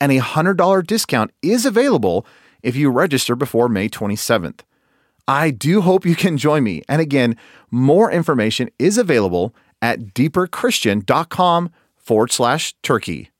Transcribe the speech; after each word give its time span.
and 0.00 0.10
a 0.10 0.20
$100 0.20 0.86
discount 0.86 1.30
is 1.42 1.66
available 1.66 2.26
if 2.62 2.76
you 2.76 2.90
register 2.90 3.36
before 3.36 3.68
May 3.68 3.88
27th. 3.88 4.60
I 5.28 5.50
do 5.50 5.82
hope 5.82 6.04
you 6.04 6.16
can 6.16 6.36
join 6.36 6.64
me. 6.64 6.82
And 6.88 7.00
again, 7.00 7.36
more 7.70 8.10
information 8.10 8.70
is 8.78 8.98
available 8.98 9.54
at 9.80 10.14
deeperchristian.com 10.14 11.70
forward 11.96 12.32
slash 12.32 12.74
turkey. 12.82 13.30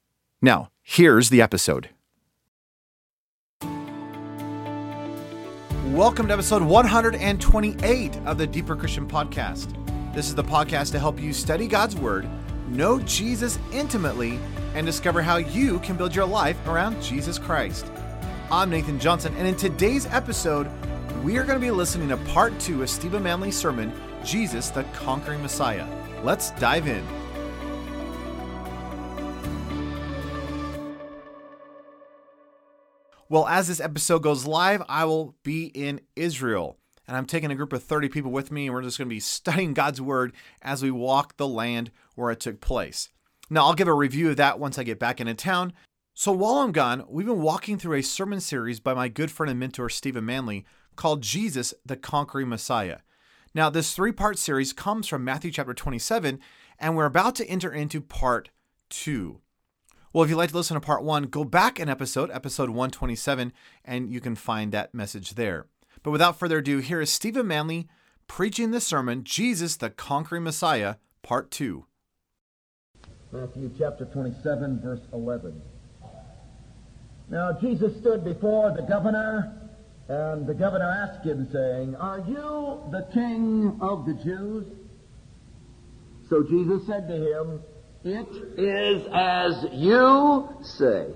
Now, 0.40 0.70
here's 0.82 1.30
the 1.30 1.42
episode. 1.42 1.90
Welcome 5.86 6.28
to 6.28 6.32
episode 6.34 6.62
128 6.62 8.16
of 8.24 8.38
the 8.38 8.46
Deeper 8.46 8.76
Christian 8.76 9.08
Podcast. 9.08 9.74
This 10.14 10.28
is 10.28 10.36
the 10.36 10.44
podcast 10.44 10.92
to 10.92 11.00
help 11.00 11.20
you 11.20 11.32
study 11.32 11.66
God's 11.66 11.96
Word, 11.96 12.28
know 12.70 13.00
Jesus 13.00 13.58
intimately, 13.72 14.38
and 14.74 14.86
discover 14.86 15.20
how 15.20 15.36
you 15.36 15.80
can 15.80 15.96
build 15.96 16.14
your 16.14 16.26
life 16.26 16.56
around 16.68 17.02
Jesus 17.02 17.38
Christ. 17.38 17.86
I'm 18.50 18.70
Nathan 18.70 19.00
Johnson, 19.00 19.34
and 19.36 19.46
in 19.46 19.56
today's 19.56 20.06
episode, 20.06 20.70
we 21.24 21.36
are 21.36 21.44
going 21.44 21.58
to 21.58 21.64
be 21.64 21.72
listening 21.72 22.08
to 22.08 22.16
part 22.18 22.58
two 22.60 22.82
of 22.82 22.88
Stephen 22.88 23.22
Manley's 23.22 23.56
sermon, 23.56 23.92
Jesus, 24.24 24.70
the 24.70 24.84
Conquering 24.94 25.42
Messiah. 25.42 25.86
Let's 26.22 26.52
dive 26.52 26.86
in. 26.86 27.04
Well, 33.28 33.46
as 33.46 33.68
this 33.68 33.80
episode 33.80 34.22
goes 34.24 34.46
live, 34.46 34.82
I 34.88 35.04
will 35.04 35.36
be 35.44 35.66
in 35.66 36.00
Israel. 36.16 36.76
And 37.11 37.16
I'm 37.16 37.27
taking 37.27 37.50
a 37.50 37.56
group 37.56 37.72
of 37.72 37.83
30 37.83 38.08
people 38.08 38.30
with 38.30 38.53
me, 38.53 38.66
and 38.66 38.72
we're 38.72 38.83
just 38.83 38.97
going 38.97 39.08
to 39.08 39.12
be 39.12 39.19
studying 39.19 39.75
God's 39.75 40.00
Word 40.00 40.33
as 40.62 40.80
we 40.80 40.92
walk 40.92 41.36
the 41.36 41.48
land 41.48 41.91
where 42.14 42.30
it 42.30 42.39
took 42.39 42.61
place. 42.61 43.08
Now, 43.50 43.64
I'll 43.66 43.75
give 43.75 43.89
a 43.89 43.92
review 43.92 44.30
of 44.30 44.36
that 44.36 44.61
once 44.61 44.78
I 44.78 44.84
get 44.84 45.00
back 45.00 45.20
into 45.20 45.34
town. 45.34 45.72
So, 46.14 46.31
while 46.31 46.58
I'm 46.58 46.70
gone, 46.70 47.05
we've 47.08 47.27
been 47.27 47.42
walking 47.42 47.78
through 47.78 47.97
a 47.97 48.03
sermon 48.03 48.38
series 48.38 48.78
by 48.78 48.94
my 48.94 49.08
good 49.08 49.33
friend 49.33 49.50
and 49.50 49.58
mentor, 49.58 49.88
Stephen 49.88 50.25
Manley, 50.25 50.64
called 50.94 51.20
Jesus, 51.20 51.75
the 51.84 51.97
Conquering 51.97 52.48
Messiah. 52.48 52.98
Now, 53.55 53.70
this 53.70 53.92
three 53.92 54.12
part 54.12 54.38
series 54.38 54.72
comes 54.72 55.08
from 55.08 55.25
Matthew 55.25 55.50
chapter 55.50 55.75
27, 55.75 56.38
and 56.78 56.97
we're 56.97 57.06
about 57.06 57.34
to 57.34 57.47
enter 57.48 57.72
into 57.72 58.00
part 58.00 58.50
two. 58.88 59.41
Well, 60.12 60.22
if 60.22 60.31
you'd 60.31 60.37
like 60.37 60.50
to 60.50 60.56
listen 60.56 60.76
to 60.76 60.81
part 60.81 61.03
one, 61.03 61.25
go 61.25 61.43
back 61.43 61.81
an 61.81 61.88
episode, 61.88 62.31
episode 62.31 62.70
127, 62.70 63.53
and 63.84 64.12
you 64.12 64.20
can 64.20 64.37
find 64.37 64.70
that 64.70 64.94
message 64.94 65.34
there. 65.34 65.66
But 66.03 66.12
without 66.12 66.38
further 66.38 66.59
ado, 66.59 66.78
here 66.78 67.00
is 67.00 67.11
Stephen 67.11 67.47
Manley 67.47 67.87
preaching 68.27 68.71
the 68.71 68.81
sermon, 68.81 69.25
Jesus, 69.25 69.77
the 69.77 69.91
Conquering 69.91 70.44
Messiah, 70.44 70.97
part 71.22 71.50
two. 71.50 71.84
Matthew 73.33 73.71
chapter 73.78 74.06
27, 74.06 74.81
verse 74.81 75.00
11. 75.12 75.61
Now 77.28 77.53
Jesus 77.61 77.97
stood 78.00 78.25
before 78.25 78.75
the 78.75 78.83
governor, 78.83 79.71
and 80.09 80.47
the 80.47 80.55
governor 80.55 80.91
asked 80.91 81.25
him, 81.25 81.49
saying, 81.53 81.94
Are 81.97 82.21
you 82.21 82.81
the 82.91 83.06
king 83.12 83.78
of 83.81 84.06
the 84.06 84.15
Jews? 84.15 84.67
So 86.28 86.43
Jesus 86.43 86.87
said 86.87 87.09
to 87.09 87.15
him, 87.15 87.61
It 88.05 88.59
is 88.59 89.06
as 89.12 89.67
you 89.72 90.49
say. 90.62 91.09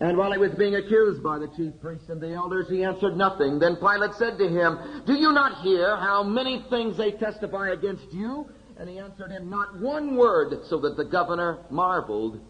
And 0.00 0.16
while 0.16 0.32
he 0.32 0.38
was 0.38 0.52
being 0.52 0.76
accused 0.76 1.22
by 1.22 1.38
the 1.38 1.48
chief 1.48 1.78
priests 1.78 2.08
and 2.08 2.20
the 2.20 2.32
elders, 2.32 2.70
he 2.70 2.82
answered 2.82 3.18
nothing. 3.18 3.58
Then 3.58 3.76
Pilate 3.76 4.14
said 4.14 4.38
to 4.38 4.48
him, 4.48 5.02
Do 5.06 5.12
you 5.12 5.30
not 5.32 5.60
hear 5.60 5.94
how 5.96 6.22
many 6.22 6.64
things 6.70 6.96
they 6.96 7.12
testify 7.12 7.70
against 7.70 8.10
you? 8.10 8.46
And 8.78 8.88
he 8.88 8.98
answered 8.98 9.30
him 9.30 9.50
not 9.50 9.78
one 9.78 10.16
word, 10.16 10.64
so 10.70 10.80
that 10.80 10.96
the 10.96 11.04
governor 11.04 11.58
marveled 11.70 12.40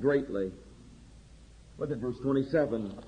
greatly. 0.00 0.50
Look 1.76 1.90
at 1.90 1.98
verse 1.98 2.16
27. 2.22 2.98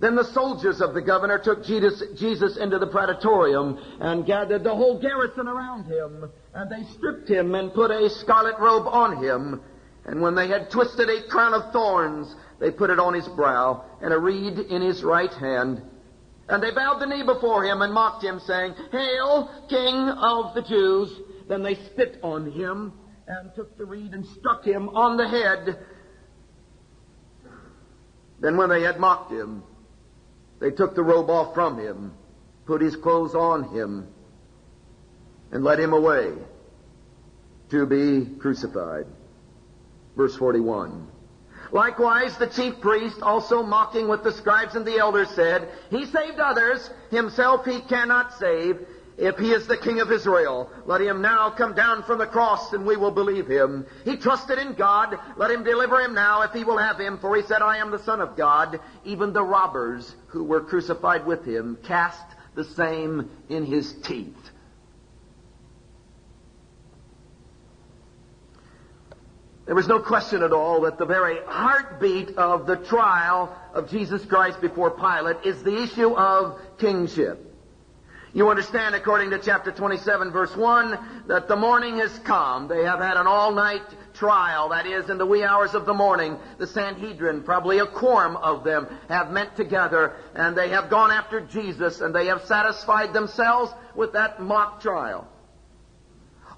Then 0.00 0.16
the 0.16 0.24
soldiers 0.24 0.80
of 0.80 0.94
the 0.94 1.02
governor 1.02 1.38
took 1.38 1.64
Jesus, 1.64 2.02
Jesus, 2.18 2.56
into 2.56 2.80
the 2.80 2.86
praetorium 2.88 3.78
and 4.00 4.26
gathered 4.26 4.64
the 4.64 4.74
whole 4.74 5.00
garrison 5.00 5.46
around 5.46 5.84
him. 5.84 6.30
And 6.52 6.70
they 6.70 6.88
stripped 6.94 7.28
him 7.28 7.54
and 7.54 7.72
put 7.72 7.92
a 7.92 8.10
scarlet 8.10 8.58
robe 8.58 8.88
on 8.88 9.22
him. 9.22 9.60
And 10.08 10.22
when 10.22 10.34
they 10.34 10.48
had 10.48 10.70
twisted 10.70 11.10
a 11.10 11.28
crown 11.28 11.52
of 11.52 11.70
thorns, 11.70 12.34
they 12.58 12.70
put 12.70 12.88
it 12.88 12.98
on 12.98 13.12
his 13.12 13.28
brow 13.28 13.84
and 14.00 14.14
a 14.14 14.18
reed 14.18 14.58
in 14.58 14.80
his 14.80 15.04
right 15.04 15.32
hand. 15.34 15.82
And 16.48 16.62
they 16.62 16.70
bowed 16.70 16.98
the 16.98 17.06
knee 17.06 17.22
before 17.22 17.62
him 17.62 17.82
and 17.82 17.92
mocked 17.92 18.24
him, 18.24 18.40
saying, 18.40 18.74
Hail, 18.90 19.50
King 19.68 20.08
of 20.08 20.54
the 20.54 20.62
Jews! 20.62 21.12
Then 21.46 21.62
they 21.62 21.74
spit 21.74 22.20
on 22.22 22.50
him 22.50 22.94
and 23.26 23.54
took 23.54 23.76
the 23.76 23.84
reed 23.84 24.14
and 24.14 24.24
struck 24.24 24.64
him 24.64 24.88
on 24.88 25.18
the 25.18 25.28
head. 25.28 25.78
Then 28.40 28.56
when 28.56 28.70
they 28.70 28.80
had 28.80 28.98
mocked 28.98 29.30
him, 29.30 29.62
they 30.58 30.70
took 30.70 30.94
the 30.94 31.02
robe 31.02 31.28
off 31.28 31.52
from 31.52 31.78
him, 31.78 32.14
put 32.64 32.80
his 32.80 32.96
clothes 32.96 33.34
on 33.34 33.64
him, 33.64 34.08
and 35.52 35.62
led 35.62 35.78
him 35.78 35.92
away 35.92 36.32
to 37.68 37.84
be 37.84 38.24
crucified. 38.38 39.04
Verse 40.18 40.34
41. 40.34 41.06
Likewise, 41.70 42.36
the 42.38 42.48
chief 42.48 42.80
priest, 42.80 43.22
also 43.22 43.62
mocking 43.62 44.08
with 44.08 44.24
the 44.24 44.32
scribes 44.32 44.74
and 44.74 44.84
the 44.84 44.98
elders, 44.98 45.30
said, 45.30 45.68
He 45.90 46.06
saved 46.06 46.40
others, 46.40 46.90
himself 47.08 47.64
he 47.64 47.80
cannot 47.80 48.34
save. 48.34 48.80
If 49.16 49.38
he 49.38 49.52
is 49.52 49.68
the 49.68 49.76
king 49.76 50.00
of 50.00 50.10
Israel, 50.10 50.72
let 50.86 51.00
him 51.00 51.22
now 51.22 51.50
come 51.50 51.72
down 51.72 52.02
from 52.02 52.18
the 52.18 52.26
cross 52.26 52.72
and 52.72 52.84
we 52.84 52.96
will 52.96 53.12
believe 53.12 53.46
him. 53.46 53.84
He 54.04 54.16
trusted 54.16 54.58
in 54.58 54.74
God. 54.74 55.16
Let 55.36 55.52
him 55.52 55.62
deliver 55.62 56.00
him 56.00 56.14
now 56.14 56.42
if 56.42 56.52
he 56.52 56.64
will 56.64 56.78
have 56.78 56.98
him. 56.98 57.18
For 57.18 57.36
he 57.36 57.42
said, 57.42 57.62
I 57.62 57.76
am 57.76 57.92
the 57.92 57.98
son 58.00 58.20
of 58.20 58.36
God. 58.36 58.80
Even 59.04 59.32
the 59.32 59.44
robbers 59.44 60.16
who 60.28 60.42
were 60.42 60.60
crucified 60.60 61.24
with 61.24 61.44
him 61.44 61.76
cast 61.84 62.26
the 62.56 62.64
same 62.64 63.24
in 63.48 63.64
his 63.64 63.92
teeth. 64.02 64.47
There 69.68 69.74
was 69.74 69.86
no 69.86 69.98
question 69.98 70.42
at 70.42 70.50
all 70.50 70.80
that 70.80 70.96
the 70.96 71.04
very 71.04 71.44
heartbeat 71.44 72.38
of 72.38 72.66
the 72.66 72.76
trial 72.76 73.54
of 73.74 73.90
Jesus 73.90 74.24
Christ 74.24 74.62
before 74.62 74.90
Pilate 74.90 75.44
is 75.44 75.62
the 75.62 75.82
issue 75.82 76.16
of 76.16 76.58
kingship. 76.78 77.54
You 78.32 78.48
understand, 78.48 78.94
according 78.94 79.28
to 79.28 79.38
chapter 79.38 79.70
27, 79.70 80.30
verse 80.30 80.56
1, 80.56 81.26
that 81.26 81.48
the 81.48 81.56
morning 81.56 81.98
has 81.98 82.18
come. 82.20 82.66
They 82.66 82.82
have 82.84 83.00
had 83.00 83.18
an 83.18 83.26
all-night 83.26 83.82
trial, 84.14 84.70
that 84.70 84.86
is, 84.86 85.10
in 85.10 85.18
the 85.18 85.26
wee 85.26 85.44
hours 85.44 85.74
of 85.74 85.84
the 85.84 85.92
morning. 85.92 86.38
The 86.56 86.66
Sanhedrin, 86.66 87.42
probably 87.42 87.80
a 87.80 87.86
quorum 87.86 88.38
of 88.38 88.64
them, 88.64 88.86
have 89.10 89.30
met 89.30 89.54
together, 89.54 90.16
and 90.34 90.56
they 90.56 90.70
have 90.70 90.88
gone 90.88 91.10
after 91.10 91.42
Jesus, 91.42 92.00
and 92.00 92.14
they 92.14 92.28
have 92.28 92.46
satisfied 92.46 93.12
themselves 93.12 93.70
with 93.94 94.14
that 94.14 94.40
mock 94.40 94.80
trial. 94.80 95.28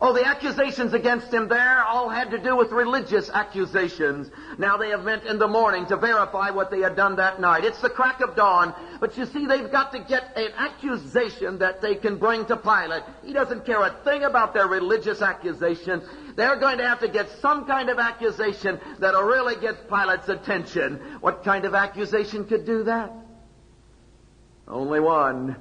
Oh, 0.03 0.15
the 0.15 0.25
accusations 0.25 0.95
against 0.95 1.33
him 1.33 1.49
there 1.49 1.85
all 1.85 2.09
had 2.09 2.31
to 2.31 2.39
do 2.39 2.57
with 2.57 2.73
religious 2.73 3.29
accusations. 3.29 4.31
Now 4.57 4.79
they 4.79 4.89
have 4.89 5.05
met 5.05 5.27
in 5.27 5.39
the 5.39 5.47
morning 5.47 5.85
to 5.87 5.97
verify 5.97 6.49
what 6.49 6.71
they 6.71 6.81
had 6.81 6.97
done 6.97 7.17
that 7.17 7.39
night. 7.39 7.65
It's 7.65 7.83
the 7.83 7.91
crack 7.91 8.23
of 8.23 8.35
dawn. 8.35 8.75
But 8.99 9.19
you 9.19 9.27
see, 9.27 9.45
they've 9.45 9.71
got 9.71 9.93
to 9.93 9.99
get 9.99 10.39
an 10.39 10.53
accusation 10.57 11.59
that 11.59 11.83
they 11.83 11.97
can 11.97 12.17
bring 12.17 12.47
to 12.47 12.57
Pilate. 12.57 13.03
He 13.23 13.35
doesn't 13.35 13.67
care 13.67 13.83
a 13.83 13.91
thing 14.03 14.23
about 14.23 14.55
their 14.55 14.69
religious 14.69 15.21
accusation. 15.21 16.03
They're 16.35 16.57
going 16.57 16.79
to 16.79 16.89
have 16.89 17.01
to 17.01 17.09
get 17.09 17.29
some 17.43 17.67
kind 17.67 17.91
of 17.91 17.99
accusation 17.99 18.81
that'll 19.01 19.25
really 19.25 19.61
get 19.61 19.91
Pilate's 19.91 20.31
attention. 20.31 21.19
What 21.21 21.45
kind 21.45 21.67
of 21.67 21.75
accusation 21.75 22.47
could 22.47 22.65
do 22.65 22.85
that? 22.85 23.13
Only 24.67 25.01
one. 25.01 25.57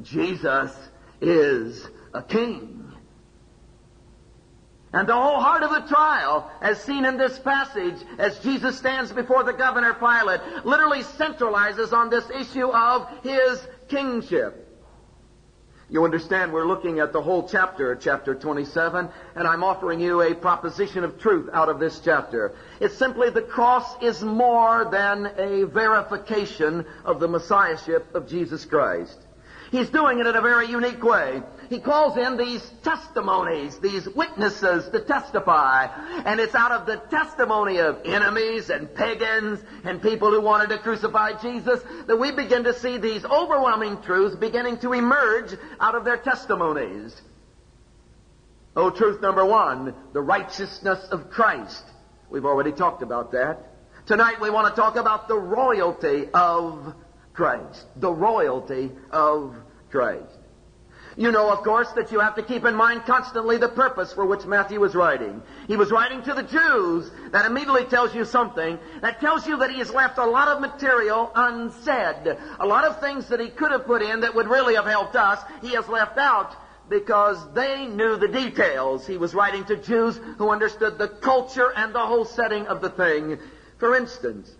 Jesus 0.00 0.74
is 1.20 1.86
a 2.14 2.22
king. 2.22 2.83
And 4.94 5.08
the 5.08 5.12
whole 5.12 5.40
heart 5.40 5.64
of 5.64 5.70
the 5.70 5.88
trial, 5.92 6.48
as 6.60 6.80
seen 6.80 7.04
in 7.04 7.16
this 7.16 7.36
passage, 7.40 7.96
as 8.16 8.38
Jesus 8.38 8.78
stands 8.78 9.10
before 9.10 9.42
the 9.42 9.52
governor 9.52 9.92
Pilate, 9.92 10.40
literally 10.64 11.02
centralizes 11.02 11.92
on 11.92 12.10
this 12.10 12.30
issue 12.30 12.68
of 12.68 13.08
his 13.24 13.66
kingship. 13.88 14.60
You 15.90 16.04
understand, 16.04 16.52
we're 16.52 16.64
looking 16.64 17.00
at 17.00 17.12
the 17.12 17.20
whole 17.20 17.48
chapter, 17.48 17.96
chapter 17.96 18.36
27, 18.36 19.08
and 19.34 19.48
I'm 19.48 19.64
offering 19.64 19.98
you 19.98 20.22
a 20.22 20.32
proposition 20.32 21.02
of 21.02 21.18
truth 21.18 21.50
out 21.52 21.68
of 21.68 21.80
this 21.80 21.98
chapter. 21.98 22.54
It's 22.78 22.96
simply 22.96 23.30
the 23.30 23.42
cross 23.42 24.00
is 24.00 24.22
more 24.22 24.88
than 24.92 25.26
a 25.36 25.64
verification 25.64 26.86
of 27.04 27.18
the 27.18 27.26
messiahship 27.26 28.14
of 28.14 28.28
Jesus 28.28 28.64
Christ. 28.64 29.18
He's 29.72 29.90
doing 29.90 30.20
it 30.20 30.26
in 30.28 30.36
a 30.36 30.40
very 30.40 30.68
unique 30.68 31.02
way. 31.02 31.42
He 31.68 31.80
calls 31.80 32.16
in 32.16 32.36
these 32.36 32.62
testimonies, 32.82 33.78
these 33.78 34.08
witnesses 34.08 34.88
to 34.90 35.00
testify. 35.00 35.86
And 36.24 36.40
it's 36.40 36.54
out 36.54 36.72
of 36.72 36.86
the 36.86 36.96
testimony 37.10 37.78
of 37.78 38.00
enemies 38.04 38.70
and 38.70 38.94
pagans 38.94 39.60
and 39.84 40.02
people 40.02 40.30
who 40.30 40.40
wanted 40.40 40.70
to 40.70 40.78
crucify 40.78 41.40
Jesus 41.40 41.80
that 42.06 42.16
we 42.16 42.32
begin 42.32 42.64
to 42.64 42.74
see 42.74 42.98
these 42.98 43.24
overwhelming 43.24 44.02
truths 44.02 44.36
beginning 44.36 44.78
to 44.78 44.92
emerge 44.92 45.54
out 45.80 45.94
of 45.94 46.04
their 46.04 46.18
testimonies. 46.18 47.14
Oh, 48.76 48.90
truth 48.90 49.20
number 49.20 49.44
one, 49.44 49.94
the 50.12 50.20
righteousness 50.20 51.06
of 51.10 51.30
Christ. 51.30 51.84
We've 52.28 52.44
already 52.44 52.72
talked 52.72 53.02
about 53.02 53.32
that. 53.32 53.70
Tonight 54.06 54.40
we 54.40 54.50
want 54.50 54.74
to 54.74 54.80
talk 54.80 54.96
about 54.96 55.28
the 55.28 55.38
royalty 55.38 56.28
of 56.34 56.94
Christ. 57.32 57.86
The 57.96 58.12
royalty 58.12 58.92
of 59.10 59.54
Christ. 59.90 60.33
You 61.16 61.30
know, 61.30 61.50
of 61.50 61.62
course, 61.62 61.90
that 61.92 62.10
you 62.10 62.18
have 62.18 62.34
to 62.34 62.42
keep 62.42 62.64
in 62.64 62.74
mind 62.74 63.06
constantly 63.06 63.56
the 63.56 63.68
purpose 63.68 64.12
for 64.12 64.26
which 64.26 64.46
Matthew 64.46 64.80
was 64.80 64.96
writing. 64.96 65.42
He 65.68 65.76
was 65.76 65.92
writing 65.92 66.22
to 66.22 66.34
the 66.34 66.42
Jews. 66.42 67.10
That 67.30 67.46
immediately 67.46 67.84
tells 67.84 68.14
you 68.14 68.24
something. 68.24 68.78
That 69.00 69.20
tells 69.20 69.46
you 69.46 69.58
that 69.58 69.70
he 69.70 69.78
has 69.78 69.92
left 69.92 70.18
a 70.18 70.26
lot 70.26 70.48
of 70.48 70.60
material 70.60 71.30
unsaid. 71.34 72.36
A 72.58 72.66
lot 72.66 72.84
of 72.84 72.98
things 73.00 73.28
that 73.28 73.38
he 73.38 73.48
could 73.48 73.70
have 73.70 73.86
put 73.86 74.02
in 74.02 74.20
that 74.20 74.34
would 74.34 74.48
really 74.48 74.74
have 74.74 74.86
helped 74.86 75.14
us, 75.14 75.40
he 75.62 75.74
has 75.74 75.88
left 75.88 76.18
out 76.18 76.56
because 76.88 77.38
they 77.54 77.86
knew 77.86 78.16
the 78.16 78.28
details. 78.28 79.06
He 79.06 79.16
was 79.16 79.34
writing 79.34 79.64
to 79.66 79.76
Jews 79.76 80.18
who 80.38 80.50
understood 80.50 80.98
the 80.98 81.08
culture 81.08 81.72
and 81.76 81.94
the 81.94 82.04
whole 82.04 82.24
setting 82.24 82.66
of 82.66 82.80
the 82.80 82.90
thing. 82.90 83.38
For 83.78 83.94
instance, 83.94 84.50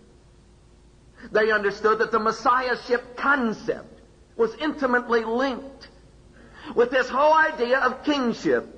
they 1.31 1.51
understood 1.51 1.99
that 1.99 2.11
the 2.11 2.19
Messiahship 2.19 3.17
concept 3.17 4.01
was 4.37 4.55
intimately 4.55 5.23
linked 5.23 5.89
with 6.73 6.91
this 6.91 7.09
whole 7.09 7.33
idea 7.33 7.79
of 7.79 8.03
kingship. 8.03 8.71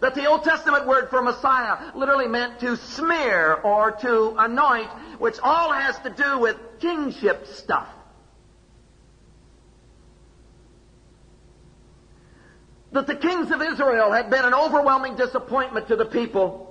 That 0.00 0.14
the 0.14 0.26
Old 0.26 0.44
Testament 0.44 0.86
word 0.86 1.10
for 1.10 1.22
Messiah 1.22 1.90
literally 1.96 2.28
meant 2.28 2.60
to 2.60 2.76
smear 2.76 3.54
or 3.54 3.92
to 3.92 4.36
anoint, 4.38 4.88
which 5.18 5.38
all 5.42 5.72
has 5.72 5.98
to 6.00 6.10
do 6.10 6.38
with 6.38 6.56
kingship 6.78 7.46
stuff. 7.46 7.88
That 12.92 13.06
the 13.06 13.16
kings 13.16 13.50
of 13.50 13.60
Israel 13.60 14.12
had 14.12 14.30
been 14.30 14.44
an 14.44 14.54
overwhelming 14.54 15.16
disappointment 15.16 15.88
to 15.88 15.96
the 15.96 16.06
people 16.06 16.67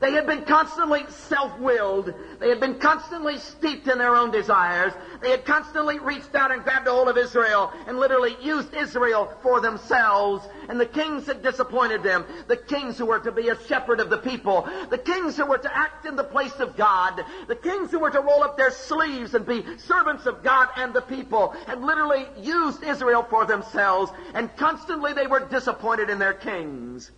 they 0.00 0.12
had 0.12 0.26
been 0.26 0.44
constantly 0.44 1.04
self-willed. 1.08 2.14
They 2.38 2.48
had 2.48 2.60
been 2.60 2.78
constantly 2.78 3.38
steeped 3.38 3.88
in 3.88 3.98
their 3.98 4.14
own 4.14 4.30
desires. 4.30 4.92
They 5.20 5.30
had 5.30 5.44
constantly 5.44 5.98
reached 5.98 6.36
out 6.36 6.52
and 6.52 6.62
grabbed 6.62 6.86
a 6.86 6.92
hold 6.92 7.08
of 7.08 7.18
Israel 7.18 7.72
and 7.86 7.98
literally 7.98 8.36
used 8.40 8.74
Israel 8.74 9.32
for 9.42 9.60
themselves. 9.60 10.46
And 10.68 10.80
the 10.80 10.86
kings 10.86 11.26
had 11.26 11.42
disappointed 11.42 12.04
them. 12.04 12.24
The 12.46 12.56
kings 12.56 12.96
who 12.96 13.06
were 13.06 13.18
to 13.18 13.32
be 13.32 13.48
a 13.48 13.60
shepherd 13.66 13.98
of 13.98 14.08
the 14.08 14.18
people. 14.18 14.68
The 14.88 14.98
kings 14.98 15.36
who 15.36 15.46
were 15.46 15.58
to 15.58 15.76
act 15.76 16.06
in 16.06 16.14
the 16.14 16.24
place 16.24 16.60
of 16.60 16.76
God. 16.76 17.24
The 17.48 17.56
kings 17.56 17.90
who 17.90 17.98
were 17.98 18.10
to 18.10 18.20
roll 18.20 18.44
up 18.44 18.56
their 18.56 18.70
sleeves 18.70 19.34
and 19.34 19.44
be 19.44 19.64
servants 19.78 20.26
of 20.26 20.44
God 20.44 20.68
and 20.76 20.94
the 20.94 21.02
people 21.02 21.56
had 21.66 21.82
literally 21.82 22.28
used 22.36 22.84
Israel 22.84 23.24
for 23.28 23.46
themselves. 23.46 24.12
And 24.34 24.54
constantly 24.56 25.12
they 25.12 25.26
were 25.26 25.40
disappointed 25.40 26.08
in 26.08 26.20
their 26.20 26.34
kings. 26.34 27.10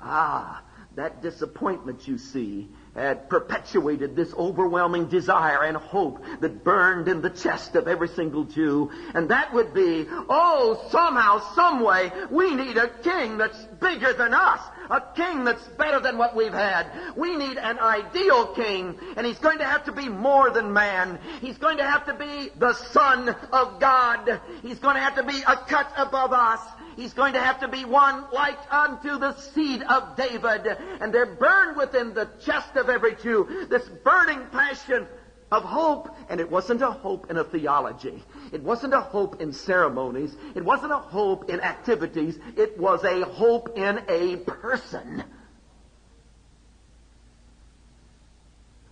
Ah, 0.00 0.62
that 0.96 1.22
disappointment, 1.22 2.06
you 2.06 2.18
see, 2.18 2.68
had 2.94 3.28
perpetuated 3.28 4.14
this 4.14 4.32
overwhelming 4.34 5.06
desire 5.06 5.64
and 5.64 5.76
hope 5.76 6.24
that 6.40 6.62
burned 6.62 7.08
in 7.08 7.20
the 7.20 7.30
chest 7.30 7.74
of 7.74 7.88
every 7.88 8.08
single 8.08 8.44
Jew. 8.44 8.90
And 9.14 9.30
that 9.30 9.52
would 9.52 9.74
be, 9.74 10.06
oh, 10.08 10.86
somehow, 10.90 11.40
someway, 11.54 12.12
we 12.30 12.54
need 12.54 12.76
a 12.76 12.88
king 12.88 13.38
that's 13.38 13.60
bigger 13.80 14.12
than 14.12 14.34
us. 14.34 14.60
A 14.90 15.02
king 15.16 15.44
that's 15.44 15.66
better 15.70 15.98
than 15.98 16.18
what 16.18 16.36
we've 16.36 16.52
had. 16.52 16.86
We 17.16 17.36
need 17.36 17.56
an 17.56 17.78
ideal 17.78 18.48
king, 18.54 18.96
and 19.16 19.26
he's 19.26 19.38
going 19.38 19.58
to 19.58 19.64
have 19.64 19.86
to 19.86 19.92
be 19.92 20.08
more 20.08 20.50
than 20.50 20.72
man. 20.72 21.18
He's 21.40 21.58
going 21.58 21.78
to 21.78 21.84
have 21.84 22.06
to 22.06 22.14
be 22.14 22.50
the 22.58 22.74
Son 22.74 23.34
of 23.52 23.80
God. 23.80 24.40
He's 24.62 24.78
going 24.78 24.94
to 24.94 25.00
have 25.00 25.16
to 25.16 25.24
be 25.24 25.40
a 25.40 25.56
cut 25.56 25.90
above 25.96 26.32
us. 26.32 26.60
He's 26.96 27.12
going 27.12 27.34
to 27.34 27.40
have 27.40 27.60
to 27.60 27.68
be 27.68 27.84
one 27.84 28.24
like 28.32 28.58
unto 28.72 29.18
the 29.18 29.36
seed 29.36 29.82
of 29.82 30.16
David. 30.16 30.66
And 31.00 31.12
there 31.12 31.26
burned 31.26 31.76
within 31.76 32.14
the 32.14 32.28
chest 32.44 32.76
of 32.76 32.88
every 32.88 33.16
Jew 33.16 33.66
this 33.68 33.88
burning 34.02 34.46
passion 34.52 35.06
of 35.50 35.62
hope. 35.62 36.14
And 36.28 36.40
it 36.40 36.50
wasn't 36.50 36.82
a 36.82 36.90
hope 36.90 37.30
in 37.30 37.36
a 37.36 37.44
theology. 37.44 38.22
It 38.52 38.62
wasn't 38.62 38.94
a 38.94 39.00
hope 39.00 39.40
in 39.40 39.52
ceremonies. 39.52 40.34
It 40.54 40.64
wasn't 40.64 40.92
a 40.92 40.98
hope 40.98 41.50
in 41.50 41.60
activities. 41.60 42.38
It 42.56 42.78
was 42.78 43.04
a 43.04 43.24
hope 43.24 43.76
in 43.76 44.02
a 44.08 44.36
person. 44.36 45.24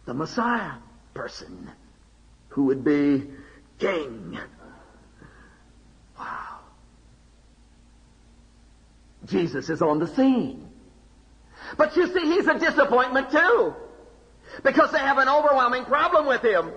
The 0.04 0.14
Messiah 0.14 0.78
person 1.14 1.70
who 2.48 2.64
would 2.64 2.84
be 2.84 3.30
king. 3.78 4.38
Jesus 9.26 9.70
is 9.70 9.82
on 9.82 9.98
the 9.98 10.08
scene. 10.14 10.68
But 11.76 11.96
you 11.96 12.06
see, 12.06 12.20
he's 12.20 12.46
a 12.46 12.58
disappointment 12.58 13.30
too. 13.30 13.74
Because 14.62 14.92
they 14.92 14.98
have 14.98 15.18
an 15.18 15.28
overwhelming 15.28 15.84
problem 15.84 16.26
with 16.26 16.42
him. 16.42 16.72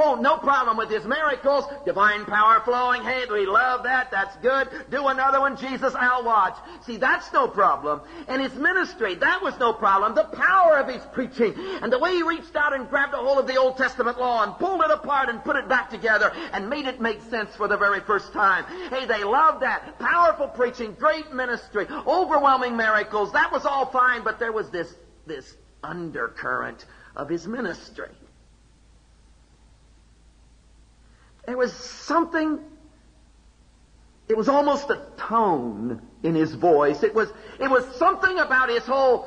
Oh, 0.00 0.14
no 0.14 0.38
problem 0.38 0.76
with 0.76 0.90
his 0.90 1.04
miracles. 1.04 1.64
Divine 1.84 2.24
power 2.24 2.60
flowing. 2.64 3.02
Hey, 3.02 3.24
we 3.28 3.46
love 3.46 3.82
that. 3.82 4.12
That's 4.12 4.36
good. 4.36 4.68
Do 4.90 5.08
another 5.08 5.40
one, 5.40 5.56
Jesus, 5.56 5.92
I'll 5.96 6.24
watch. 6.24 6.56
See, 6.86 6.98
that's 6.98 7.32
no 7.32 7.48
problem. 7.48 8.02
And 8.28 8.40
his 8.40 8.54
ministry, 8.54 9.16
that 9.16 9.42
was 9.42 9.58
no 9.58 9.72
problem. 9.72 10.14
The 10.14 10.24
power 10.24 10.78
of 10.78 10.88
his 10.88 11.02
preaching 11.12 11.52
and 11.82 11.92
the 11.92 11.98
way 11.98 12.14
he 12.14 12.22
reached 12.22 12.54
out 12.54 12.74
and 12.74 12.88
grabbed 12.88 13.12
a 13.12 13.16
hold 13.16 13.38
of 13.38 13.48
the 13.48 13.56
Old 13.56 13.76
Testament 13.76 14.20
law 14.20 14.44
and 14.44 14.54
pulled 14.54 14.82
it 14.82 14.90
apart 14.90 15.28
and 15.30 15.42
put 15.42 15.56
it 15.56 15.68
back 15.68 15.90
together 15.90 16.32
and 16.52 16.70
made 16.70 16.86
it 16.86 17.00
make 17.00 17.20
sense 17.22 17.56
for 17.56 17.66
the 17.66 17.76
very 17.76 18.00
first 18.00 18.32
time. 18.32 18.64
Hey, 18.90 19.04
they 19.06 19.24
loved 19.24 19.62
that. 19.62 19.98
Powerful 19.98 20.46
preaching, 20.46 20.94
great 20.98 21.32
ministry, 21.32 21.88
overwhelming 22.06 22.76
miracles. 22.76 23.32
That 23.32 23.50
was 23.50 23.66
all 23.66 23.86
fine, 23.86 24.22
but 24.22 24.38
there 24.38 24.52
was 24.52 24.70
this, 24.70 24.94
this 25.26 25.56
undercurrent 25.82 26.86
of 27.16 27.28
his 27.28 27.48
ministry. 27.48 28.10
There 31.48 31.56
was 31.56 31.72
something, 31.72 32.60
it 34.28 34.36
was 34.36 34.50
almost 34.50 34.90
a 34.90 35.00
tone 35.16 36.02
in 36.22 36.34
his 36.34 36.52
voice. 36.52 37.02
It 37.02 37.14
was, 37.14 37.30
it 37.58 37.70
was 37.70 37.86
something 37.96 38.38
about 38.38 38.68
his 38.68 38.82
whole 38.82 39.26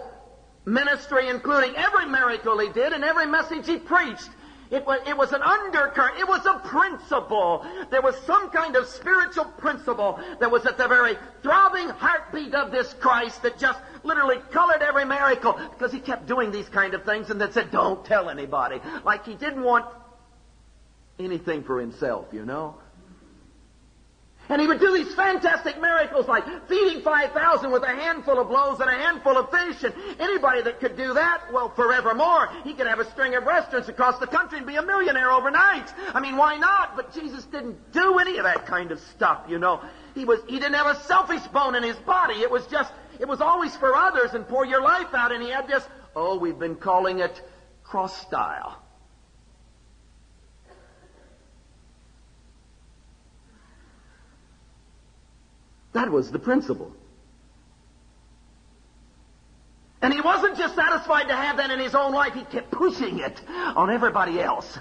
ministry, 0.63 1.30
including 1.30 1.75
every 1.75 2.06
miracle 2.06 2.60
he 2.60 2.70
did 2.70 2.94
and 2.94 3.04
every 3.04 3.25
message 3.25 3.66
he 3.66 3.78
preached. 3.78 4.30
It 4.70 4.86
was, 4.86 5.00
it 5.08 5.18
was 5.18 5.32
an 5.32 5.42
undercurrent. 5.42 6.20
It 6.20 6.28
was 6.28 6.46
a 6.46 6.60
principle. 6.60 7.66
There 7.90 8.04
was 8.04 8.16
some 8.18 8.51
kind 8.51 8.75
of 8.75 8.86
spiritual 8.86 9.46
principle 9.46 10.20
that 10.40 10.51
was 10.51 10.68
at 10.68 10.78
the 10.78 10.88
very 10.88 11.18
throbbing 11.42 11.90
heartbeat 11.90 12.54
of 12.54 12.72
this 12.72 12.94
Christ 13.00 13.42
that 13.42 13.58
just 13.58 13.80
literally 14.04 14.38
colored 14.51 14.84
every 14.84 15.06
miracle 15.06 15.54
because 15.72 15.92
he 15.92 16.00
kept 16.00 16.28
doing 16.28 16.51
these 16.51 16.70
kind 16.70 16.94
of 16.94 17.04
things 17.04 17.32
and 17.32 17.42
then 17.42 17.51
said, 17.51 17.72
don't 17.72 18.06
tell 18.06 18.30
anybody. 18.30 18.80
Like 19.04 19.25
he 19.25 19.34
didn't 19.34 19.63
want 19.63 19.88
anything 21.25 21.63
for 21.63 21.80
himself, 21.80 22.28
you 22.32 22.46
know. 22.46 22.75
And 24.50 24.60
he 24.60 24.68
would 24.68 24.82
do 24.82 24.92
these 24.92 25.13
fantastic 25.13 25.80
miracles 25.80 26.28
like 26.28 26.44
feeding 26.68 27.01
5,000 27.04 27.72
with 27.72 27.84
a 27.84 27.88
handful 27.88 28.38
of 28.38 28.50
loaves 28.50 28.82
and 28.82 28.90
a 28.90 28.94
handful 28.94 29.38
of 29.38 29.50
fish. 29.50 29.82
And 29.84 29.94
anybody 30.20 30.62
that 30.63 30.82
could 30.82 30.98
do 30.98 31.13
that, 31.13 31.54
well, 31.54 31.70
forevermore, 31.70 32.50
he 32.66 32.74
could 32.74 32.88
have 32.88 33.00
a 33.00 33.10
string 33.12 33.34
of 33.36 33.46
restaurants 33.46 33.88
across 33.88 34.20
the 34.20 34.28
country 34.28 34.58
and 34.58 34.68
be 34.68 34.75
a 34.75 34.82
millionaire 34.82 35.32
overnight. 35.32 35.94
I 36.13 36.20
mean, 36.20 36.36
why 36.36 36.58
not? 36.58 36.98
But 36.98 37.13
Jesus 37.13 37.46
didn't 37.46 37.94
do 37.94 38.18
any 38.18 38.40
of 38.40 38.44
that 38.44 38.66
kind 38.66 38.92
of 38.92 39.00
stuff, 39.00 39.46
you 39.48 39.58
know. 39.58 39.80
He 40.16 40.25
was, 40.25 40.42
he 40.48 40.60
didn't 40.60 40.75
have 40.75 40.98
a 40.98 41.00
selfish 41.04 41.48
bone 41.48 41.75
in 41.75 41.84
his 41.84 41.96
body. 41.98 42.42
It 42.42 42.51
was 42.51 42.66
just, 42.68 42.92
it 43.20 43.30
was 43.30 43.40
always 43.40 43.74
for 43.78 43.96
others 43.96 44.34
and 44.34 44.46
pour 44.46 44.66
your 44.66 44.82
life 44.82 45.13
out. 45.13 45.32
And 45.32 45.42
he 45.42 45.50
had 45.50 45.70
this, 45.70 45.88
oh, 46.13 46.38
we've 46.38 46.60
been 46.60 46.75
calling 46.75 47.20
it 47.20 47.42
cross 47.84 48.20
style. 48.22 48.81
That 55.93 56.10
was 56.10 56.31
the 56.31 56.39
principle. 56.39 56.93
And 60.01 60.13
he 60.13 60.21
wasn't 60.21 60.57
just 60.57 60.75
satisfied 60.75 61.27
to 61.27 61.36
have 61.36 61.57
that 61.57 61.69
in 61.69 61.79
his 61.79 61.93
own 61.93 62.12
life, 62.12 62.33
he 62.33 62.43
kept 62.43 62.71
pushing 62.71 63.19
it 63.19 63.39
on 63.48 63.91
everybody 63.91 64.41
else. 64.41 64.79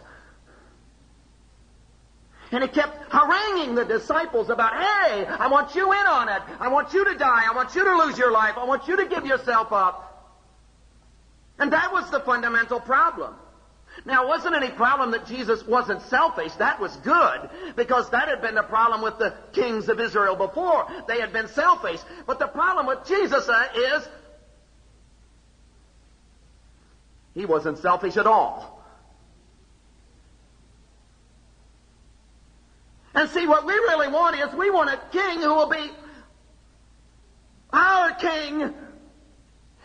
And 2.53 2.63
he 2.65 2.69
kept 2.69 3.13
haranguing 3.13 3.75
the 3.75 3.85
disciples 3.85 4.51
about, 4.51 4.73
hey, 4.73 5.27
I 5.27 5.47
want 5.49 5.75
you 5.75 5.93
in 5.93 6.07
on 6.07 6.29
it. 6.29 6.43
I 6.59 6.69
want 6.69 6.93
you 6.93 7.05
to 7.05 7.17
die. 7.17 7.45
I 7.49 7.55
want 7.55 7.75
you 7.75 7.85
to 7.85 7.97
lose 7.99 8.19
your 8.19 8.33
life. 8.33 8.55
I 8.57 8.65
want 8.65 8.89
you 8.89 8.97
to 8.97 9.07
give 9.07 9.25
yourself 9.25 9.73
up. 9.73 10.07
And 11.59 11.73
that 11.73 11.93
was 11.93 12.11
the 12.11 12.21
fundamental 12.21 12.81
problem. 12.81 13.35
Now, 14.05 14.25
it 14.25 14.29
wasn't 14.29 14.55
any 14.55 14.71
problem 14.71 15.11
that 15.11 15.27
Jesus 15.27 15.67
wasn't 15.67 16.03
selfish. 16.03 16.53
That 16.55 16.81
was 16.81 16.95
good, 16.97 17.51
because 17.77 18.09
that 18.11 18.29
had 18.29 18.41
been 18.41 18.55
the 18.55 18.63
problem 18.63 19.03
with 19.03 19.19
the 19.19 19.35
kings 19.53 19.89
of 19.89 20.01
Israel 20.01 20.37
before. 20.37 20.87
They 21.07 21.21
had 21.21 21.33
been 21.33 21.49
selfish. 21.49 22.01
But 22.27 22.39
the 22.39 22.47
problem 22.47 22.87
with 22.87 23.07
Jesus 23.07 23.49
uh, 23.49 23.67
is 23.75 24.09
he 27.35 27.45
wasn't 27.45 27.79
selfish 27.79 28.17
at 28.17 28.27
all. 28.27 28.83
And 33.15 33.29
see, 33.31 33.47
what 33.47 33.67
we 33.67 33.75
really 33.75 34.09
want 34.09 34.39
is 34.39 34.55
we 34.55 34.71
want 34.71 34.89
a 34.89 35.01
king 35.13 35.41
who 35.41 35.55
will 35.55 35.69
be 35.69 35.91
our 37.73 38.15
king. 38.15 38.73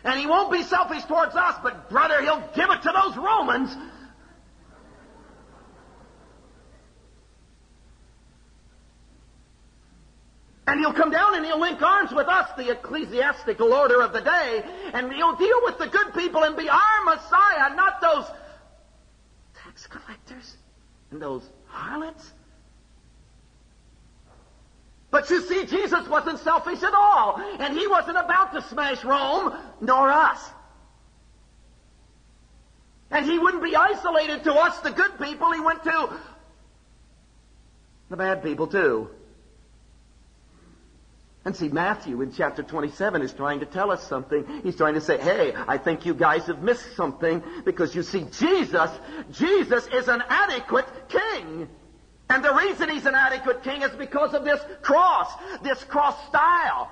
And 0.04 0.20
he 0.20 0.26
won't 0.26 0.52
be 0.52 0.62
selfish 0.62 1.02
towards 1.04 1.34
us, 1.34 1.56
but 1.62 1.90
brother, 1.90 2.22
he'll 2.22 2.48
give 2.54 2.70
it 2.70 2.82
to 2.82 2.92
those 2.94 3.16
Romans. 3.16 3.76
And 10.66 10.80
he'll 10.80 10.92
come 10.92 11.10
down 11.10 11.36
and 11.36 11.46
he'll 11.46 11.60
link 11.60 11.80
arms 11.80 12.12
with 12.12 12.26
us, 12.26 12.50
the 12.56 12.70
ecclesiastical 12.70 13.72
order 13.72 14.02
of 14.02 14.12
the 14.12 14.20
day, 14.20 14.64
and 14.92 15.12
he'll 15.12 15.36
deal 15.36 15.60
with 15.62 15.78
the 15.78 15.86
good 15.86 16.12
people 16.14 16.42
and 16.42 16.56
be 16.56 16.68
our 16.68 17.04
Messiah, 17.04 17.74
not 17.76 18.00
those 18.00 18.26
tax 19.54 19.86
collectors 19.86 20.56
and 21.10 21.22
those 21.22 21.48
harlots. 21.66 22.32
But 25.12 25.30
you 25.30 25.40
see, 25.42 25.66
Jesus 25.66 26.08
wasn't 26.08 26.40
selfish 26.40 26.82
at 26.82 26.94
all, 26.94 27.40
and 27.60 27.78
he 27.78 27.86
wasn't 27.86 28.18
about 28.18 28.52
to 28.54 28.62
smash 28.62 29.04
Rome, 29.04 29.54
nor 29.80 30.10
us. 30.10 30.50
And 33.12 33.24
he 33.24 33.38
wouldn't 33.38 33.62
be 33.62 33.76
isolated 33.76 34.42
to 34.44 34.52
us, 34.52 34.80
the 34.80 34.90
good 34.90 35.16
people. 35.20 35.52
He 35.52 35.60
went 35.60 35.84
to 35.84 36.10
the 38.10 38.16
bad 38.16 38.42
people, 38.42 38.66
too. 38.66 39.08
And 41.46 41.54
see, 41.54 41.68
Matthew 41.68 42.22
in 42.22 42.32
chapter 42.32 42.64
27 42.64 43.22
is 43.22 43.32
trying 43.32 43.60
to 43.60 43.66
tell 43.66 43.92
us 43.92 44.04
something. 44.04 44.62
He's 44.64 44.74
trying 44.74 44.94
to 44.94 45.00
say, 45.00 45.16
hey, 45.16 45.54
I 45.68 45.78
think 45.78 46.04
you 46.04 46.12
guys 46.12 46.46
have 46.46 46.60
missed 46.60 46.96
something 46.96 47.40
because 47.64 47.94
you 47.94 48.02
see, 48.02 48.26
Jesus, 48.32 48.90
Jesus 49.30 49.86
is 49.94 50.08
an 50.08 50.24
adequate 50.28 50.88
king. 51.08 51.68
And 52.28 52.44
the 52.44 52.52
reason 52.52 52.88
he's 52.88 53.06
an 53.06 53.14
adequate 53.14 53.62
king 53.62 53.82
is 53.82 53.92
because 53.92 54.34
of 54.34 54.44
this 54.44 54.60
cross, 54.82 55.32
this 55.62 55.84
cross 55.84 56.16
style. 56.26 56.90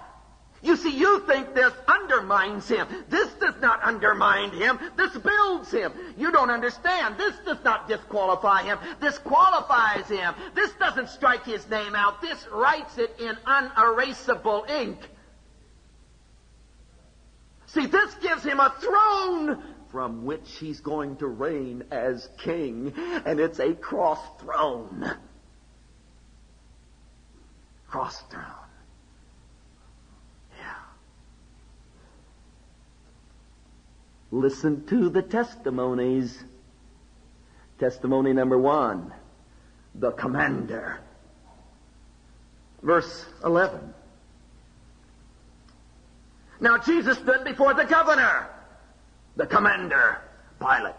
You 0.65 0.77
see, 0.77 0.97
you 0.97 1.21
think 1.27 1.55
this 1.55 1.75
undermines 1.87 2.67
him. 2.67 2.89
This 3.11 3.29
does 3.35 3.55
not 3.61 3.85
undermine 3.85 4.51
him. 4.51 4.79
This 4.97 5.13
builds 5.13 5.71
him. 5.71 5.93
You 6.17 6.33
don't 6.33 6.49
understand. 6.49 7.19
This 7.19 7.35
does 7.45 7.63
not 7.63 7.87
disqualify 7.87 8.63
him. 8.63 8.79
This 8.99 9.19
qualifies 9.19 10.09
him. 10.09 10.35
This 10.55 10.73
doesn't 10.81 11.11
strike 11.11 11.45
his 11.45 11.69
name 11.69 11.95
out. 11.95 12.23
This 12.23 12.47
writes 12.51 12.97
it 12.97 13.15
in 13.21 13.37
unerasable 13.47 14.65
ink. 14.71 14.99
See, 17.67 17.85
this 17.85 18.15
gives 18.15 18.43
him 18.43 18.59
a 18.59 18.75
throne 18.81 19.63
from 19.91 20.25
which 20.25 20.57
he's 20.59 20.81
going 20.81 21.17
to 21.17 21.27
reign 21.27 21.85
as 21.91 22.31
king, 22.39 22.95
and 23.27 23.39
it's 23.39 23.61
a 23.61 23.75
cross 23.75 24.21
throne. 24.41 25.15
Cross 27.87 28.23
throne. 28.31 28.64
Listen 34.35 34.85
to 34.87 35.11
the 35.11 35.23
testimonies. 35.23 36.43
Testimony 37.79 38.33
number 38.33 38.59
one, 38.59 39.13
the 39.95 40.11
commander. 40.11 40.99
Verse 42.83 43.27
11. 43.45 43.95
Now 46.59 46.79
Jesus 46.79 47.17
stood 47.19 47.45
before 47.45 47.75
the 47.75 47.85
governor, 47.85 48.49
the 49.37 49.47
commander, 49.47 50.19
Pilate. 50.59 50.95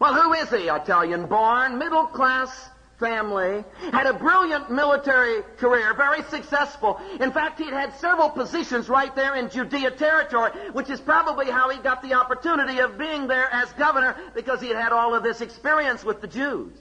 Well, 0.00 0.14
who 0.14 0.32
is 0.32 0.50
he? 0.50 0.68
Italian 0.68 1.26
born, 1.26 1.78
middle 1.78 2.06
class, 2.06 2.68
family, 3.00 3.64
had 3.90 4.06
a 4.06 4.12
brilliant 4.12 4.70
military 4.70 5.42
career, 5.56 5.94
very 5.94 6.22
successful. 6.24 7.00
In 7.18 7.32
fact, 7.32 7.58
he'd 7.58 7.72
had 7.72 7.94
several 7.96 8.30
positions 8.30 8.88
right 8.88 9.14
there 9.16 9.34
in 9.34 9.50
Judea 9.50 9.90
territory, 9.92 10.52
which 10.72 10.90
is 10.90 11.00
probably 11.00 11.50
how 11.50 11.70
he 11.70 11.78
got 11.78 12.02
the 12.02 12.14
opportunity 12.14 12.78
of 12.78 12.98
being 12.98 13.26
there 13.26 13.48
as 13.52 13.72
governor 13.72 14.14
because 14.34 14.60
he 14.60 14.68
had 14.68 14.76
had 14.76 14.92
all 14.92 15.14
of 15.14 15.22
this 15.22 15.40
experience 15.40 16.04
with 16.04 16.20
the 16.20 16.28
Jews. 16.28 16.72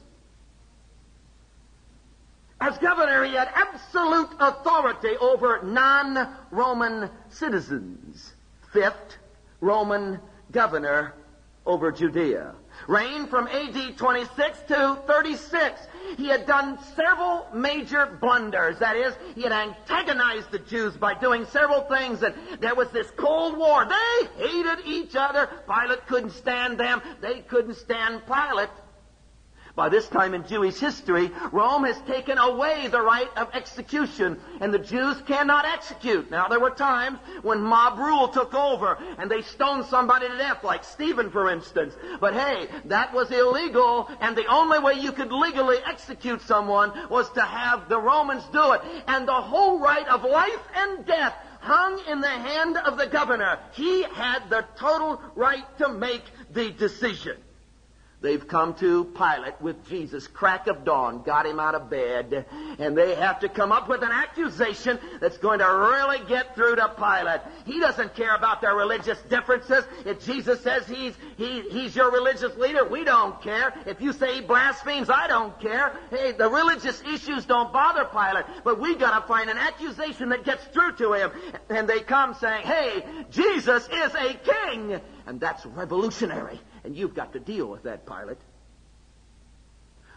As 2.62 2.78
governor, 2.78 3.24
he 3.24 3.36
had 3.36 3.50
absolute 3.56 4.30
authority 4.40 5.16
over 5.22 5.64
non-Roman 5.64 7.10
citizens. 7.30 8.34
Fifth 8.74 9.18
Roman 9.62 10.20
governor 10.52 11.14
over 11.66 11.92
Judea. 11.92 12.54
Reigned 12.90 13.30
from 13.30 13.48
AD 13.48 13.98
26 13.98 14.60
to 14.70 15.00
36 15.06 15.82
he 16.18 16.28
had 16.28 16.46
done 16.46 16.80
several 16.96 17.46
major 17.54 18.18
blunders. 18.20 18.80
That 18.80 18.96
is, 18.96 19.14
he 19.36 19.44
had 19.44 19.52
antagonized 19.52 20.52
the 20.52 20.60
Jews 20.60 20.98
by 20.98 21.14
doing 21.14 21.46
several 21.46 21.82
things, 21.82 22.24
and 22.24 22.34
there 22.60 22.76
was 22.76 22.90
this 22.90 23.12
Cold 23.12 23.58
War. 23.58 23.86
They 23.86 24.44
hated 24.44 24.86
each 24.86 25.16
other. 25.16 25.50
Pilate 25.68 26.08
couldn't 26.08 26.32
stand 26.32 26.80
them. 26.80 27.02
They 27.22 27.42
couldn't 27.42 27.76
stand 27.76 28.24
Pilate. 28.26 28.70
By 29.80 29.88
this 29.88 30.10
time 30.10 30.34
in 30.34 30.46
Jewish 30.46 30.78
history, 30.78 31.32
Rome 31.54 31.86
has 31.86 31.98
taken 32.02 32.38
away 32.38 32.90
the 32.90 33.02
right 33.02 33.30
of 33.38 33.48
execution, 33.54 34.38
and 34.60 34.74
the 34.74 34.78
Jews 34.78 35.22
cannot 35.26 35.64
execute. 35.64 36.30
Now, 36.30 36.50
there 36.50 36.60
were 36.60 36.72
times 36.72 37.18
when 37.44 37.62
mob 37.62 37.98
rule 37.98 38.28
took 38.28 38.54
over, 38.54 38.98
and 39.18 39.32
they 39.32 39.42
stoned 39.42 39.86
somebody 39.86 40.28
to 40.28 40.36
death, 40.36 40.66
like 40.66 40.84
Stephen, 40.84 41.32
for 41.32 41.50
instance. 41.50 41.96
But 42.20 42.34
hey, 42.34 42.68
that 42.88 43.14
was 43.14 43.32
illegal, 43.32 44.10
and 44.20 44.36
the 44.36 44.48
only 44.48 44.80
way 44.80 44.96
you 44.96 45.14
could 45.14 45.32
legally 45.32 45.78
execute 45.86 46.42
someone 46.42 46.92
was 47.10 47.30
to 47.30 47.42
have 47.42 47.88
the 47.88 48.02
Romans 48.02 48.44
do 48.52 48.74
it. 48.74 48.82
And 49.08 49.26
the 49.26 49.32
whole 49.32 49.80
right 49.80 50.10
of 50.10 50.26
life 50.26 50.60
and 50.76 51.06
death 51.06 51.36
hung 51.62 52.02
in 52.06 52.20
the 52.20 52.28
hand 52.28 52.76
of 52.76 52.98
the 52.98 53.08
governor. 53.08 53.60
He 53.72 54.04
had 54.04 54.50
the 54.50 54.66
total 54.78 55.22
right 55.36 55.64
to 55.78 55.88
make 55.88 56.26
the 56.52 56.70
decision. 56.70 57.38
They've 58.22 58.46
come 58.46 58.74
to 58.76 59.06
Pilate 59.06 59.62
with 59.62 59.88
Jesus, 59.88 60.28
crack 60.28 60.68
of 60.68 60.84
dawn, 60.84 61.24
got 61.24 61.46
him 61.46 61.58
out 61.58 61.74
of 61.74 61.90
bed, 61.90 62.46
and 62.78 62.98
they 62.98 63.16
have 63.16 63.40
to 63.40 63.50
come 63.50 63.72
up 63.72 63.88
with 63.88 64.04
an 64.04 64.12
accusation 64.12 65.00
that's 65.22 65.38
going 65.38 65.60
to 65.60 65.66
really 65.66 66.20
get 66.28 66.54
through 66.54 66.76
to 66.76 66.90
Pilate. 66.98 67.40
He 67.66 67.80
doesn't 67.80 68.16
care 68.16 68.36
about 68.36 68.60
their 68.60 68.76
religious 68.76 69.18
differences. 69.30 69.86
If 70.06 70.26
Jesus 70.26 70.60
says 70.62 70.86
he's, 70.86 71.14
he, 71.38 71.62
he's 71.70 71.96
your 71.96 72.12
religious 72.12 72.54
leader, 72.58 72.86
we 72.86 73.06
don't 73.06 73.42
care. 73.42 73.74
If 73.86 74.02
you 74.02 74.12
say 74.12 74.36
he 74.36 74.42
blasphemes, 74.42 75.10
I 75.10 75.28
don't 75.28 75.58
care. 75.62 75.98
Hey, 76.10 76.34
the 76.34 76.50
religious 76.50 77.02
issues 77.04 77.46
don't 77.46 77.72
bother 77.72 78.04
Pilate, 78.04 78.46
but 78.66 78.82
we 78.82 78.96
gotta 78.96 79.26
find 79.28 79.50
an 79.50 79.58
accusation 79.58 80.28
that 80.30 80.44
gets 80.44 80.66
through 80.66 80.98
to 80.98 81.14
him. 81.14 81.32
And 81.70 81.88
they 81.88 82.02
come 82.02 82.34
saying, 82.34 82.66
hey, 82.66 83.06
Jesus 83.30 83.88
is 83.88 84.14
a 84.14 84.34
king! 84.34 85.00
And 85.26 85.40
that's 85.40 85.66
revolutionary. 85.66 86.60
And 86.84 86.96
you've 86.96 87.14
got 87.14 87.34
to 87.34 87.40
deal 87.40 87.68
with 87.68 87.84
that, 87.84 88.06
Pilate. 88.06 88.38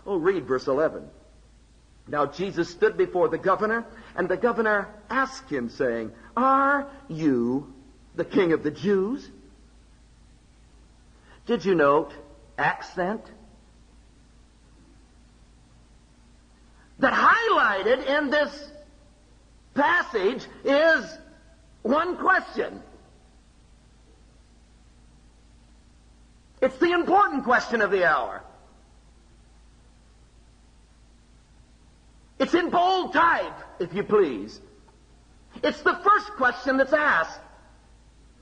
Oh, 0.06 0.16
read 0.16 0.46
verse 0.46 0.66
11. 0.66 1.08
Now 2.08 2.26
Jesus 2.26 2.68
stood 2.68 2.96
before 2.96 3.28
the 3.28 3.38
governor, 3.38 3.84
and 4.16 4.28
the 4.28 4.36
governor 4.36 4.88
asked 5.08 5.48
him, 5.48 5.68
saying, 5.68 6.12
Are 6.36 6.88
you 7.08 7.72
the 8.16 8.24
king 8.24 8.52
of 8.52 8.62
the 8.62 8.70
Jews? 8.70 9.28
Did 11.46 11.64
you 11.64 11.74
note 11.74 12.12
accent? 12.58 13.22
That 16.98 17.12
highlighted 17.12 18.06
in 18.06 18.30
this 18.30 18.70
passage 19.74 20.46
is 20.64 21.18
one 21.82 22.16
question. 22.16 22.80
It's 26.62 26.78
the 26.78 26.92
important 26.92 27.42
question 27.42 27.82
of 27.82 27.90
the 27.90 28.04
hour. 28.04 28.40
It's 32.38 32.54
in 32.54 32.70
bold 32.70 33.12
type. 33.12 33.52
if 33.80 33.92
you 33.92 34.04
please. 34.04 34.60
It's 35.62 35.82
the 35.82 35.94
first 35.94 36.28
question 36.36 36.76
that's 36.76 36.92
asked. 36.92 37.40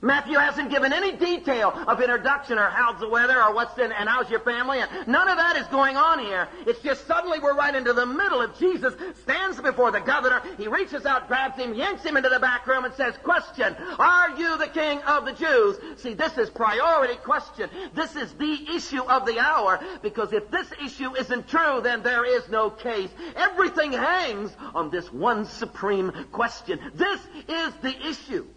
Matthew 0.01 0.37
hasn't 0.37 0.71
given 0.71 0.93
any 0.93 1.11
detail 1.11 1.69
of 1.87 2.01
introduction 2.01 2.57
or 2.57 2.69
how's 2.69 2.99
the 2.99 3.07
weather 3.07 3.41
or 3.41 3.53
what's 3.53 3.77
in 3.77 3.91
and 3.91 4.09
how's 4.09 4.29
your 4.29 4.39
family 4.39 4.79
and 4.79 4.89
none 5.07 5.27
of 5.27 5.37
that 5.37 5.57
is 5.57 5.67
going 5.67 5.95
on 5.95 6.19
here. 6.19 6.47
It's 6.65 6.81
just 6.81 7.05
suddenly 7.05 7.39
we're 7.39 7.55
right 7.55 7.73
into 7.75 7.93
the 7.93 8.05
middle 8.05 8.41
of 8.41 8.57
Jesus 8.57 8.95
stands 9.21 9.61
before 9.61 9.91
the 9.91 9.99
governor. 9.99 10.41
He 10.57 10.67
reaches 10.67 11.05
out, 11.05 11.27
grabs 11.27 11.57
him, 11.57 11.75
yanks 11.75 12.03
him 12.03 12.17
into 12.17 12.29
the 12.29 12.39
back 12.39 12.65
room 12.65 12.85
and 12.85 12.93
says, 12.95 13.15
question, 13.23 13.75
are 13.99 14.37
you 14.37 14.57
the 14.57 14.67
king 14.67 14.99
of 15.03 15.25
the 15.25 15.33
Jews? 15.33 15.77
See, 15.97 16.13
this 16.15 16.35
is 16.37 16.49
priority 16.49 17.15
question. 17.17 17.69
This 17.93 18.15
is 18.15 18.33
the 18.33 18.67
issue 18.75 19.03
of 19.03 19.27
the 19.27 19.39
hour 19.39 19.79
because 20.01 20.33
if 20.33 20.49
this 20.49 20.71
issue 20.83 21.15
isn't 21.15 21.47
true, 21.47 21.79
then 21.83 22.01
there 22.01 22.25
is 22.25 22.49
no 22.49 22.71
case. 22.71 23.09
Everything 23.35 23.91
hangs 23.91 24.51
on 24.73 24.89
this 24.89 25.11
one 25.13 25.45
supreme 25.45 26.11
question. 26.31 26.79
This 26.95 27.19
is 27.47 27.73
the 27.81 28.07
issue. 28.07 28.47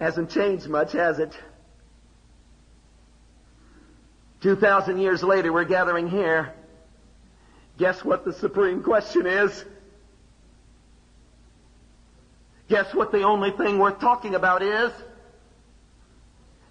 Hasn't 0.00 0.30
changed 0.30 0.68
much, 0.68 0.92
has 0.92 1.18
it? 1.18 1.36
2,000 4.42 4.98
years 4.98 5.22
later, 5.22 5.52
we're 5.52 5.64
gathering 5.64 6.08
here. 6.08 6.52
Guess 7.78 8.04
what 8.04 8.24
the 8.24 8.32
supreme 8.32 8.82
question 8.82 9.26
is? 9.26 9.64
Guess 12.68 12.94
what 12.94 13.12
the 13.12 13.22
only 13.22 13.50
thing 13.52 13.78
worth 13.78 14.00
talking 14.00 14.34
about 14.34 14.62
is? 14.62 14.92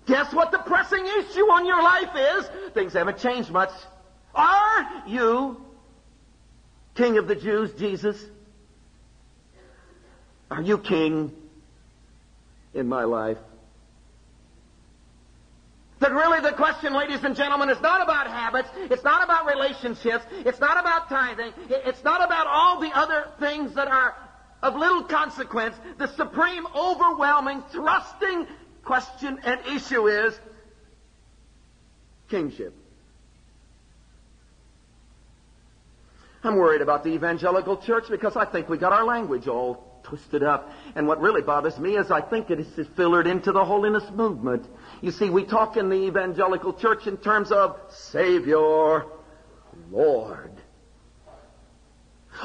Guess 0.06 0.34
what 0.34 0.52
the 0.52 0.60
pressing 0.60 1.06
issue 1.06 1.46
on 1.52 1.66
your 1.66 1.82
life 1.82 2.12
is? 2.16 2.74
Things 2.74 2.94
haven't 2.94 3.18
changed 3.18 3.50
much. 3.50 3.72
Are 4.36 5.04
you 5.08 5.66
King 6.94 7.18
of 7.18 7.28
the 7.28 7.36
Jews, 7.36 7.74
Jesus? 7.74 8.24
Are 10.52 10.62
you 10.62 10.78
King 10.78 11.34
in 12.76 12.88
my 12.88 13.06
life. 13.06 13.38
That 16.00 16.12
really 16.12 16.42
the 16.42 16.52
question, 16.52 16.94
ladies 16.94 17.24
and 17.24 17.36
gentlemen, 17.36 17.70
is 17.70 17.80
not 17.82 18.04
about 18.04 18.28
habits. 18.28 18.70
It's 18.76 19.04
not 19.04 19.24
about 19.24 19.48
relationships. 19.48 20.26
It's 20.46 20.60
not 20.60 20.78
about 20.78 21.08
tithing. 21.08 21.54
It's 21.70 22.04
not 22.04 22.24
about 22.24 22.48
all 22.48 22.82
the 22.82 22.92
other 22.94 23.30
things 23.40 23.74
that 23.76 23.88
are 23.88 24.14
of 24.62 24.76
little 24.76 25.04
consequence. 25.04 25.76
The 25.98 26.08
supreme, 26.08 26.68
overwhelming, 26.76 27.64
thrusting 27.72 28.46
question 28.84 29.40
and 29.44 29.60
issue 29.68 30.08
is 30.08 30.38
kingship. 32.30 32.74
I'm 36.44 36.58
worried 36.58 36.82
about 36.82 37.04
the 37.04 37.12
evangelical 37.12 37.78
church 37.78 38.06
because 38.10 38.36
I 38.36 38.46
think 38.46 38.70
we 38.70 38.78
got 38.78 38.94
our 38.94 39.06
language 39.06 39.48
all 39.48 39.95
twisted 40.06 40.44
up. 40.44 40.72
And 40.96 41.08
what 41.08 41.20
really 41.20 41.42
bothers 41.42 41.78
me 41.78 41.98
is 41.98 42.12
I 42.12 42.22
think 42.22 42.50
it 42.50 42.60
is 42.60 42.88
filtered 42.96 43.28
into 43.28 43.52
the 43.52 43.66
holiness 43.66 44.04
movement. 44.14 44.66
You 45.02 45.12
see, 45.12 45.30
we 45.30 45.46
talk 45.46 45.78
in 45.78 45.90
the 45.90 45.96
evangelical 46.08 46.74
church 46.74 47.08
in 47.08 47.18
terms 47.18 47.52
of 47.52 47.78
Savior, 47.90 49.06
Lord. 49.92 50.54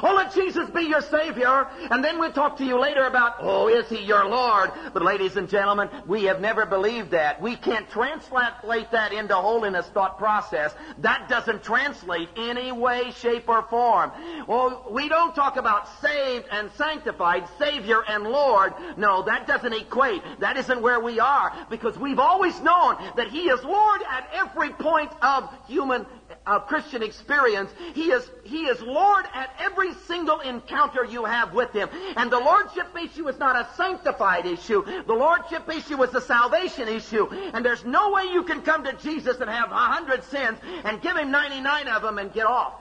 Oh, 0.02 0.14
let 0.14 0.32
Jesus 0.35 0.70
be 0.70 0.82
your 0.82 1.02
Savior, 1.02 1.66
and 1.90 2.02
then 2.02 2.18
we'll 2.18 2.32
talk 2.32 2.59
to 2.59 2.64
you 2.64 2.78
later 2.80 3.04
about, 3.04 3.37
oh, 3.40 3.68
is 3.68 3.88
He 3.88 4.00
your 4.04 4.26
Lord? 4.28 4.70
But 4.92 5.02
ladies 5.02 5.37
and 5.37 5.49
gentlemen, 5.49 5.88
we 6.06 6.25
have 6.25 6.40
never 6.40 6.64
believed 6.64 7.11
that. 7.11 7.40
We 7.42 7.56
can't 7.56 7.88
translate 7.90 8.90
that 8.92 9.12
into 9.12 9.35
holiness 9.35 9.87
thought 9.88 10.18
process. 10.18 10.73
That 10.99 11.28
doesn't 11.28 11.62
translate 11.62 12.29
any 12.37 12.72
way, 12.72 13.11
shape, 13.12 13.48
or 13.48 13.62
form. 13.62 14.12
Well, 14.46 14.87
we 14.90 15.09
don't 15.09 15.35
talk 15.35 15.57
about 15.57 15.88
saved 16.00 16.46
and 16.50 16.70
sanctified, 16.72 17.44
Savior 17.59 18.03
and 18.07 18.24
Lord. 18.24 18.74
No, 18.96 19.22
that 19.22 19.46
doesn't 19.46 19.72
equate. 19.72 20.22
That 20.38 20.57
isn't 20.57 20.83
where 20.83 21.00
we 21.00 21.20
are, 21.20 21.53
because 21.68 21.98
we've 21.98 22.18
always 22.18 22.59
known 22.61 22.96
that 23.16 23.29
He 23.29 23.48
is 23.48 23.62
Lord 23.64 24.03
at 24.09 24.29
every 24.33 24.70
point 24.70 25.12
of 25.22 25.50
human 25.66 26.07
of 26.46 26.66
Christian 26.66 27.03
experience. 27.03 27.70
He 27.94 28.11
is, 28.11 28.29
He 28.44 28.64
is 28.64 28.81
Lord 28.81 29.24
at 29.35 29.55
every 29.61 29.94
single 30.07 30.40
encounter 30.40 31.05
you 31.05 31.24
have 31.24 31.53
with 31.53 31.72
Him. 31.72 31.88
And 32.16 32.31
the 32.31 32.38
Lordship 32.38 32.88
issue 32.96 33.29
is 33.29 33.38
not 33.38 33.57
a 33.57 33.68
sanctified 33.76 34.46
issue. 34.46 34.85
The 34.85 35.12
Lordship 35.12 35.68
issue 35.68 36.03
is 36.03 36.14
a 36.14 36.20
salvation 36.20 36.88
issue. 36.88 37.29
And 37.31 37.64
there's 37.64 37.85
no 37.85 38.11
way 38.11 38.24
you 38.33 38.42
can 38.42 38.62
come 38.62 38.85
to 38.85 38.92
Jesus 38.94 39.40
and 39.40 39.50
have 39.50 39.70
a 39.70 39.74
hundred 39.74 40.24
sins 40.24 40.59
and 40.85 41.00
give 41.03 41.16
Him 41.16 41.31
99 41.31 41.88
of 41.88 42.03
them 42.03 42.18
and 42.18 42.33
get 42.33 42.46
off. 42.46 42.74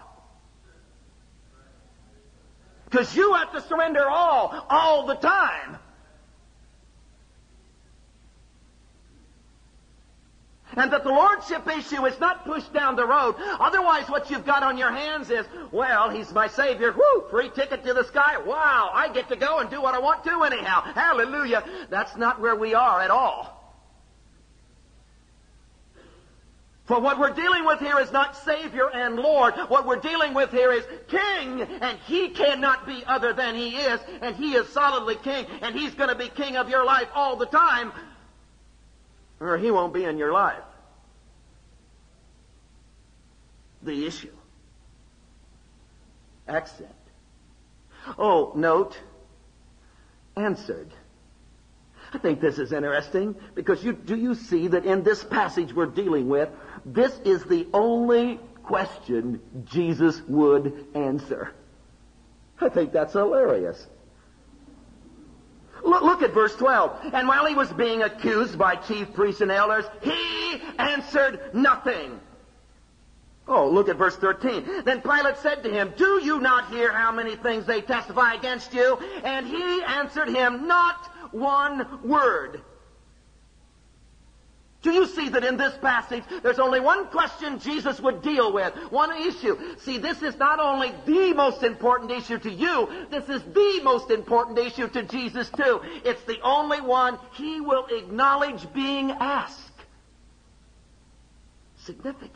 Because 2.85 3.15
you 3.15 3.33
have 3.35 3.51
to 3.53 3.61
surrender 3.61 4.07
all, 4.09 4.65
all 4.69 5.05
the 5.05 5.15
time. 5.15 5.77
And 10.75 10.91
that 10.93 11.03
the 11.03 11.09
lordship 11.09 11.67
issue 11.67 12.05
is 12.05 12.19
not 12.19 12.45
pushed 12.45 12.71
down 12.73 12.95
the 12.95 13.05
road. 13.05 13.35
Otherwise, 13.59 14.07
what 14.09 14.29
you've 14.29 14.45
got 14.45 14.61
on 14.61 14.77
your 14.77 14.91
hands 14.91 15.29
is, 15.29 15.45
well, 15.71 16.09
he's 16.09 16.31
my 16.31 16.47
Savior. 16.47 16.91
Whoo! 16.91 17.23
Free 17.29 17.49
ticket 17.49 17.83
to 17.85 17.93
the 17.93 18.03
sky. 18.03 18.37
Wow! 18.45 18.91
I 18.93 19.11
get 19.11 19.29
to 19.29 19.35
go 19.35 19.59
and 19.59 19.69
do 19.69 19.81
what 19.81 19.95
I 19.95 19.99
want 19.99 20.23
to 20.25 20.43
anyhow. 20.43 20.81
Hallelujah. 20.93 21.63
That's 21.89 22.15
not 22.17 22.39
where 22.39 22.55
we 22.55 22.75
are 22.75 23.01
at 23.01 23.09
all. 23.09 23.55
For 26.85 26.99
what 26.99 27.19
we're 27.19 27.33
dealing 27.33 27.65
with 27.65 27.79
here 27.79 27.99
is 27.99 28.11
not 28.11 28.35
Savior 28.35 28.89
and 28.91 29.15
Lord. 29.15 29.53
What 29.67 29.85
we're 29.85 29.99
dealing 29.99 30.33
with 30.33 30.49
here 30.49 30.71
is 30.71 30.83
King, 31.07 31.61
and 31.61 31.99
He 32.07 32.29
cannot 32.29 32.87
be 32.87 33.03
other 33.05 33.31
than 33.31 33.53
He 33.53 33.75
is, 33.75 33.99
and 34.21 34.35
He 34.35 34.53
is 34.53 34.67
solidly 34.69 35.15
King, 35.15 35.45
and 35.61 35.75
He's 35.75 35.93
going 35.93 36.09
to 36.09 36.15
be 36.15 36.29
King 36.29 36.57
of 36.57 36.67
your 36.67 36.83
life 36.83 37.07
all 37.13 37.35
the 37.35 37.45
time 37.45 37.91
or 39.39 39.57
he 39.57 39.71
won't 39.71 39.93
be 39.93 40.03
in 40.03 40.17
your 40.17 40.31
life. 40.31 40.63
The 43.83 44.05
issue. 44.05 44.33
Accent. 46.47 46.89
Oh, 48.17 48.51
note. 48.55 48.97
Answered. 50.35 50.91
I 52.13 52.17
think 52.17 52.41
this 52.41 52.57
is 52.57 52.73
interesting 52.73 53.35
because 53.53 53.83
you, 53.83 53.93
do 53.93 54.15
you 54.15 54.33
see 54.33 54.67
that 54.69 54.85
in 54.85 55.03
this 55.03 55.23
passage 55.23 55.73
we're 55.73 55.85
dealing 55.85 56.27
with, 56.27 56.49
this 56.85 57.17
is 57.23 57.43
the 57.43 57.67
only 57.73 58.39
question 58.63 59.41
Jesus 59.65 60.21
would 60.27 60.87
answer. 60.95 61.53
I 62.59 62.69
think 62.69 62.91
that's 62.91 63.13
hilarious. 63.13 63.87
Look, 65.83 66.03
look, 66.03 66.21
at 66.21 66.33
verse 66.33 66.55
12. 66.55 67.13
And 67.13 67.27
while 67.27 67.45
he 67.45 67.55
was 67.55 67.71
being 67.71 68.03
accused 68.03 68.57
by 68.57 68.75
chief 68.75 69.13
priests 69.13 69.41
and 69.41 69.51
elders, 69.51 69.85
he 70.01 70.61
answered 70.77 71.53
nothing. 71.53 72.19
Oh, 73.47 73.67
look 73.67 73.89
at 73.89 73.97
verse 73.97 74.15
13. 74.15 74.83
Then 74.83 75.01
Pilate 75.01 75.37
said 75.37 75.63
to 75.63 75.69
him, 75.71 75.93
Do 75.97 76.21
you 76.23 76.39
not 76.39 76.69
hear 76.69 76.93
how 76.93 77.11
many 77.11 77.35
things 77.35 77.65
they 77.65 77.81
testify 77.81 78.33
against 78.33 78.73
you? 78.73 78.97
And 79.23 79.47
he 79.47 79.81
answered 79.83 80.29
him, 80.29 80.67
Not 80.67 81.07
one 81.31 81.99
word. 82.03 82.61
Do 84.81 84.91
you 84.91 85.07
see 85.07 85.27
that 85.29 85.43
in 85.43 85.57
this 85.57 85.77
passage, 85.81 86.23
there's 86.41 86.59
only 86.59 86.79
one 86.79 87.07
question 87.07 87.59
Jesus 87.59 87.99
would 87.99 88.21
deal 88.21 88.53
with, 88.53 88.73
one 88.91 89.11
issue. 89.21 89.57
See, 89.79 89.97
this 89.97 90.21
is 90.21 90.37
not 90.37 90.61
only 90.61 90.93
the 91.05 91.33
most 91.33 91.63
important 91.63 92.11
issue 92.11 92.39
to 92.39 92.49
you, 92.49 92.87
this 93.11 93.27
is 93.27 93.41
the 93.53 93.81
most 93.83 94.09
important 94.09 94.57
issue 94.57 94.87
to 94.87 95.03
Jesus 95.03 95.49
too. 95.49 95.81
It's 96.05 96.23
the 96.23 96.39
only 96.41 96.79
one 96.79 97.19
he 97.33 97.59
will 97.59 97.87
acknowledge 97.87 98.71
being 98.71 99.11
asked. 99.11 99.59
Significant. 101.83 102.31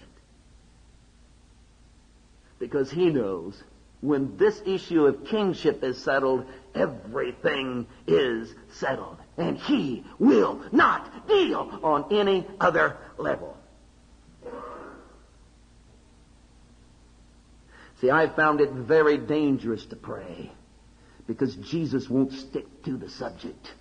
Because 2.60 2.92
he 2.92 3.06
knows 3.06 3.64
when 4.02 4.36
this 4.36 4.62
issue 4.66 5.06
of 5.06 5.24
kingship 5.26 5.82
is 5.82 5.98
settled, 6.04 6.46
everything 6.76 7.88
is 8.06 8.54
settled. 8.74 9.18
And 9.38 9.58
he 9.58 10.04
will 10.20 10.62
not 10.74 11.13
deal 11.28 11.80
on 11.84 12.06
any 12.12 12.46
other 12.60 12.98
level. 13.18 13.58
See, 18.02 18.12
I 18.12 18.28
found 18.28 18.60
it 18.60 18.72
very 18.72 19.18
dangerous 19.18 19.86
to 19.86 19.96
pray 19.96 20.52
because 21.26 21.56
Jesus 21.56 22.10
won't 22.10 22.34
stick 22.34 22.84
to 22.84 22.98
the 22.98 23.10
subject. 23.10 23.72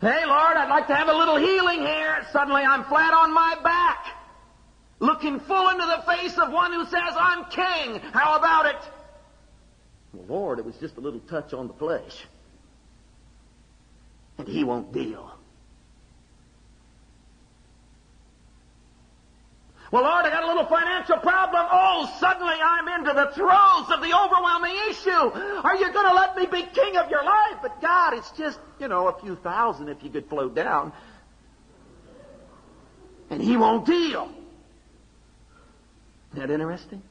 Hey, 0.00 0.24
Lord, 0.26 0.56
I'd 0.56 0.70
like 0.70 0.86
to 0.86 0.94
have 0.94 1.08
a 1.08 1.14
little 1.14 1.36
healing 1.36 1.80
here. 1.80 2.26
Suddenly 2.32 2.62
I'm 2.62 2.84
flat 2.84 3.12
on 3.12 3.32
my 3.32 3.56
back, 3.62 4.06
looking 4.98 5.38
full 5.40 5.68
into 5.68 5.86
the 5.86 6.02
face 6.10 6.36
of 6.38 6.50
one 6.50 6.72
who 6.72 6.84
says, 6.86 7.14
I'm 7.16 7.44
king. 7.50 8.00
How 8.12 8.36
about 8.36 8.66
it? 8.66 8.76
Well, 10.12 10.24
Lord, 10.28 10.58
it 10.58 10.64
was 10.64 10.76
just 10.76 10.96
a 10.96 11.00
little 11.00 11.20
touch 11.20 11.52
on 11.52 11.68
the 11.68 11.74
flesh. 11.74 12.26
And 14.38 14.48
he 14.48 14.64
won't 14.64 14.92
deal. 14.92 15.30
Well, 19.90 20.04
Lord, 20.04 20.24
I 20.24 20.30
got 20.30 20.44
a 20.44 20.46
little 20.46 20.66
financial 20.66 21.18
problem. 21.18 21.66
Oh, 21.70 22.16
suddenly 22.20 22.54
I'm 22.62 22.86
into 23.00 23.12
the 23.12 23.32
throes 23.34 23.90
of 23.90 24.00
the 24.00 24.16
overwhelming 24.16 24.76
issue. 24.88 25.10
Are 25.10 25.76
you 25.76 25.92
going 25.92 26.08
to 26.08 26.14
let 26.14 26.36
me 26.36 26.46
be 26.46 26.62
king 26.62 26.96
of 26.96 27.10
your 27.10 27.24
life? 27.24 27.56
But 27.60 27.80
God, 27.80 28.14
it's 28.14 28.30
just, 28.32 28.60
you 28.78 28.86
know, 28.86 29.08
a 29.08 29.20
few 29.20 29.34
thousand 29.34 29.88
if 29.88 30.02
you 30.04 30.10
could 30.10 30.28
float 30.28 30.54
down. 30.54 30.92
And 33.30 33.42
he 33.42 33.56
won't 33.56 33.84
deal. 33.84 34.30
Isn't 36.32 36.46
that 36.46 36.52
interesting? 36.52 37.02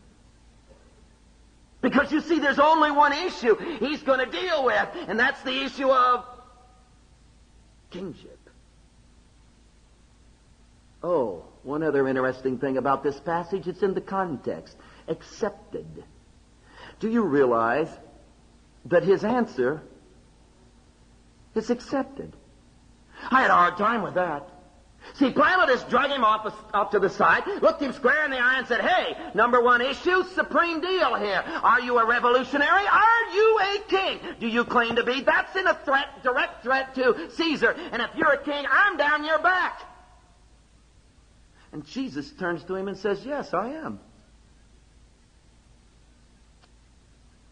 Because 1.82 2.12
you 2.12 2.22
see, 2.22 2.40
there's 2.40 2.60
only 2.60 2.92
one 2.92 3.14
issue 3.14 3.56
he's 3.80 4.04
going 4.04 4.20
to 4.20 4.26
deal 4.26 4.66
with, 4.66 4.90
and 5.08 5.18
that's 5.20 5.42
the 5.44 5.64
issue 5.64 5.90
of 5.90 6.26
kingship. 7.90 8.38
Oh, 11.02 11.46
one 11.64 11.82
other 11.84 12.08
interesting 12.08 12.58
thing 12.58 12.78
about 12.78 13.04
this 13.04 13.20
passage, 13.20 13.68
it's 13.68 13.82
in 13.82 13.94
the 13.94 14.02
context. 14.02 14.76
Accepted. 15.08 16.04
Do 17.00 17.10
you 17.10 17.24
realize 17.24 17.90
that 18.86 19.04
his 19.04 19.24
answer 19.24 19.82
is 21.56 21.70
accepted? 21.70 22.34
I 23.32 23.42
had 23.42 23.52
a 23.52 23.56
hard 23.56 23.78
time 23.78 24.02
with 24.02 24.16
that. 24.16 24.50
See, 25.16 25.32
Pilate 25.32 25.70
just 25.70 25.90
drug 25.90 26.12
him 26.12 26.24
off, 26.24 26.54
off 26.74 26.92
to 26.92 27.00
the 27.00 27.10
side, 27.10 27.44
looked 27.62 27.82
him 27.82 27.94
square 27.94 28.26
in 28.26 28.32
the 28.32 28.38
eye 28.38 28.58
and 28.58 28.68
said, 28.68 28.82
hey, 28.82 29.18
number 29.34 29.62
one 29.62 29.82
issue, 29.82 30.24
supreme 30.36 30.82
deal 30.82 31.16
here. 31.16 31.44
Are 31.64 31.82
you 31.82 31.98
a 31.98 32.06
revolutionary? 32.06 32.86
Are 32.88 33.34
you 33.34 33.60
a 33.60 33.80
king? 33.88 34.20
Do 34.40 34.48
you 34.48 34.64
claim 34.64 34.96
to 34.96 35.04
be? 35.04 35.22
That's 35.22 35.56
in 35.56 35.68
a 35.68 35.74
threat, 35.74 36.24
direct 36.24 36.64
threat 36.64 36.96
to 36.96 37.30
Caesar. 37.32 37.76
And 37.92 38.02
if 38.02 38.10
you're 38.16 38.32
a 38.32 38.44
king, 38.44 38.66
I'm 38.70 38.98
down 38.98 39.26
your 39.26 39.40
back. 39.40 39.82
And 41.72 41.86
Jesus 41.86 42.32
turns 42.32 42.64
to 42.64 42.76
him 42.76 42.88
and 42.88 42.98
says, 42.98 43.26
yes, 43.26 43.54
I 43.54 43.70
am. 43.70 44.00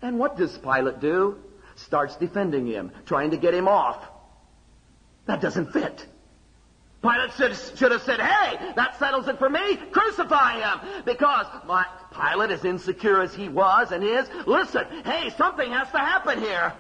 And 0.02 0.20
what 0.20 0.38
does 0.38 0.58
Pilate 0.58 1.00
do? 1.00 1.38
Starts 1.76 2.16
defending 2.16 2.66
him, 2.66 2.92
trying 3.06 3.32
to 3.32 3.38
get 3.38 3.54
him 3.54 3.68
off. 3.68 4.04
That 5.26 5.42
doesn't 5.42 5.74
fit. 5.74 6.06
Pilate 7.02 7.32
should, 7.34 7.78
should 7.78 7.92
have 7.92 8.02
said, 8.02 8.20
hey, 8.20 8.74
that 8.76 8.98
settles 8.98 9.28
it 9.28 9.38
for 9.38 9.50
me. 9.50 9.78
Crucify 9.92 10.60
him. 10.60 11.04
Because 11.06 11.46
my, 11.68 11.86
Pilate, 12.12 12.52
as 12.52 12.66
insecure 12.66 13.22
as 13.22 13.36
he 13.36 13.50
was 13.50 13.92
and 13.92 14.04
is, 14.04 14.28
listen, 14.46 14.86
hey, 15.06 15.30
something 15.38 15.72
has 15.72 15.90
to 15.92 16.00
happen 16.00 16.40
here. 16.40 16.74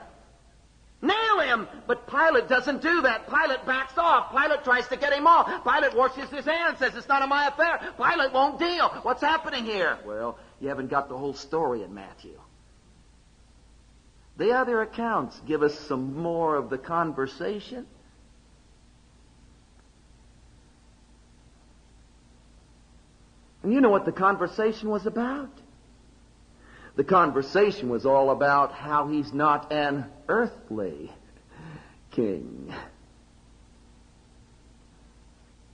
Nail 0.99 1.39
him! 1.41 1.67
But 1.85 2.07
Pilate 2.07 2.49
doesn't 2.49 2.81
do 2.81 3.01
that. 3.01 3.29
Pilate 3.29 3.63
backs 3.67 3.97
off. 3.97 4.31
Pilate 4.31 4.63
tries 4.63 4.87
to 4.87 4.97
get 4.97 5.13
him 5.13 5.27
off. 5.27 5.45
Pilate 5.63 5.95
washes 5.95 6.29
his 6.31 6.45
hands, 6.45 6.79
says 6.79 6.95
it's 6.95 7.07
none 7.07 7.21
of 7.21 7.29
my 7.29 7.47
affair. 7.47 7.79
Pilate 7.97 8.33
won't 8.33 8.57
deal. 8.57 8.89
What's 9.03 9.21
happening 9.21 9.63
here? 9.63 9.99
Well, 10.05 10.39
you 10.59 10.69
haven't 10.69 10.89
got 10.89 11.07
the 11.07 11.17
whole 11.17 11.35
story 11.35 11.83
in 11.83 11.93
Matthew. 11.93 12.39
The 14.37 14.53
other 14.53 14.81
accounts 14.81 15.39
give 15.47 15.61
us 15.61 15.77
some 15.79 16.17
more 16.17 16.55
of 16.55 16.71
the 16.71 16.77
conversation. 16.79 17.85
And 23.67 23.73
you 23.73 23.81
know 23.81 23.89
what 23.89 24.05
the 24.05 24.13
conversation 24.13 24.87
was 24.87 25.05
about? 25.05 25.49
The 26.95 27.03
conversation 27.03 27.89
was 27.89 28.05
all 28.05 28.31
about 28.31 28.71
how 28.71 29.09
he's 29.09 29.33
not 29.33 29.73
an 29.73 30.05
earthly 30.29 31.11
king. 32.11 32.73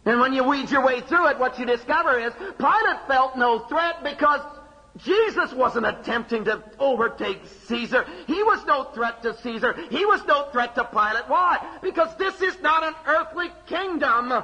And 0.05 0.19
when 0.19 0.33
you 0.33 0.43
weed 0.43 0.71
your 0.71 0.83
way 0.83 1.01
through 1.01 1.27
it, 1.27 1.37
what 1.37 1.59
you 1.59 1.67
discover 1.67 2.17
is 2.17 2.33
Pilate 2.57 3.07
felt 3.07 3.37
no 3.37 3.59
threat 3.59 4.03
because 4.03 4.41
Jesus 4.97 5.53
wasn't 5.53 5.85
attempting 5.85 6.45
to 6.45 6.63
overtake 6.79 7.41
Caesar. 7.67 8.07
He 8.25 8.41
was 8.41 8.65
no 8.65 8.85
threat 8.85 9.21
to 9.21 9.37
Caesar. 9.43 9.75
He 9.91 10.03
was 10.03 10.25
no 10.25 10.49
threat 10.51 10.73
to 10.73 10.83
Pilate. 10.85 11.25
Why? 11.29 11.77
Because 11.83 12.09
this 12.17 12.41
is 12.41 12.59
not 12.63 12.83
an 12.83 12.95
earthly 13.05 13.51
kingdom. 13.67 14.43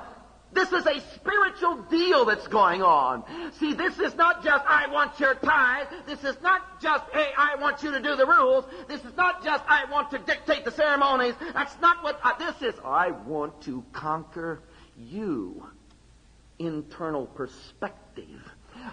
This 0.51 0.71
is 0.71 0.85
a 0.85 0.99
spiritual 1.15 1.83
deal 1.83 2.25
that's 2.25 2.47
going 2.47 2.81
on. 2.81 3.23
See, 3.59 3.73
this 3.73 3.99
is 3.99 4.15
not 4.15 4.43
just, 4.43 4.63
I 4.67 4.87
want 4.91 5.19
your 5.19 5.35
tithe. 5.35 5.87
This 6.07 6.23
is 6.23 6.41
not 6.41 6.81
just, 6.81 7.03
hey, 7.11 7.29
I 7.37 7.55
want 7.59 7.83
you 7.83 7.91
to 7.91 8.01
do 8.01 8.15
the 8.15 8.25
rules. 8.25 8.65
This 8.87 9.03
is 9.05 9.15
not 9.15 9.43
just, 9.43 9.63
I 9.67 9.85
want 9.91 10.09
to 10.11 10.17
dictate 10.17 10.65
the 10.65 10.71
ceremonies. 10.71 11.35
That's 11.53 11.79
not 11.81 12.03
what, 12.03 12.19
uh, 12.23 12.37
this 12.37 12.73
is, 12.73 12.79
I 12.83 13.11
want 13.11 13.61
to 13.63 13.83
conquer 13.93 14.61
you. 14.97 15.67
Internal 16.57 17.27
perspective. 17.27 18.48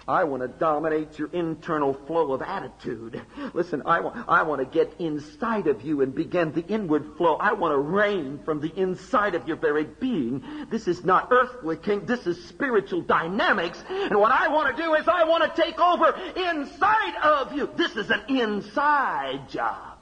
I 0.07 0.23
want 0.23 0.43
to 0.43 0.47
dominate 0.47 1.17
your 1.17 1.29
internal 1.31 1.93
flow 1.93 2.33
of 2.33 2.41
attitude. 2.41 3.21
Listen, 3.53 3.83
I 3.85 3.99
want, 3.99 4.25
I 4.27 4.43
want 4.43 4.59
to 4.59 4.65
get 4.65 4.99
inside 4.99 5.67
of 5.67 5.81
you 5.81 6.01
and 6.01 6.13
begin 6.13 6.51
the 6.51 6.65
inward 6.67 7.15
flow. 7.17 7.35
I 7.35 7.53
want 7.53 7.73
to 7.73 7.77
reign 7.77 8.39
from 8.43 8.59
the 8.59 8.73
inside 8.75 9.35
of 9.35 9.47
your 9.47 9.57
very 9.57 9.85
being. 9.85 10.43
This 10.69 10.87
is 10.87 11.03
not 11.03 11.29
earthly 11.31 11.77
king. 11.77 12.05
This 12.05 12.27
is 12.27 12.43
spiritual 12.47 13.01
dynamics. 13.01 13.83
And 13.89 14.17
what 14.17 14.31
I 14.31 14.47
want 14.47 14.75
to 14.75 14.81
do 14.81 14.93
is 14.95 15.07
I 15.07 15.23
want 15.23 15.43
to 15.43 15.61
take 15.61 15.79
over 15.79 16.15
inside 16.35 17.15
of 17.23 17.53
you. 17.53 17.69
This 17.75 17.95
is 17.95 18.09
an 18.09 18.23
inside 18.27 19.49
job. 19.49 19.97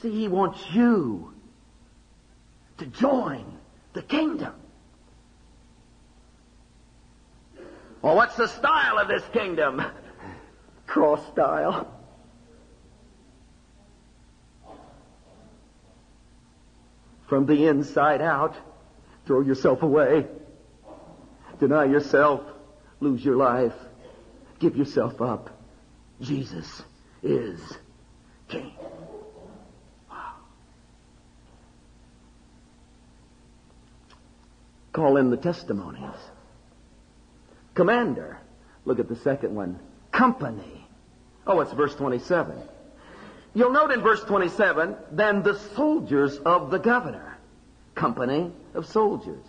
See, 0.00 0.10
he 0.10 0.28
wants 0.28 0.60
you 0.72 1.33
to 2.78 2.86
join 2.86 3.44
the 3.92 4.02
kingdom. 4.02 4.54
Well, 8.02 8.16
what's 8.16 8.36
the 8.36 8.48
style 8.48 8.98
of 8.98 9.08
this 9.08 9.22
kingdom? 9.32 9.82
Cross 10.86 11.26
style. 11.32 11.90
From 17.28 17.46
the 17.46 17.66
inside 17.66 18.20
out, 18.20 18.54
throw 19.26 19.40
yourself 19.40 19.82
away. 19.82 20.26
Deny 21.58 21.84
yourself. 21.84 22.42
Lose 23.00 23.24
your 23.24 23.36
life. 23.36 23.74
Give 24.58 24.76
yourself 24.76 25.20
up. 25.22 25.50
Jesus 26.20 26.82
is 27.22 27.60
King. 28.48 28.72
Call 34.94 35.16
in 35.16 35.28
the 35.28 35.36
testimonies. 35.36 36.14
Commander. 37.74 38.38
Look 38.84 39.00
at 39.00 39.08
the 39.08 39.16
second 39.16 39.52
one. 39.52 39.80
Company. 40.12 40.86
Oh, 41.48 41.60
it's 41.60 41.72
verse 41.72 41.96
27. 41.96 42.56
You'll 43.54 43.72
note 43.72 43.90
in 43.90 44.02
verse 44.02 44.22
27, 44.22 44.94
then 45.10 45.42
the 45.42 45.58
soldiers 45.74 46.38
of 46.38 46.70
the 46.70 46.78
governor. 46.78 47.36
Company 47.96 48.52
of 48.72 48.86
soldiers. 48.86 49.44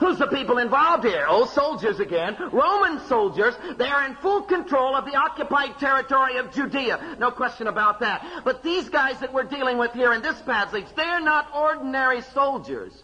Who's 0.00 0.18
the 0.18 0.26
people 0.26 0.56
involved 0.56 1.04
here? 1.04 1.26
Oh, 1.28 1.44
soldiers 1.44 2.00
again. 2.00 2.36
Roman 2.50 3.00
soldiers. 3.08 3.54
They 3.76 3.88
are 3.88 4.06
in 4.06 4.14
full 4.16 4.40
control 4.42 4.96
of 4.96 5.04
the 5.04 5.16
occupied 5.16 5.78
territory 5.78 6.38
of 6.38 6.50
Judea. 6.52 7.16
No 7.18 7.30
question 7.30 7.66
about 7.66 8.00
that. 8.00 8.42
But 8.42 8.62
these 8.62 8.88
guys 8.88 9.20
that 9.20 9.34
we're 9.34 9.44
dealing 9.44 9.76
with 9.76 9.92
here 9.92 10.14
in 10.14 10.22
this 10.22 10.40
passage, 10.40 10.86
they're 10.96 11.20
not 11.20 11.54
ordinary 11.54 12.22
soldiers. 12.22 13.02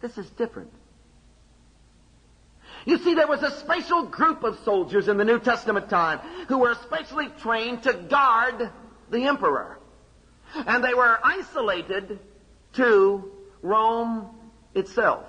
This 0.00 0.18
is 0.18 0.30
different. 0.30 0.70
You 2.86 2.98
see, 2.98 3.14
there 3.14 3.26
was 3.26 3.42
a 3.42 3.50
special 3.50 4.04
group 4.04 4.44
of 4.44 4.58
soldiers 4.60 5.08
in 5.08 5.16
the 5.16 5.24
New 5.24 5.38
Testament 5.38 5.88
time 5.88 6.18
who 6.48 6.58
were 6.58 6.74
specially 6.74 7.28
trained 7.40 7.82
to 7.84 7.94
guard 7.94 8.70
the 9.10 9.24
emperor. 9.24 9.78
And 10.54 10.84
they 10.84 10.94
were 10.94 11.18
isolated 11.22 12.18
to 12.74 13.32
Rome 13.62 14.28
itself. 14.74 15.24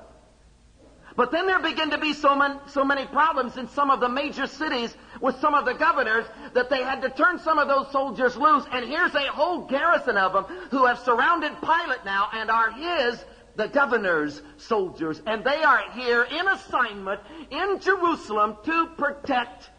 But 1.16 1.32
then 1.32 1.48
there 1.48 1.60
began 1.60 1.92
to 1.92 1.98
be 1.98 2.12
so 2.12 2.36
many, 2.36 2.56
so 2.68 2.84
many 2.84 3.06
problems 3.06 3.56
in 3.56 3.70
some 3.70 3.90
of 3.90 4.02
the 4.02 4.10
major 4.10 4.48
cities 4.48 4.94
with 5.22 5.40
some 5.40 5.54
of 5.54 5.64
the 5.64 5.74
governors 5.74 6.26
that 6.54 6.70
they 6.70 6.84
had 6.84 7.02
to 7.04 7.10
turn 7.10 7.40
some 7.40 7.58
of 7.58 7.70
those 7.70 7.90
soldiers 7.92 8.36
loose. 8.36 8.66
And 8.70 8.86
here's 8.86 9.16
a 9.16 9.32
whole 9.32 9.62
garrison 9.62 10.18
of 10.18 10.34
them 10.34 10.44
who 10.72 10.86
have 10.86 11.00
surrounded 11.00 11.54
Pilate 11.62 12.04
now 12.04 12.28
and 12.34 12.52
are 12.52 12.72
his 12.72 13.24
the 13.56 13.68
governor's 13.68 14.42
soldiers, 14.58 15.22
and 15.26 15.44
they 15.44 15.64
are 15.64 15.92
here 15.92 16.24
in 16.24 16.48
assignment 16.48 17.22
in 17.50 17.80
Jerusalem 17.80 18.58
to 18.64 18.88
protect 18.98 19.70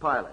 Pilate. 0.00 0.32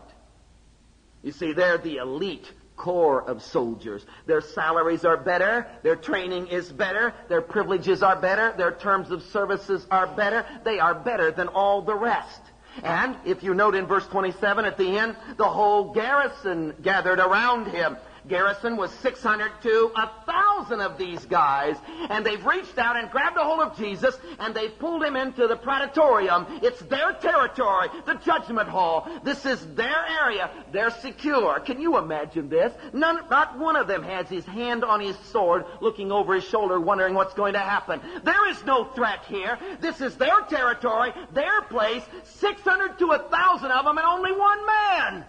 You 1.23 1.31
see, 1.31 1.53
they're 1.53 1.79
the 1.79 1.97
elite 1.97 2.51
corps 2.75 3.23
of 3.27 3.41
soldiers. 3.41 4.05
Their 4.25 4.41
salaries 4.41 5.05
are 5.05 5.17
better, 5.17 5.67
their 5.81 5.95
training 5.95 6.47
is 6.47 6.71
better, 6.71 7.13
their 7.29 7.41
privileges 7.41 8.03
are 8.03 8.15
better, 8.15 8.53
their 8.57 8.73
terms 8.73 9.11
of 9.11 9.23
services 9.23 9.87
are 9.89 10.07
better. 10.07 10.45
They 10.63 10.79
are 10.79 10.93
better 10.93 11.31
than 11.31 11.47
all 11.47 11.81
the 11.81 11.95
rest. 11.95 12.41
And 12.83 13.15
if 13.25 13.41
you 13.41 13.53
note 13.53 13.75
in 13.75 13.85
verse 13.85 14.05
27 14.07 14.65
at 14.65 14.77
the 14.77 14.97
end, 14.97 15.15
the 15.37 15.49
whole 15.49 15.93
garrison 15.93 16.73
gathered 16.81 17.19
around 17.19 17.67
him 17.67 17.95
garrison 18.27 18.77
was 18.77 18.91
600 18.91 19.51
to 19.63 19.91
1,000 19.93 20.81
of 20.81 20.97
these 20.97 21.25
guys. 21.25 21.75
And 22.09 22.25
they've 22.25 22.45
reached 22.45 22.77
out 22.77 22.97
and 22.97 23.09
grabbed 23.09 23.37
a 23.37 23.43
hold 23.43 23.61
of 23.61 23.77
Jesus 23.77 24.17
and 24.39 24.53
they've 24.53 24.77
pulled 24.77 25.03
him 25.03 25.15
into 25.15 25.47
the 25.47 25.55
praetorium. 25.55 26.45
It's 26.61 26.79
their 26.81 27.13
territory, 27.13 27.89
the 28.05 28.15
judgment 28.15 28.69
hall. 28.69 29.09
This 29.23 29.45
is 29.45 29.65
their 29.75 30.05
area. 30.21 30.49
They're 30.71 30.91
secure. 30.91 31.59
Can 31.59 31.81
you 31.81 31.97
imagine 31.97 32.49
this? 32.49 32.73
None, 32.93 33.29
not 33.29 33.57
one 33.57 33.75
of 33.75 33.87
them 33.87 34.03
has 34.03 34.27
his 34.27 34.45
hand 34.45 34.83
on 34.83 34.99
his 34.99 35.17
sword, 35.31 35.65
looking 35.81 36.11
over 36.11 36.35
his 36.35 36.43
shoulder, 36.43 36.79
wondering 36.79 37.13
what's 37.13 37.33
going 37.33 37.53
to 37.53 37.59
happen. 37.59 38.01
There 38.23 38.49
is 38.49 38.63
no 38.65 38.85
threat 38.85 39.25
here. 39.27 39.57
This 39.79 40.01
is 40.01 40.15
their 40.15 40.41
territory, 40.49 41.13
their 41.33 41.61
place, 41.63 42.03
600 42.23 42.99
to 42.99 43.07
1,000 43.07 43.71
of 43.71 43.85
them, 43.85 43.97
and 43.97 44.07
only 44.07 44.31
one 44.31 44.65
man. 44.65 45.25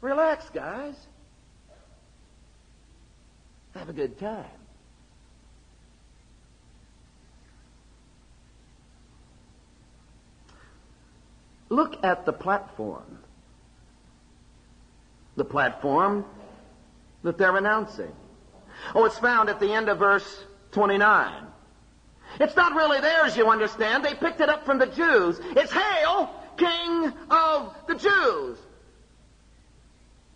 Relax, 0.00 0.48
guys. 0.50 0.96
Have 3.74 3.88
a 3.88 3.92
good 3.92 4.18
time. 4.18 4.44
Look 11.68 12.04
at 12.04 12.26
the 12.26 12.32
platform. 12.32 13.18
The 15.36 15.44
platform 15.44 16.24
that 17.22 17.38
they're 17.38 17.56
announcing. 17.56 18.12
Oh, 18.94 19.04
it's 19.04 19.18
found 19.18 19.48
at 19.48 19.60
the 19.60 19.72
end 19.72 19.88
of 19.88 19.98
verse 19.98 20.44
29. 20.72 21.46
It's 22.40 22.56
not 22.56 22.74
really 22.74 23.00
theirs, 23.00 23.36
you 23.36 23.48
understand. 23.48 24.04
They 24.04 24.14
picked 24.14 24.40
it 24.40 24.48
up 24.48 24.64
from 24.64 24.78
the 24.78 24.86
Jews. 24.86 25.40
It's 25.56 25.72
Hail, 25.72 26.30
King 26.56 27.12
of 27.30 27.74
the 27.86 27.94
Jews. 27.94 28.58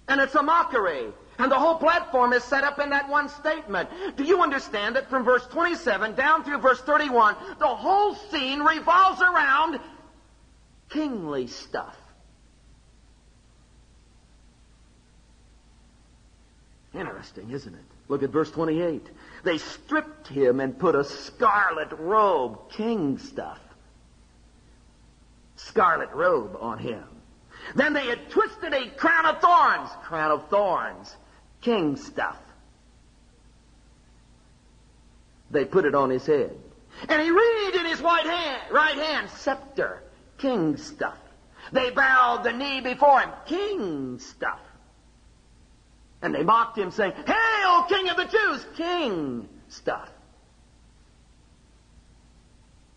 And 0.08 0.20
it's 0.20 0.34
a 0.34 0.42
mockery. 0.42 1.06
And 1.38 1.50
the 1.50 1.58
whole 1.58 1.76
platform 1.76 2.32
is 2.32 2.44
set 2.44 2.64
up 2.64 2.78
in 2.78 2.90
that 2.90 3.08
one 3.08 3.28
statement. 3.28 3.88
Do 4.16 4.24
you 4.24 4.42
understand 4.42 4.96
that 4.96 5.10
from 5.10 5.24
verse 5.24 5.46
27 5.46 6.14
down 6.14 6.44
through 6.44 6.58
verse 6.58 6.80
31, 6.80 7.36
the 7.58 7.66
whole 7.66 8.14
scene 8.14 8.60
revolves 8.60 9.20
around 9.20 9.80
kingly 10.90 11.48
stuff? 11.48 11.96
Interesting, 16.94 17.50
isn't 17.50 17.74
it? 17.74 17.84
Look 18.06 18.22
at 18.22 18.30
verse 18.30 18.50
28. 18.52 19.10
They 19.42 19.58
stripped 19.58 20.28
him 20.28 20.60
and 20.60 20.78
put 20.78 20.94
a 20.94 21.02
scarlet 21.02 21.90
robe, 21.98 22.70
king 22.70 23.18
stuff, 23.18 23.58
scarlet 25.56 26.10
robe 26.12 26.56
on 26.60 26.78
him. 26.78 27.04
Then 27.74 27.92
they 27.94 28.06
had 28.06 28.30
twisted 28.30 28.72
a 28.72 28.90
crown 28.90 29.26
of 29.26 29.40
thorns, 29.40 29.90
crown 30.02 30.30
of 30.30 30.48
thorns, 30.48 31.16
king 31.64 31.96
stuff. 31.96 32.38
They 35.50 35.64
put 35.64 35.86
it 35.86 35.94
on 35.94 36.10
his 36.10 36.26
head. 36.26 36.56
And 37.08 37.22
he 37.22 37.30
reed 37.30 37.74
in 37.74 37.86
his 37.86 38.00
right 38.00 38.26
hand, 38.26 38.62
right 38.70 38.96
hand, 38.96 39.30
scepter, 39.30 40.02
king 40.38 40.76
stuff. 40.76 41.18
They 41.72 41.90
bowed 41.90 42.44
the 42.44 42.52
knee 42.52 42.80
before 42.80 43.20
him, 43.20 43.30
king 43.46 44.18
stuff. 44.18 44.60
And 46.22 46.34
they 46.34 46.42
mocked 46.42 46.78
him, 46.78 46.90
saying, 46.90 47.12
Hail, 47.26 47.82
King 47.84 48.08
of 48.08 48.16
the 48.16 48.24
Jews! 48.24 48.66
King 48.76 49.48
stuff. 49.68 50.10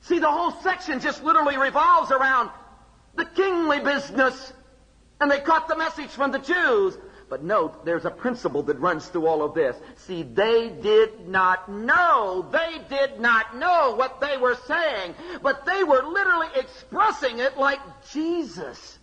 See, 0.01 0.19
the 0.19 0.31
whole 0.31 0.51
section 0.61 1.01
just 1.01 1.23
literally 1.23 1.57
revolves 1.57 2.11
around 2.11 2.49
the 3.15 3.25
kingly 3.25 3.81
business. 3.81 4.53
And 5.19 5.29
they 5.29 5.39
caught 5.39 5.67
the 5.67 5.75
message 5.75 6.09
from 6.09 6.31
the 6.31 6.39
Jews. 6.39 6.97
But 7.29 7.43
note, 7.43 7.85
there's 7.85 8.05
a 8.05 8.11
principle 8.11 8.63
that 8.63 8.79
runs 8.79 9.07
through 9.07 9.27
all 9.27 9.43
of 9.43 9.53
this. 9.53 9.75
See, 9.95 10.23
they 10.23 10.69
did 10.69 11.27
not 11.27 11.69
know. 11.69 12.47
They 12.51 12.81
did 12.89 13.19
not 13.19 13.57
know 13.57 13.95
what 13.95 14.21
they 14.21 14.37
were 14.37 14.55
saying. 14.67 15.15
But 15.41 15.65
they 15.65 15.83
were 15.83 16.03
literally 16.03 16.47
expressing 16.55 17.39
it 17.39 17.57
like 17.57 17.79
Jesus 18.11 18.97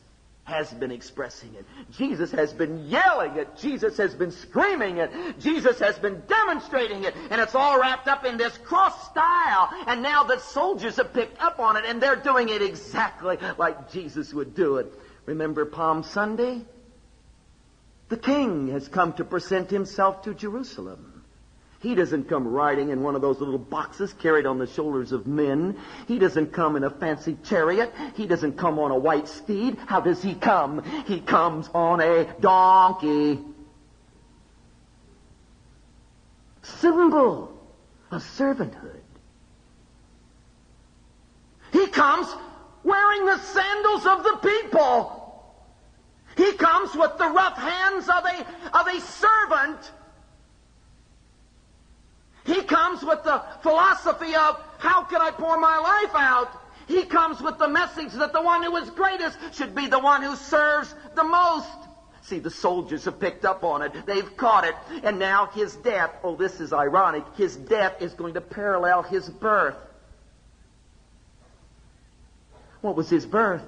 has 0.45 0.71
been 0.75 0.91
expressing 0.91 1.55
it. 1.55 1.65
Jesus 1.91 2.31
has 2.31 2.53
been 2.53 2.87
yelling 2.87 3.37
it. 3.37 3.57
Jesus 3.57 3.97
has 3.97 4.15
been 4.15 4.31
screaming 4.31 4.99
it. 4.99 5.11
Jesus 5.41 5.79
has 5.79 5.99
been 5.99 6.23
demonstrating 6.29 7.05
it. 7.05 7.15
And 7.31 7.41
it's 7.41 7.55
all 7.55 7.81
wrapped 7.81 8.09
up 8.09 8.27
in 8.27 8.37
this 8.37 8.57
cross 8.59 9.09
style. 9.09 9.71
And 9.87 10.03
now 10.03 10.25
the 10.25 10.39
soldiers 10.39 10.97
have 10.97 11.15
picked 11.15 11.41
up 11.41 11.59
on 11.61 11.77
it 11.77 11.85
and 11.87 12.01
they're 12.01 12.17
doing 12.17 12.51
it 12.51 12.61
exactly 12.61 13.39
like 13.57 13.91
Jesus 13.91 14.35
would 14.35 14.55
do 14.55 14.77
it. 14.77 14.93
Remember 15.25 15.65
Palm 15.65 16.03
Sunday? 16.03 16.61
The 18.09 18.17
king 18.17 18.69
has 18.69 18.89
come 18.89 19.15
to 19.15 19.25
present 19.25 19.71
himself 19.71 20.23
to 20.23 20.35
Jerusalem. 20.35 21.25
He 21.81 21.95
doesn't 21.95 22.31
come 22.31 22.49
riding 22.49 22.89
in 22.89 23.03
one 23.03 23.15
of 23.15 23.21
those 23.21 23.41
little 23.41 23.59
boxes 23.59 24.15
carried 24.15 24.47
on 24.47 24.59
the 24.59 24.67
shoulders 24.67 25.13
of 25.13 25.27
men. 25.27 25.77
He 26.09 26.19
doesn't 26.19 26.53
come 26.53 26.77
in 26.77 26.85
a 26.85 26.89
fancy 26.89 27.37
chariot. 27.45 27.93
He 28.17 28.27
doesn't 28.27 28.57
come 28.57 28.79
on 28.79 28.91
a 28.91 28.99
white 28.99 29.29
steed. 29.29 29.77
How 29.87 30.01
does 30.01 30.23
he 30.23 30.35
come? 30.35 30.83
He 31.07 31.21
comes 31.21 31.69
on 31.75 32.01
a 32.01 32.25
donkey. 32.41 33.39
Symbol 36.63 37.55
of 38.11 38.23
servanthood. 38.23 39.03
He 41.71 41.87
comes 41.89 42.29
wearing 42.83 43.27
the 43.27 43.39
sandals 43.39 44.07
of 44.07 44.23
the 44.23 44.39
people. 44.43 45.14
He 46.37 46.53
comes 46.55 46.95
with 46.95 47.17
the 47.19 47.29
rough 47.29 47.57
hands 47.57 48.09
of 48.09 48.25
a, 48.25 48.79
of 48.79 48.87
a 48.89 49.01
servant. 49.01 49.93
He 52.45 52.63
comes 52.63 53.03
with 53.03 53.23
the 53.25 53.43
philosophy 53.63 54.35
of, 54.35 54.63
how 54.79 55.05
can 55.05 55.21
I 55.21 55.31
pour 55.31 55.59
my 55.59 55.79
life 55.79 56.15
out? 56.15 56.61
He 56.87 57.05
comes 57.05 57.41
with 57.41 57.59
the 57.59 57.69
message 57.69 58.13
that 58.13 58.33
the 58.33 58.43
one 58.43 58.63
who 58.63 58.77
is 58.77 58.91
greatest 58.91 59.39
should 59.53 59.75
be 59.75 59.87
the 59.87 59.99
one 59.99 60.23
who 60.23 60.37
serves 60.37 60.95
the 61.15 61.25
most. 61.25 61.69
See, 62.23 62.39
the 62.39 62.51
soldiers 62.51 63.05
have 63.05 63.21
picked 63.21 63.45
up 63.45 63.65
on 63.65 63.83
it. 63.83 63.93
They've 64.07 64.37
caught 64.37 64.65
it. 64.65 64.75
And 65.03 65.19
now 65.19 65.47
his 65.47 65.77
death, 65.77 66.11
oh, 66.23 66.37
this 66.37 66.61
is 66.61 66.73
ironic, 66.73 67.25
his 67.37 67.57
death 67.57 68.03
is 68.03 68.13
going 68.15 68.35
to 68.35 68.41
parallel 68.41 69.03
his 69.03 69.29
birth. 69.29 69.77
What 72.81 72.97
was 72.97 73.09
his 73.09 73.25
birth? 73.25 73.63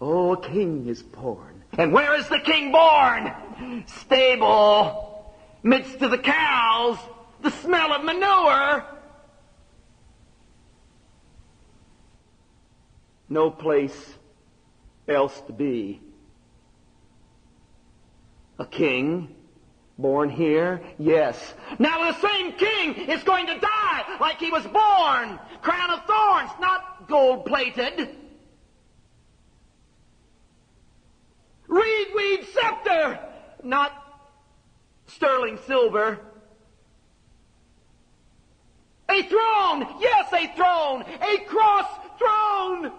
Oh, 0.00 0.34
a 0.34 0.40
king 0.40 0.86
is 0.88 1.02
born. 1.02 1.62
And 1.78 1.92
where 1.92 2.14
is 2.14 2.28
the 2.28 2.40
king 2.40 2.72
born? 2.72 3.84
Stable, 3.86 5.34
midst 5.62 6.00
of 6.02 6.10
the 6.10 6.18
cows, 6.18 6.98
the 7.42 7.50
smell 7.50 7.92
of 7.92 8.04
manure. 8.04 8.84
No 13.28 13.50
place 13.50 14.14
else 15.08 15.40
to 15.46 15.52
be. 15.52 16.00
A 18.58 18.66
king 18.66 19.34
born 19.98 20.30
here? 20.30 20.80
Yes. 20.98 21.54
Now 21.78 22.10
the 22.10 22.20
same 22.20 22.52
king 22.52 22.94
is 23.10 23.22
going 23.22 23.46
to 23.46 23.58
die 23.58 24.16
like 24.20 24.38
he 24.38 24.50
was 24.50 24.64
born. 24.64 25.38
Crown 25.62 25.90
of 25.90 26.04
thorns, 26.04 26.50
not 26.60 27.08
gold 27.08 27.46
plated. 27.46 28.16
Reed 31.76 32.08
weed 32.14 32.46
scepter, 32.54 33.18
not 33.62 33.92
sterling 35.08 35.58
silver. 35.66 36.18
A 39.10 39.22
throne! 39.24 39.86
Yes, 40.00 40.32
a 40.32 40.46
throne! 40.56 41.02
A 41.02 41.38
cross 41.46 41.86
throne! 42.18 42.92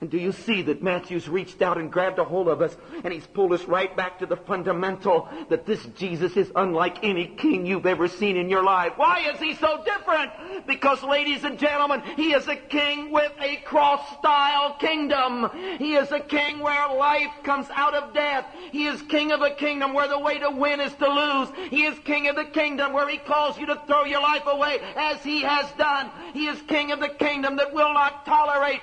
And 0.00 0.10
do 0.10 0.16
you 0.16 0.30
see 0.30 0.62
that 0.62 0.80
Matthew's 0.80 1.28
reached 1.28 1.60
out 1.60 1.76
and 1.76 1.90
grabbed 1.90 2.20
a 2.20 2.24
hold 2.24 2.46
of 2.46 2.62
us 2.62 2.76
and 3.02 3.12
he's 3.12 3.26
pulled 3.26 3.52
us 3.52 3.64
right 3.64 3.96
back 3.96 4.20
to 4.20 4.26
the 4.26 4.36
fundamental 4.36 5.28
that 5.48 5.66
this 5.66 5.84
Jesus 5.96 6.36
is 6.36 6.52
unlike 6.54 7.02
any 7.02 7.26
king 7.26 7.66
you've 7.66 7.84
ever 7.84 8.06
seen 8.06 8.36
in 8.36 8.48
your 8.48 8.62
life. 8.62 8.92
Why 8.94 9.28
is 9.32 9.40
he 9.40 9.56
so 9.56 9.82
different? 9.84 10.30
Because 10.68 11.02
ladies 11.02 11.42
and 11.42 11.58
gentlemen, 11.58 12.02
he 12.14 12.32
is 12.32 12.46
a 12.46 12.54
king 12.54 13.10
with 13.10 13.32
a 13.40 13.56
cross-style 13.64 14.74
kingdom. 14.74 15.50
He 15.78 15.94
is 15.96 16.12
a 16.12 16.20
king 16.20 16.60
where 16.60 16.94
life 16.94 17.32
comes 17.42 17.66
out 17.74 17.94
of 17.94 18.14
death. 18.14 18.46
He 18.70 18.86
is 18.86 19.02
king 19.02 19.32
of 19.32 19.42
a 19.42 19.50
kingdom 19.50 19.94
where 19.94 20.06
the 20.06 20.20
way 20.20 20.38
to 20.38 20.50
win 20.50 20.80
is 20.80 20.94
to 20.94 21.08
lose. 21.08 21.48
He 21.70 21.82
is 21.82 21.98
king 22.04 22.28
of 22.28 22.36
the 22.36 22.44
kingdom 22.44 22.92
where 22.92 23.08
he 23.08 23.18
calls 23.18 23.58
you 23.58 23.66
to 23.66 23.82
throw 23.88 24.04
your 24.04 24.22
life 24.22 24.46
away 24.46 24.78
as 24.94 25.24
he 25.24 25.42
has 25.42 25.68
done. 25.72 26.08
He 26.34 26.46
is 26.46 26.62
king 26.62 26.92
of 26.92 27.00
the 27.00 27.08
kingdom 27.08 27.56
that 27.56 27.74
will 27.74 27.92
not 27.92 28.24
tolerate 28.24 28.80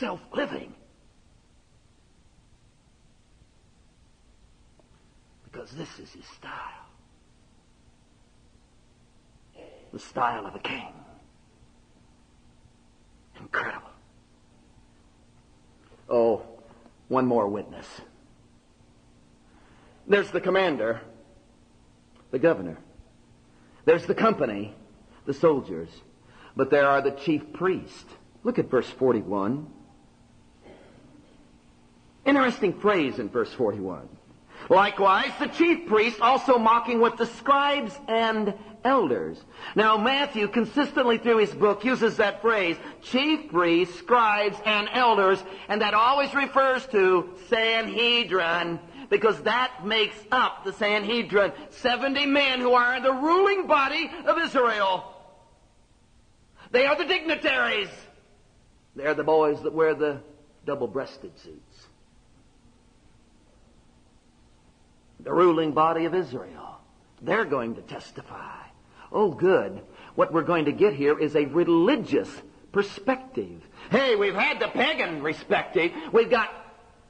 self 0.00 0.20
living. 0.32 0.74
Because 5.44 5.70
this 5.72 5.98
is 5.98 6.10
his 6.12 6.24
style. 6.24 6.86
The 9.92 9.98
style 9.98 10.46
of 10.46 10.54
a 10.54 10.58
king. 10.60 10.92
Incredible. 13.38 13.90
Oh, 16.08 16.42
one 17.08 17.26
more 17.26 17.46
witness. 17.48 17.86
There's 20.06 20.30
the 20.30 20.40
commander, 20.40 21.00
the 22.30 22.38
governor. 22.38 22.78
There's 23.84 24.06
the 24.06 24.14
company, 24.14 24.74
the 25.26 25.34
soldiers. 25.34 25.88
But 26.56 26.70
there 26.70 26.86
are 26.86 27.02
the 27.02 27.12
chief 27.12 27.52
priests. 27.52 28.06
Look 28.44 28.58
at 28.58 28.70
verse 28.70 28.88
41. 28.88 29.79
Interesting 32.30 32.74
phrase 32.74 33.18
in 33.18 33.28
verse 33.28 33.52
41. 33.54 34.08
Likewise, 34.68 35.32
the 35.40 35.48
chief 35.48 35.88
priests 35.88 36.20
also 36.20 36.58
mocking 36.58 37.00
with 37.00 37.16
the 37.16 37.26
scribes 37.26 37.92
and 38.06 38.54
elders. 38.84 39.36
Now, 39.74 39.96
Matthew 39.96 40.46
consistently 40.46 41.18
through 41.18 41.38
his 41.38 41.50
book 41.50 41.84
uses 41.84 42.18
that 42.18 42.40
phrase, 42.40 42.76
chief 43.02 43.50
priests, 43.50 43.98
scribes, 43.98 44.56
and 44.64 44.88
elders, 44.92 45.42
and 45.68 45.82
that 45.82 45.92
always 45.92 46.32
refers 46.32 46.86
to 46.92 47.30
Sanhedrin, 47.48 48.78
because 49.08 49.42
that 49.42 49.84
makes 49.84 50.16
up 50.30 50.64
the 50.64 50.72
Sanhedrin. 50.72 51.52
70 51.70 52.26
men 52.26 52.60
who 52.60 52.74
are 52.74 53.00
the 53.00 53.12
ruling 53.12 53.66
body 53.66 54.08
of 54.24 54.38
Israel. 54.38 55.16
They 56.70 56.86
are 56.86 56.96
the 56.96 57.06
dignitaries. 57.06 57.90
They 58.94 59.06
are 59.06 59.14
the 59.14 59.24
boys 59.24 59.60
that 59.64 59.74
wear 59.74 59.96
the 59.96 60.20
double-breasted 60.64 61.36
suits. 61.40 61.69
The 65.22 65.32
ruling 65.32 65.72
body 65.72 66.04
of 66.04 66.14
Israel. 66.14 66.78
They're 67.22 67.44
going 67.44 67.74
to 67.74 67.82
testify. 67.82 68.62
Oh, 69.12 69.30
good. 69.32 69.82
What 70.14 70.32
we're 70.32 70.42
going 70.42 70.66
to 70.66 70.72
get 70.72 70.94
here 70.94 71.18
is 71.18 71.36
a 71.36 71.44
religious 71.46 72.30
perspective. 72.72 73.62
Hey, 73.90 74.16
we've 74.16 74.34
had 74.34 74.60
the 74.60 74.68
pagan 74.68 75.20
perspective. 75.20 75.92
We've 76.12 76.30
got 76.30 76.48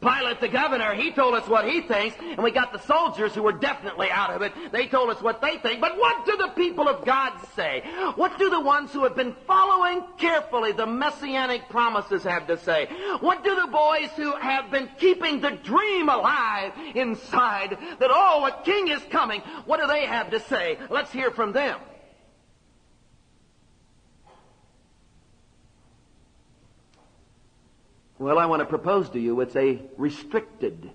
Pilate 0.01 0.41
the 0.41 0.49
governor, 0.49 0.95
he 0.95 1.13
told 1.13 1.35
us 1.35 1.47
what 1.47 1.69
he 1.69 1.83
thinks, 1.83 2.17
and 2.21 2.43
we 2.43 2.51
got 2.51 2.73
the 2.73 2.79
soldiers 2.79 3.35
who 3.35 3.43
were 3.43 3.53
definitely 3.53 4.11
out 4.11 4.31
of 4.31 4.41
it. 4.41 4.53
They 4.73 4.87
told 4.87 5.11
us 5.11 5.21
what 5.21 5.43
they 5.43 5.59
think. 5.59 5.81
But 5.81 5.99
what 5.99 6.25
do 6.25 6.39
the 6.39 6.49
people 6.49 6.89
of 6.89 7.05
God 7.05 7.33
say? 7.55 7.83
What 8.15 8.39
do 8.39 8.49
the 8.49 8.61
ones 8.61 8.93
who 8.93 9.05
have 9.05 9.15
been 9.15 9.37
following 9.47 10.03
carefully 10.17 10.73
the 10.73 10.87
messianic 10.87 11.69
promises 11.69 12.23
have 12.23 12.47
to 12.47 12.57
say? 12.57 12.89
What 13.21 13.45
do 13.45 13.55
the 13.55 13.67
boys 13.67 14.09
who 14.17 14.35
have 14.37 14.71
been 14.71 14.89
keeping 14.99 15.41
the 15.43 15.51
dream 15.51 16.09
alive 16.09 16.73
inside 16.95 17.77
that, 17.99 18.11
oh, 18.11 18.47
a 18.47 18.65
king 18.65 18.89
is 18.89 19.03
coming, 19.11 19.43
what 19.67 19.81
do 19.81 19.87
they 19.87 20.07
have 20.07 20.31
to 20.31 20.41
say? 20.41 20.79
Let's 20.89 21.13
hear 21.13 21.31
from 21.31 21.53
them. 21.53 21.79
Well, 28.21 28.39
I 28.39 28.45
want 28.45 28.61
to 28.61 28.67
propose 28.67 29.09
to 29.11 29.19
you 29.19 29.41
it's 29.41 29.57
a 29.57 29.81
restricted 29.97 30.91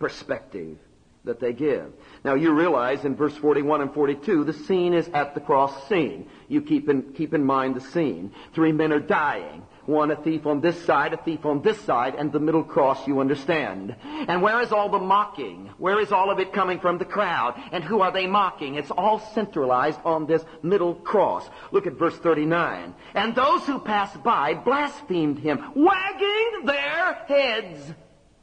perspective 0.00 0.78
that 1.22 1.38
they 1.38 1.52
give. 1.52 1.92
Now 2.24 2.34
you 2.34 2.52
realize 2.52 3.04
in 3.04 3.14
verse 3.14 3.36
41 3.36 3.82
and 3.82 3.94
42, 3.94 4.42
the 4.42 4.52
scene 4.52 4.92
is 4.92 5.08
at 5.14 5.34
the 5.34 5.40
cross 5.40 5.88
scene. 5.88 6.28
You 6.48 6.62
keep 6.62 6.88
in, 6.88 7.12
keep 7.12 7.34
in 7.34 7.44
mind 7.44 7.76
the 7.76 7.80
scene. 7.80 8.32
Three 8.52 8.72
men 8.72 8.92
are 8.92 8.98
dying. 8.98 9.62
One 9.86 10.10
a 10.10 10.16
thief 10.16 10.46
on 10.46 10.60
this 10.60 10.84
side, 10.84 11.12
a 11.12 11.16
thief 11.16 11.46
on 11.46 11.62
this 11.62 11.80
side, 11.80 12.16
and 12.16 12.32
the 12.32 12.40
middle 12.40 12.64
cross 12.64 13.06
you 13.06 13.20
understand. 13.20 13.94
And 14.02 14.42
where 14.42 14.60
is 14.60 14.72
all 14.72 14.88
the 14.88 14.98
mocking? 14.98 15.70
Where 15.78 16.00
is 16.00 16.10
all 16.10 16.30
of 16.30 16.40
it 16.40 16.52
coming 16.52 16.80
from 16.80 16.98
the 16.98 17.04
crowd? 17.04 17.54
And 17.70 17.84
who 17.84 18.00
are 18.00 18.12
they 18.12 18.26
mocking? 18.26 18.74
It's 18.74 18.90
all 18.90 19.20
centralized 19.34 20.00
on 20.04 20.26
this 20.26 20.44
middle 20.62 20.94
cross. 20.94 21.48
Look 21.70 21.86
at 21.86 21.94
verse 21.94 22.16
39. 22.18 22.94
And 23.14 23.34
those 23.34 23.64
who 23.64 23.78
passed 23.78 24.22
by 24.22 24.54
blasphemed 24.54 25.38
him, 25.38 25.72
wagging 25.74 26.64
their 26.64 27.14
heads. 27.28 27.94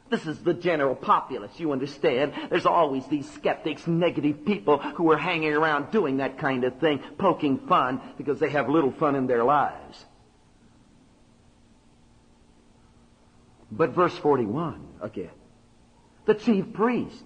This 0.09 0.25
is 0.27 0.39
the 0.43 0.53
general 0.53 0.95
populace, 0.95 1.51
you 1.57 1.71
understand. 1.71 2.33
There's 2.49 2.67
always 2.67 3.05
these 3.07 3.29
skeptics, 3.31 3.87
negative 3.87 4.45
people 4.45 4.77
who 4.77 5.11
are 5.11 5.17
hanging 5.17 5.53
around 5.53 5.91
doing 5.91 6.17
that 6.17 6.37
kind 6.37 6.63
of 6.63 6.79
thing, 6.79 6.99
poking 7.17 7.57
fun 7.67 7.99
because 8.17 8.39
they 8.39 8.49
have 8.49 8.69
little 8.69 8.91
fun 8.91 9.15
in 9.15 9.27
their 9.27 9.43
lives. 9.43 10.05
But 13.75 13.89
verse 13.95 14.15
41 14.17 14.87
again. 15.01 15.31
The 16.25 16.35
chief 16.35 16.71
priest, 16.73 17.23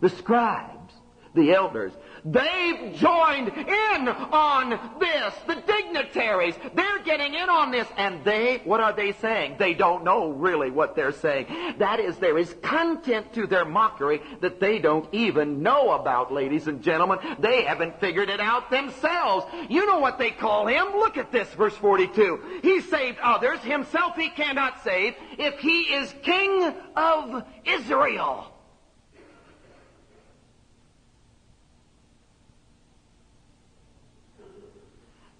the 0.00 0.08
scribes, 0.10 0.92
the 1.34 1.52
elders, 1.54 1.92
They've 2.24 2.94
joined 2.96 3.48
in 3.48 4.08
on 4.08 4.98
this. 4.98 5.34
The 5.46 5.62
dignitaries, 5.66 6.54
they're 6.74 7.02
getting 7.04 7.34
in 7.34 7.48
on 7.48 7.70
this. 7.70 7.86
And 7.96 8.24
they, 8.24 8.60
what 8.64 8.80
are 8.80 8.92
they 8.92 9.12
saying? 9.12 9.56
They 9.58 9.74
don't 9.74 10.04
know 10.04 10.30
really 10.30 10.70
what 10.70 10.94
they're 10.94 11.12
saying. 11.12 11.46
That 11.78 12.00
is, 12.00 12.16
there 12.18 12.38
is 12.38 12.54
content 12.62 13.32
to 13.34 13.46
their 13.46 13.64
mockery 13.64 14.20
that 14.40 14.60
they 14.60 14.78
don't 14.78 15.08
even 15.12 15.62
know 15.62 15.92
about, 15.92 16.32
ladies 16.32 16.66
and 16.66 16.82
gentlemen. 16.82 17.18
They 17.38 17.62
haven't 17.62 18.00
figured 18.00 18.30
it 18.30 18.40
out 18.40 18.70
themselves. 18.70 19.46
You 19.68 19.86
know 19.86 19.98
what 19.98 20.18
they 20.18 20.30
call 20.30 20.66
him? 20.66 20.86
Look 20.96 21.16
at 21.16 21.32
this, 21.32 21.48
verse 21.54 21.74
42. 21.76 22.60
He 22.62 22.80
saved 22.80 23.18
others. 23.22 23.60
Himself 23.60 24.16
he 24.16 24.28
cannot 24.30 24.82
save 24.82 25.14
if 25.38 25.58
he 25.58 25.82
is 25.82 26.14
king 26.22 26.74
of 26.96 27.44
Israel. 27.64 28.52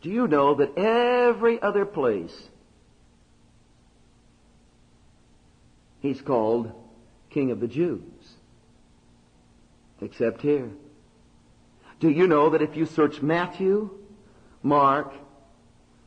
Do 0.02 0.10
you 0.10 0.26
know 0.26 0.54
that 0.54 0.78
every 0.78 1.60
other 1.60 1.84
place 1.84 2.34
he's 6.00 6.20
called 6.20 6.72
King 7.28 7.50
of 7.50 7.60
the 7.60 7.68
Jews? 7.68 8.02
Except 10.00 10.40
here. 10.40 10.70
Do 11.98 12.08
you 12.08 12.26
know 12.26 12.50
that 12.50 12.62
if 12.62 12.76
you 12.76 12.86
search 12.86 13.20
Matthew, 13.20 13.90
Mark, 14.62 15.12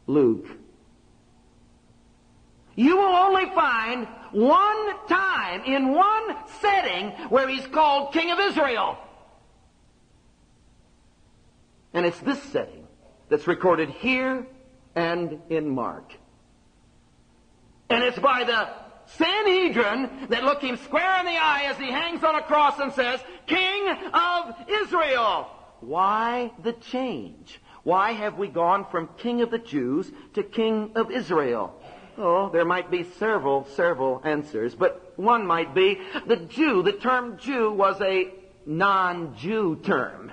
Luke, 0.07 0.47
you 2.75 2.97
will 2.97 3.15
only 3.15 3.45
find 3.53 4.07
one 4.31 5.07
time 5.07 5.63
in 5.65 5.93
one 5.93 6.35
setting 6.59 7.11
where 7.29 7.47
he's 7.47 7.67
called 7.67 8.13
King 8.13 8.31
of 8.31 8.39
Israel. 8.39 8.97
And 11.93 12.07
it's 12.07 12.19
this 12.21 12.41
setting 12.41 12.87
that's 13.29 13.47
recorded 13.47 13.89
here 13.89 14.45
and 14.95 15.39
in 15.49 15.69
Mark. 15.69 16.13
And 17.89 18.03
it's 18.03 18.19
by 18.19 18.43
the 18.43 18.69
Sanhedrin 19.17 20.27
that 20.29 20.43
look 20.43 20.61
him 20.61 20.77
square 20.77 21.19
in 21.19 21.25
the 21.25 21.37
eye 21.37 21.65
as 21.67 21.77
he 21.77 21.91
hangs 21.91 22.23
on 22.23 22.35
a 22.35 22.41
cross 22.41 22.79
and 22.79 22.93
says, 22.93 23.19
King 23.45 23.89
of 24.13 24.55
Israel. 24.67 25.47
Why 25.81 26.51
the 26.63 26.73
change? 26.73 27.59
Why 27.83 28.13
have 28.13 28.37
we 28.37 28.47
gone 28.47 28.85
from 28.89 29.09
King 29.17 29.41
of 29.41 29.51
the 29.51 29.59
Jews 29.59 30.09
to 30.35 30.43
King 30.43 30.91
of 30.95 31.11
Israel? 31.11 31.79
Oh, 32.17 32.49
there 32.49 32.65
might 32.65 32.89
be 32.89 33.03
several, 33.03 33.65
several 33.75 34.21
answers, 34.23 34.75
but 34.75 35.13
one 35.17 35.45
might 35.45 35.73
be 35.73 35.99
the 36.27 36.37
Jew, 36.37 36.83
the 36.83 36.93
term 36.93 37.37
Jew 37.37 37.71
was 37.71 37.99
a 38.01 38.31
non-Jew 38.65 39.81
term. 39.83 40.31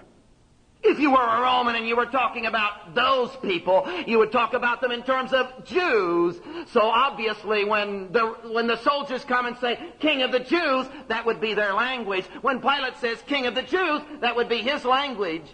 If 0.82 0.98
you 0.98 1.10
were 1.10 1.22
a 1.22 1.42
Roman 1.42 1.76
and 1.76 1.86
you 1.86 1.94
were 1.94 2.06
talking 2.06 2.46
about 2.46 2.94
those 2.94 3.34
people, 3.42 3.86
you 4.06 4.18
would 4.18 4.32
talk 4.32 4.54
about 4.54 4.80
them 4.80 4.92
in 4.92 5.02
terms 5.02 5.32
of 5.32 5.64
Jews. 5.64 6.40
So 6.72 6.80
obviously 6.80 7.64
when 7.64 8.12
the, 8.12 8.26
when 8.50 8.66
the 8.66 8.78
soldiers 8.82 9.22
come 9.24 9.44
and 9.44 9.58
say, 9.58 9.78
King 9.98 10.22
of 10.22 10.32
the 10.32 10.40
Jews, 10.40 10.86
that 11.08 11.26
would 11.26 11.40
be 11.40 11.52
their 11.52 11.74
language. 11.74 12.24
When 12.40 12.60
Pilate 12.60 12.96
says, 12.96 13.22
King 13.26 13.46
of 13.46 13.54
the 13.54 13.62
Jews, 13.62 14.00
that 14.20 14.36
would 14.36 14.48
be 14.48 14.58
his 14.58 14.84
language. 14.84 15.44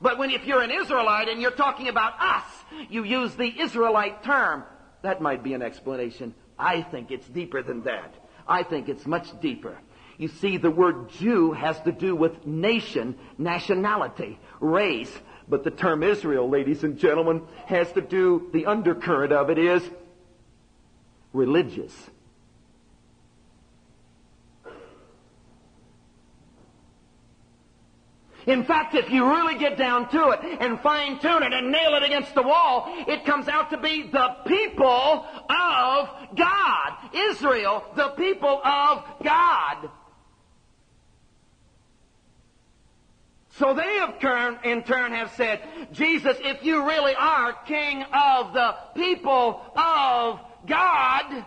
But 0.00 0.18
when 0.18 0.30
if 0.30 0.46
you're 0.46 0.62
an 0.62 0.70
Israelite 0.70 1.28
and 1.28 1.42
you're 1.42 1.50
talking 1.50 1.88
about 1.88 2.14
us, 2.18 2.44
you 2.88 3.04
use 3.04 3.34
the 3.34 3.60
Israelite 3.60 4.24
term. 4.24 4.64
That 5.02 5.20
might 5.20 5.42
be 5.42 5.52
an 5.52 5.62
explanation. 5.62 6.34
I 6.58 6.82
think 6.82 7.10
it's 7.10 7.28
deeper 7.28 7.62
than 7.62 7.82
that. 7.84 8.14
I 8.48 8.62
think 8.62 8.88
it's 8.88 9.06
much 9.06 9.28
deeper. 9.40 9.78
You 10.16 10.28
see, 10.28 10.58
the 10.58 10.70
word 10.70 11.10
Jew 11.10 11.52
has 11.52 11.80
to 11.80 11.92
do 11.92 12.14
with 12.14 12.46
nation, 12.46 13.16
nationality, 13.36 14.38
race. 14.60 15.12
But 15.48 15.64
the 15.64 15.70
term 15.70 16.02
Israel, 16.02 16.48
ladies 16.48 16.84
and 16.84 16.98
gentlemen, 16.98 17.42
has 17.66 17.90
to 17.92 18.00
do, 18.00 18.48
the 18.52 18.66
undercurrent 18.66 19.32
of 19.32 19.50
it 19.50 19.58
is 19.58 19.82
religious. 21.32 21.92
In 28.46 28.64
fact, 28.64 28.94
if 28.94 29.10
you 29.10 29.26
really 29.26 29.58
get 29.58 29.78
down 29.78 30.08
to 30.10 30.30
it 30.30 30.40
and 30.60 30.78
fine 30.80 31.18
tune 31.18 31.42
it 31.42 31.52
and 31.52 31.72
nail 31.72 31.94
it 31.94 32.02
against 32.02 32.34
the 32.34 32.42
wall, 32.42 32.84
it 33.08 33.24
comes 33.24 33.48
out 33.48 33.70
to 33.70 33.78
be 33.78 34.02
the 34.02 34.36
people 34.46 35.26
of 35.48 36.08
God. 36.36 36.92
Israel, 37.14 37.84
the 37.96 38.10
people 38.10 38.60
of 38.62 39.04
God. 39.22 39.88
So 43.58 43.72
they 43.72 43.94
have 43.98 44.18
turned, 44.18 44.58
in 44.64 44.82
turn 44.82 45.12
have 45.12 45.30
said, 45.36 45.60
Jesus, 45.92 46.36
if 46.40 46.64
you 46.64 46.84
really 46.84 47.14
are 47.14 47.52
king 47.66 48.02
of 48.02 48.52
the 48.52 48.74
people 48.96 49.62
of 49.76 50.40
God, 50.66 51.44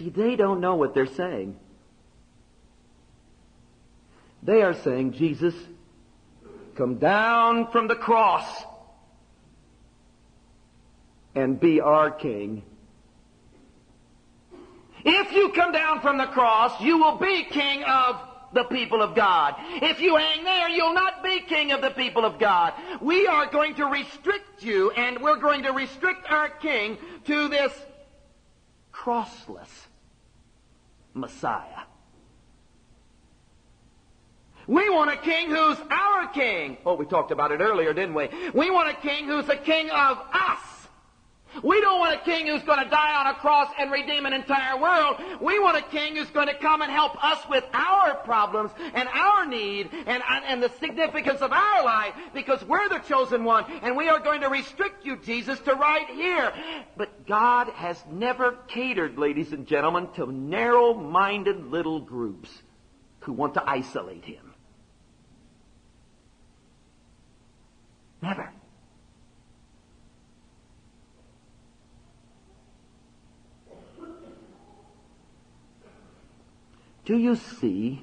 See, 0.00 0.08
they 0.08 0.34
don't 0.34 0.60
know 0.62 0.76
what 0.76 0.94
they're 0.94 1.04
saying. 1.04 1.56
They 4.42 4.62
are 4.62 4.72
saying, 4.72 5.12
Jesus, 5.12 5.54
come 6.74 6.94
down 6.94 7.70
from 7.70 7.86
the 7.86 7.96
cross 7.96 8.64
and 11.34 11.58
be 11.58 11.80
our 11.80 12.10
king. 12.10 12.62
If 15.04 15.32
you 15.32 15.50
come 15.50 15.72
down 15.72 16.00
from 16.00 16.18
the 16.18 16.26
cross, 16.26 16.80
you 16.80 16.98
will 16.98 17.16
be 17.16 17.44
king 17.44 17.82
of 17.84 18.16
the 18.52 18.64
people 18.64 19.00
of 19.00 19.14
God. 19.14 19.54
If 19.58 20.00
you 20.00 20.16
hang 20.16 20.44
there, 20.44 20.68
you'll 20.68 20.94
not 20.94 21.22
be 21.22 21.40
king 21.40 21.72
of 21.72 21.80
the 21.80 21.90
people 21.90 22.24
of 22.24 22.38
God. 22.38 22.74
We 23.00 23.26
are 23.26 23.46
going 23.46 23.76
to 23.76 23.86
restrict 23.86 24.62
you, 24.62 24.90
and 24.90 25.20
we're 25.22 25.38
going 25.38 25.62
to 25.62 25.70
restrict 25.70 26.26
our 26.28 26.48
king 26.48 26.98
to 27.26 27.48
this 27.48 27.72
crossless 28.92 29.68
Messiah. 31.14 31.84
We 34.66 34.88
want 34.90 35.10
a 35.10 35.16
king 35.16 35.48
who's 35.48 35.78
our 35.90 36.28
king. 36.28 36.76
Oh, 36.84 36.94
we 36.94 37.06
talked 37.06 37.32
about 37.32 37.50
it 37.50 37.60
earlier, 37.60 37.92
didn't 37.92 38.14
we? 38.14 38.28
We 38.54 38.70
want 38.70 38.88
a 38.88 38.94
king 38.94 39.26
who's 39.26 39.48
a 39.48 39.56
king 39.56 39.90
of 39.90 40.18
us. 40.32 40.79
We 41.62 41.80
don't 41.80 41.98
want 41.98 42.14
a 42.14 42.24
king 42.24 42.46
who's 42.46 42.62
going 42.62 42.82
to 42.82 42.90
die 42.90 43.14
on 43.14 43.26
a 43.26 43.34
cross 43.34 43.68
and 43.78 43.90
redeem 43.90 44.26
an 44.26 44.32
entire 44.32 44.80
world. 44.80 45.16
We 45.40 45.58
want 45.58 45.76
a 45.76 45.82
king 45.82 46.16
who's 46.16 46.30
going 46.30 46.48
to 46.48 46.54
come 46.54 46.82
and 46.82 46.90
help 46.90 47.22
us 47.22 47.38
with 47.48 47.64
our 47.72 48.14
problems 48.16 48.70
and 48.94 49.08
our 49.08 49.46
need 49.46 49.90
and, 50.06 50.22
and 50.28 50.62
the 50.62 50.70
significance 50.80 51.40
of 51.40 51.52
our 51.52 51.84
life 51.84 52.14
because 52.32 52.64
we're 52.64 52.88
the 52.88 52.98
chosen 53.00 53.44
one 53.44 53.64
and 53.82 53.96
we 53.96 54.08
are 54.08 54.20
going 54.20 54.40
to 54.42 54.48
restrict 54.48 55.04
you, 55.04 55.16
Jesus, 55.16 55.58
to 55.60 55.74
right 55.74 56.08
here. 56.10 56.52
But 56.96 57.26
God 57.26 57.68
has 57.70 58.02
never 58.10 58.52
catered, 58.68 59.18
ladies 59.18 59.52
and 59.52 59.66
gentlemen, 59.66 60.08
to 60.14 60.30
narrow-minded 60.30 61.66
little 61.66 62.00
groups 62.00 62.50
who 63.20 63.32
want 63.32 63.54
to 63.54 63.68
isolate 63.68 64.24
him. 64.24 64.54
Never. 68.22 68.52
Do 77.04 77.16
you 77.16 77.36
see 77.36 78.02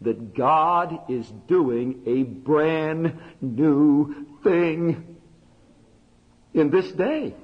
that 0.00 0.34
God 0.34 1.10
is 1.10 1.30
doing 1.48 2.02
a 2.06 2.22
brand 2.22 3.18
new 3.40 4.26
thing 4.42 5.16
in 6.54 6.70
this 6.70 6.90
day? 6.92 7.34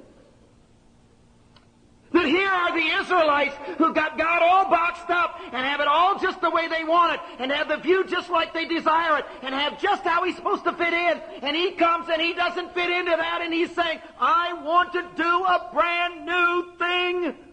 That 2.13 2.27
here 2.27 2.47
are 2.47 2.71
the 2.71 3.01
Israelites 3.01 3.55
who 3.79 3.91
got 3.91 4.19
God 4.19 4.43
all 4.43 4.69
boxed 4.69 5.09
up 5.09 5.39
and 5.45 5.55
have 5.55 5.79
it 5.79 5.87
all 5.87 6.19
just 6.19 6.41
the 6.41 6.51
way 6.51 6.67
they 6.67 6.83
want 6.83 7.15
it 7.15 7.19
and 7.39 7.51
have 7.51 7.67
the 7.67 7.77
view 7.77 8.05
just 8.05 8.29
like 8.29 8.53
they 8.53 8.65
desire 8.65 9.17
it 9.17 9.25
and 9.41 9.53
have 9.55 9.81
just 9.81 10.03
how 10.03 10.23
he's 10.23 10.35
supposed 10.35 10.63
to 10.65 10.73
fit 10.73 10.93
in. 10.93 11.21
And 11.41 11.55
he 11.55 11.71
comes 11.71 12.09
and 12.09 12.21
he 12.21 12.33
doesn't 12.33 12.75
fit 12.75 12.91
into 12.91 13.15
that 13.17 13.41
and 13.41 13.51
he's 13.51 13.73
saying, 13.73 13.99
I 14.19 14.53
want 14.63 14.93
to 14.93 15.01
do 15.15 15.23
a 15.23 15.69
brand 15.73 16.25
new 16.27 16.77
thing. 16.77 17.52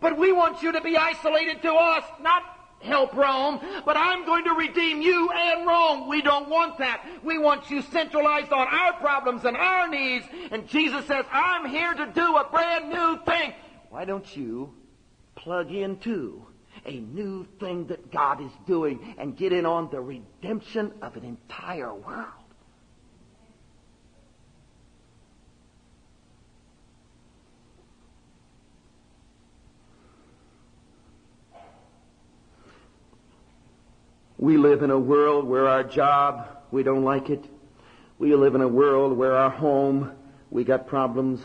But 0.00 0.18
we 0.18 0.32
want 0.32 0.62
you 0.62 0.72
to 0.72 0.80
be 0.80 0.96
isolated 0.96 1.62
to 1.62 1.72
us, 1.72 2.04
not 2.20 2.42
help 2.80 3.14
Rome, 3.14 3.60
but 3.84 3.96
I'm 3.96 4.24
going 4.24 4.44
to 4.44 4.52
redeem 4.52 5.02
you 5.02 5.30
and 5.30 5.66
Rome. 5.66 6.08
We 6.08 6.22
don't 6.22 6.48
want 6.48 6.78
that. 6.78 7.04
We 7.24 7.38
want 7.38 7.70
you 7.70 7.82
centralized 7.82 8.52
on 8.52 8.68
our 8.68 8.92
problems 8.94 9.44
and 9.44 9.56
our 9.56 9.88
needs. 9.88 10.26
And 10.50 10.68
Jesus 10.68 11.06
says, 11.06 11.24
I'm 11.32 11.68
here 11.68 11.94
to 11.94 12.06
do 12.06 12.36
a 12.36 12.48
brand 12.50 12.90
new 12.90 13.18
thing. 13.24 13.54
Why 13.90 14.04
don't 14.04 14.36
you 14.36 14.72
plug 15.34 15.72
into 15.72 16.46
a 16.84 17.00
new 17.00 17.46
thing 17.58 17.86
that 17.86 18.10
God 18.12 18.40
is 18.40 18.52
doing 18.66 19.14
and 19.18 19.36
get 19.36 19.52
in 19.52 19.66
on 19.66 19.90
the 19.90 20.00
redemption 20.00 20.92
of 21.02 21.16
an 21.16 21.24
entire 21.24 21.94
world? 21.94 22.45
We 34.38 34.58
live 34.58 34.82
in 34.82 34.90
a 34.90 34.98
world 34.98 35.46
where 35.46 35.66
our 35.66 35.82
job, 35.82 36.46
we 36.70 36.82
don't 36.82 37.04
like 37.04 37.30
it. 37.30 37.44
We 38.18 38.34
live 38.34 38.54
in 38.54 38.60
a 38.60 38.68
world 38.68 39.16
where 39.16 39.34
our 39.34 39.50
home, 39.50 40.12
we 40.50 40.62
got 40.62 40.86
problems. 40.86 41.40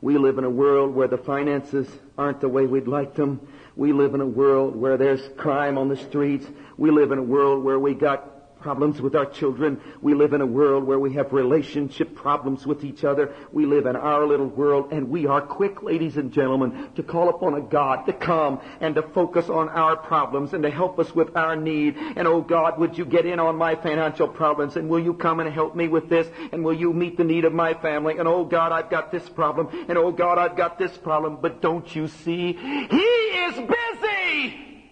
We 0.00 0.16
live 0.16 0.38
in 0.38 0.44
a 0.44 0.50
world 0.50 0.94
where 0.94 1.08
the 1.08 1.18
finances 1.18 1.86
aren't 2.16 2.40
the 2.40 2.48
way 2.48 2.66
we'd 2.66 2.88
like 2.88 3.14
them. 3.14 3.46
We 3.76 3.92
live 3.92 4.14
in 4.14 4.20
a 4.20 4.26
world 4.26 4.74
where 4.74 4.96
there's 4.96 5.22
crime 5.36 5.76
on 5.76 5.88
the 5.88 5.96
streets. 5.96 6.46
We 6.78 6.90
live 6.90 7.12
in 7.12 7.18
a 7.18 7.22
world 7.22 7.64
where 7.64 7.78
we 7.78 7.94
got 7.94 8.31
problems 8.62 9.02
with 9.02 9.16
our 9.16 9.26
children. 9.26 9.80
We 10.00 10.14
live 10.14 10.32
in 10.32 10.40
a 10.40 10.46
world 10.46 10.84
where 10.84 10.98
we 10.98 11.12
have 11.14 11.32
relationship 11.32 12.14
problems 12.14 12.64
with 12.64 12.84
each 12.84 13.04
other. 13.04 13.34
We 13.52 13.66
live 13.66 13.86
in 13.86 13.96
our 13.96 14.26
little 14.26 14.46
world 14.46 14.92
and 14.92 15.10
we 15.10 15.26
are 15.26 15.42
quick, 15.42 15.82
ladies 15.82 16.16
and 16.16 16.32
gentlemen, 16.32 16.90
to 16.94 17.02
call 17.02 17.28
upon 17.28 17.54
a 17.54 17.60
God 17.60 18.06
to 18.06 18.12
come 18.12 18.60
and 18.80 18.94
to 18.94 19.02
focus 19.02 19.48
on 19.48 19.68
our 19.68 19.96
problems 19.96 20.54
and 20.54 20.62
to 20.62 20.70
help 20.70 20.98
us 20.98 21.14
with 21.14 21.36
our 21.36 21.56
need. 21.56 21.96
And 21.96 22.28
oh 22.28 22.40
God, 22.40 22.78
would 22.78 22.96
you 22.96 23.04
get 23.04 23.26
in 23.26 23.40
on 23.40 23.56
my 23.56 23.74
financial 23.74 24.28
problems 24.28 24.76
and 24.76 24.88
will 24.88 25.02
you 25.02 25.14
come 25.14 25.40
and 25.40 25.52
help 25.52 25.74
me 25.74 25.88
with 25.88 26.08
this 26.08 26.28
and 26.52 26.64
will 26.64 26.74
you 26.74 26.92
meet 26.92 27.16
the 27.16 27.24
need 27.24 27.44
of 27.44 27.52
my 27.52 27.74
family? 27.74 28.18
And 28.18 28.28
oh 28.28 28.44
God, 28.44 28.70
I've 28.72 28.90
got 28.90 29.10
this 29.10 29.28
problem 29.28 29.68
and 29.88 29.98
oh 29.98 30.12
God, 30.12 30.38
I've 30.38 30.56
got 30.56 30.78
this 30.78 30.96
problem. 30.96 31.38
But 31.42 31.60
don't 31.60 31.94
you 31.94 32.06
see? 32.06 32.52
He 32.52 32.96
is 32.96 33.54
busy! 33.54 34.82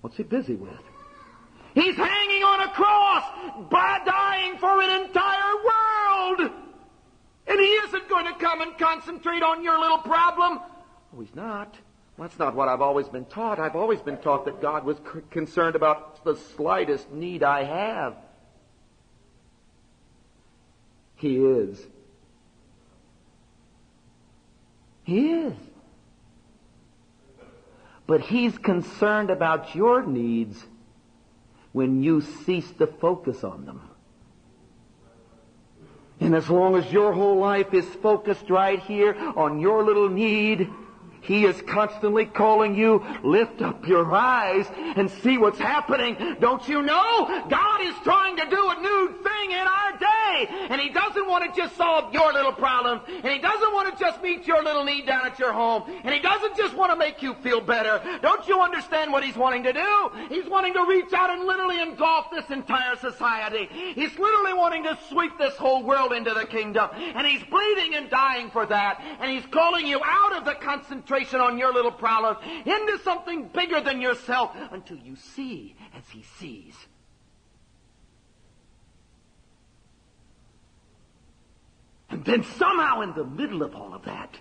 What's 0.00 0.16
he 0.16 0.22
busy 0.22 0.54
with? 0.54 0.93
He's 1.74 1.96
hanging 1.96 2.42
on 2.44 2.60
a 2.60 2.68
cross 2.72 3.24
by 3.68 4.00
dying 4.06 4.58
for 4.58 4.80
an 4.80 5.02
entire 5.02 5.54
world. 5.64 6.52
And 7.46 7.60
he 7.60 7.66
isn't 7.66 8.08
going 8.08 8.26
to 8.26 8.38
come 8.38 8.60
and 8.60 8.78
concentrate 8.78 9.42
on 9.42 9.62
your 9.62 9.78
little 9.78 9.98
problem. 9.98 10.60
Oh, 11.14 11.20
he's 11.20 11.34
not. 11.34 11.74
that's 12.16 12.38
not 12.38 12.54
what 12.54 12.68
I've 12.68 12.80
always 12.80 13.08
been 13.08 13.24
taught. 13.24 13.58
I've 13.58 13.74
always 13.76 14.00
been 14.00 14.18
taught 14.18 14.44
that 14.44 14.62
God 14.62 14.84
was 14.84 14.96
c- 14.98 15.20
concerned 15.30 15.74
about 15.74 16.24
the 16.24 16.36
slightest 16.56 17.10
need 17.10 17.42
I 17.42 17.64
have. 17.64 18.16
He 21.16 21.36
is. 21.36 21.80
He 25.02 25.32
is. 25.32 25.54
But 28.06 28.20
He's 28.20 28.56
concerned 28.58 29.30
about 29.30 29.74
your 29.74 30.06
needs 30.06 30.64
when 31.74 32.04
you 32.04 32.20
cease 32.20 32.70
to 32.78 32.86
focus 32.86 33.42
on 33.42 33.66
them. 33.66 33.80
And 36.20 36.32
as 36.36 36.48
long 36.48 36.76
as 36.76 36.92
your 36.92 37.12
whole 37.12 37.36
life 37.36 37.74
is 37.74 37.84
focused 37.96 38.48
right 38.48 38.78
here 38.78 39.16
on 39.34 39.58
your 39.58 39.82
little 39.82 40.08
need, 40.08 40.70
he 41.24 41.46
is 41.46 41.60
constantly 41.62 42.26
calling 42.26 42.74
you, 42.74 43.02
lift 43.22 43.62
up 43.62 43.88
your 43.88 44.14
eyes 44.14 44.66
and 44.96 45.10
see 45.10 45.38
what's 45.38 45.58
happening. 45.58 46.36
Don't 46.38 46.68
you 46.68 46.82
know? 46.82 47.46
God 47.48 47.80
is 47.80 47.94
trying 48.04 48.36
to 48.36 48.44
do 48.44 48.68
a 48.68 48.80
new 48.80 49.14
thing 49.22 49.52
in 49.52 49.66
our 49.66 49.98
day. 49.98 50.66
And 50.68 50.80
He 50.80 50.90
doesn't 50.90 51.26
want 51.26 51.44
to 51.44 51.58
just 51.58 51.76
solve 51.76 52.12
your 52.12 52.30
little 52.34 52.52
problems. 52.52 53.02
And 53.08 53.32
He 53.32 53.38
doesn't 53.38 53.72
want 53.72 53.96
to 53.96 53.98
just 53.98 54.22
meet 54.22 54.46
your 54.46 54.62
little 54.62 54.84
need 54.84 55.06
down 55.06 55.26
at 55.26 55.38
your 55.38 55.52
home. 55.54 55.84
And 56.04 56.14
He 56.14 56.20
doesn't 56.20 56.58
just 56.58 56.76
want 56.76 56.92
to 56.92 56.96
make 56.96 57.22
you 57.22 57.34
feel 57.42 57.62
better. 57.62 58.02
Don't 58.20 58.46
you 58.46 58.60
understand 58.60 59.10
what 59.10 59.24
He's 59.24 59.36
wanting 59.36 59.62
to 59.62 59.72
do? 59.72 60.10
He's 60.28 60.46
wanting 60.46 60.74
to 60.74 60.84
reach 60.86 61.12
out 61.14 61.30
and 61.30 61.44
literally 61.44 61.80
engulf 61.80 62.30
this 62.30 62.50
entire 62.50 62.96
society. 62.96 63.66
He's 63.94 64.18
literally 64.18 64.52
wanting 64.52 64.82
to 64.84 64.98
sweep 65.08 65.38
this 65.38 65.54
whole 65.54 65.84
world 65.84 66.12
into 66.12 66.34
the 66.34 66.44
kingdom. 66.44 66.90
And 66.94 67.26
He's 67.26 67.42
bleeding 67.44 67.94
and 67.94 68.10
dying 68.10 68.50
for 68.50 68.66
that. 68.66 69.00
And 69.20 69.30
He's 69.30 69.46
calling 69.46 69.86
you 69.86 70.00
out 70.04 70.36
of 70.36 70.44
the 70.44 70.54
concentration 70.54 71.13
concentration 71.14 71.40
on 71.40 71.58
your 71.58 71.72
little 71.72 71.92
problems 71.92 72.38
into 72.64 72.98
something 73.02 73.48
bigger 73.48 73.80
than 73.80 74.00
yourself 74.00 74.50
until 74.72 74.96
you 74.96 75.16
see 75.16 75.76
as 75.96 76.02
he 76.10 76.24
sees. 76.38 76.74
And 82.10 82.24
then 82.24 82.44
somehow 82.44 83.00
in 83.00 83.14
the 83.14 83.24
middle 83.24 83.62
of 83.62 83.74
all 83.74 83.94
of 83.94 84.04
that, 84.04 84.36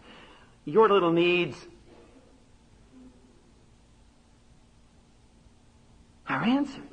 your 0.65 0.89
little 0.89 1.11
needs 1.11 1.57
are 6.27 6.43
answered. 6.43 6.92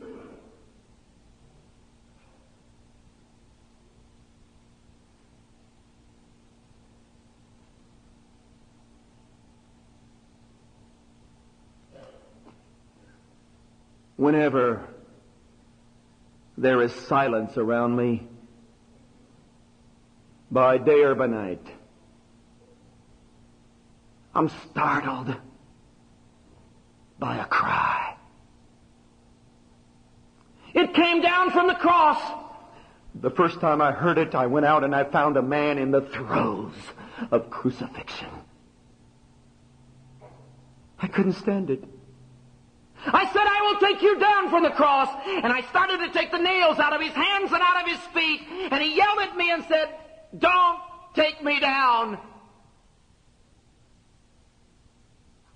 Whenever 14.21 14.87
there 16.59 16.83
is 16.83 16.93
silence 17.09 17.57
around 17.57 17.97
me, 17.97 18.29
by 20.51 20.77
day 20.77 21.01
or 21.03 21.15
by 21.15 21.27
night, 21.27 21.67
I'm 24.35 24.51
startled 24.71 25.35
by 27.19 27.39
a 27.39 27.47
cry. 27.47 28.15
It 30.75 30.93
came 30.93 31.23
down 31.23 31.51
from 31.53 31.67
the 31.67 31.75
cross. 31.75 32.21
The 33.15 33.31
first 33.31 33.59
time 33.61 33.81
I 33.81 33.91
heard 33.91 34.19
it, 34.19 34.35
I 34.35 34.49
went 34.49 34.67
out 34.67 34.85
and 34.85 34.95
I 34.95 35.05
found 35.05 35.39
a 35.39 35.43
man 35.43 35.79
in 35.79 35.93
the 35.93 36.03
throes 36.03 36.75
of 37.31 37.49
crucifixion. 37.49 38.29
I 40.99 41.07
couldn't 41.07 41.33
stand 41.33 41.71
it. 41.71 41.83
I 43.07 43.33
said, 43.33 43.47
will 43.71 43.81
take 43.81 44.03
you 44.03 44.19
down 44.19 44.51
from 44.51 44.63
the 44.63 44.71
cross. 44.71 45.09
And 45.27 45.53
I 45.53 45.63
started 45.71 45.99
to 45.99 46.13
take 46.13 46.31
the 46.31 46.39
nails 46.39 46.79
out 46.79 46.95
of 46.95 47.01
his 47.01 47.13
hands 47.13 47.53
and 47.53 47.63
out 47.63 47.83
of 47.83 47.89
his 47.89 48.01
feet. 48.09 48.41
And 48.71 48.83
he 48.83 48.97
yelled 48.97 49.19
at 49.21 49.37
me 49.37 49.51
and 49.51 49.65
said, 49.65 49.95
Don't 50.37 50.81
take 51.15 51.43
me 51.43 51.61
down. 51.61 52.19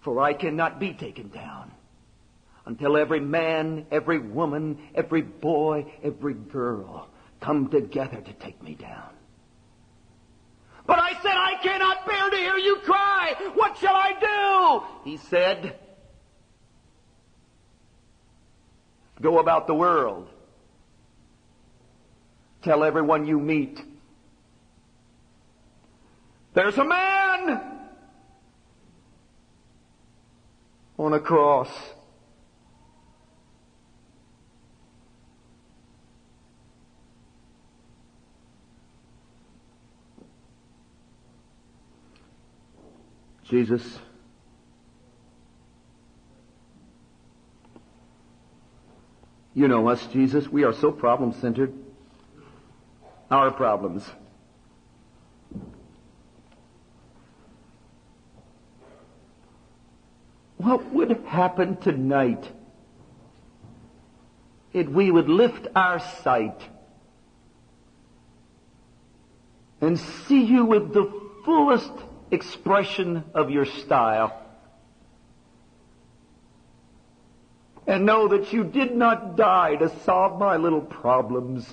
For 0.00 0.20
I 0.20 0.34
cannot 0.34 0.78
be 0.78 0.92
taken 0.92 1.28
down 1.28 1.72
until 2.66 2.96
every 2.96 3.20
man, 3.20 3.86
every 3.90 4.18
woman, 4.18 4.78
every 4.94 5.22
boy, 5.22 5.92
every 6.02 6.34
girl 6.34 7.08
come 7.40 7.68
together 7.68 8.20
to 8.20 8.32
take 8.34 8.62
me 8.62 8.74
down. 8.74 9.10
But 10.86 10.98
I 10.98 11.12
said, 11.22 11.32
I 11.32 11.54
cannot 11.62 12.06
bear 12.06 12.30
to 12.30 12.36
hear 12.36 12.56
you 12.58 12.76
cry. 12.84 13.34
What 13.54 13.78
shall 13.78 13.94
I 13.94 14.84
do? 15.04 15.10
He 15.10 15.16
said, 15.16 15.78
Go 19.20 19.38
about 19.38 19.66
the 19.66 19.74
world. 19.74 20.28
Tell 22.62 22.82
everyone 22.82 23.26
you 23.26 23.38
meet. 23.38 23.80
There's 26.54 26.78
a 26.78 26.84
man 26.84 27.60
on 30.98 31.12
a 31.12 31.20
cross. 31.20 31.68
Jesus, 43.44 43.98
you 49.54 49.68
know 49.68 49.88
us, 49.88 50.04
Jesus. 50.12 50.48
We 50.48 50.64
are 50.64 50.74
so 50.74 50.90
problem 50.90 51.32
centered. 51.40 51.72
Our 53.30 53.50
problems. 53.50 54.04
What 60.56 60.92
would 60.92 61.10
happen 61.26 61.76
tonight 61.76 62.50
if 64.72 64.88
we 64.88 65.10
would 65.10 65.28
lift 65.28 65.68
our 65.76 66.00
sight 66.22 66.60
and 69.80 69.98
see 70.26 70.42
you 70.42 70.64
with 70.64 70.92
the 70.92 71.12
fullest 71.44 71.92
expression 72.30 73.24
of 73.34 73.50
your 73.50 73.66
style. 73.66 74.43
And 77.86 78.06
know 78.06 78.28
that 78.28 78.52
you 78.52 78.64
did 78.64 78.96
not 78.96 79.36
die 79.36 79.76
to 79.76 79.90
solve 80.00 80.38
my 80.38 80.56
little 80.56 80.80
problems. 80.80 81.70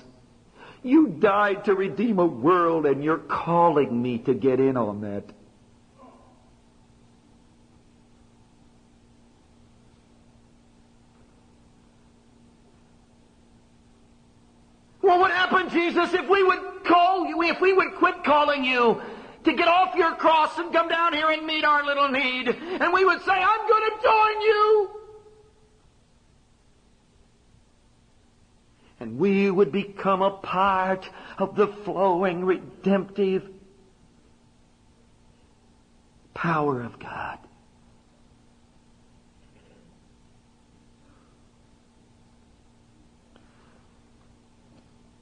You 0.82 1.06
died 1.08 1.64
to 1.66 1.74
redeem 1.74 2.18
a 2.18 2.26
world 2.26 2.86
and 2.86 3.02
you're 3.02 3.18
calling 3.18 4.02
me 4.02 4.18
to 4.18 4.34
get 4.34 4.60
in 4.60 4.76
on 4.76 5.00
that. 5.02 5.24
What 15.00 15.20
would 15.20 15.30
happen, 15.30 15.68
Jesus, 15.70 16.14
if 16.14 16.28
we 16.28 16.42
would 16.42 16.84
call 16.84 17.26
you, 17.26 17.42
if 17.42 17.60
we 17.60 17.72
would 17.72 17.96
quit 17.96 18.22
calling 18.24 18.64
you 18.64 19.02
to 19.44 19.52
get 19.52 19.66
off 19.66 19.94
your 19.96 20.14
cross 20.14 20.56
and 20.58 20.72
come 20.72 20.88
down 20.88 21.12
here 21.12 21.28
and 21.30 21.44
meet 21.44 21.64
our 21.64 21.84
little 21.84 22.08
need. 22.08 22.48
And 22.48 22.92
we 22.92 23.04
would 23.04 23.20
say, 23.22 23.32
I'm 23.32 23.68
going 23.68 23.90
to 23.90 24.02
join 24.02 24.40
you. 24.42 25.01
And 29.02 29.18
we 29.18 29.50
would 29.50 29.72
become 29.72 30.22
a 30.22 30.30
part 30.30 31.10
of 31.36 31.56
the 31.56 31.66
flowing, 31.66 32.44
redemptive 32.44 33.42
power 36.34 36.82
of 36.82 37.00
God. 37.00 37.40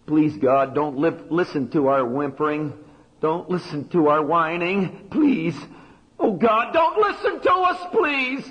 Please, 0.06 0.36
God, 0.36 0.74
don't 0.74 0.98
listen 1.32 1.70
to 1.70 1.88
our 1.88 2.04
whimpering. 2.04 2.74
Don't 3.22 3.48
listen 3.48 3.88
to 3.88 4.08
our 4.08 4.22
whining, 4.22 5.08
please. 5.10 5.56
Oh 6.18 6.34
God, 6.34 6.74
don't 6.74 6.98
listen 6.98 7.40
to 7.40 7.52
us, 7.54 7.80
please. 7.92 8.44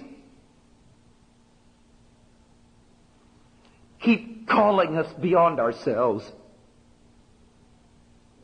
Keep 4.02 4.48
calling 4.48 4.98
us 4.98 5.12
beyond 5.22 5.60
ourselves. 5.60 6.30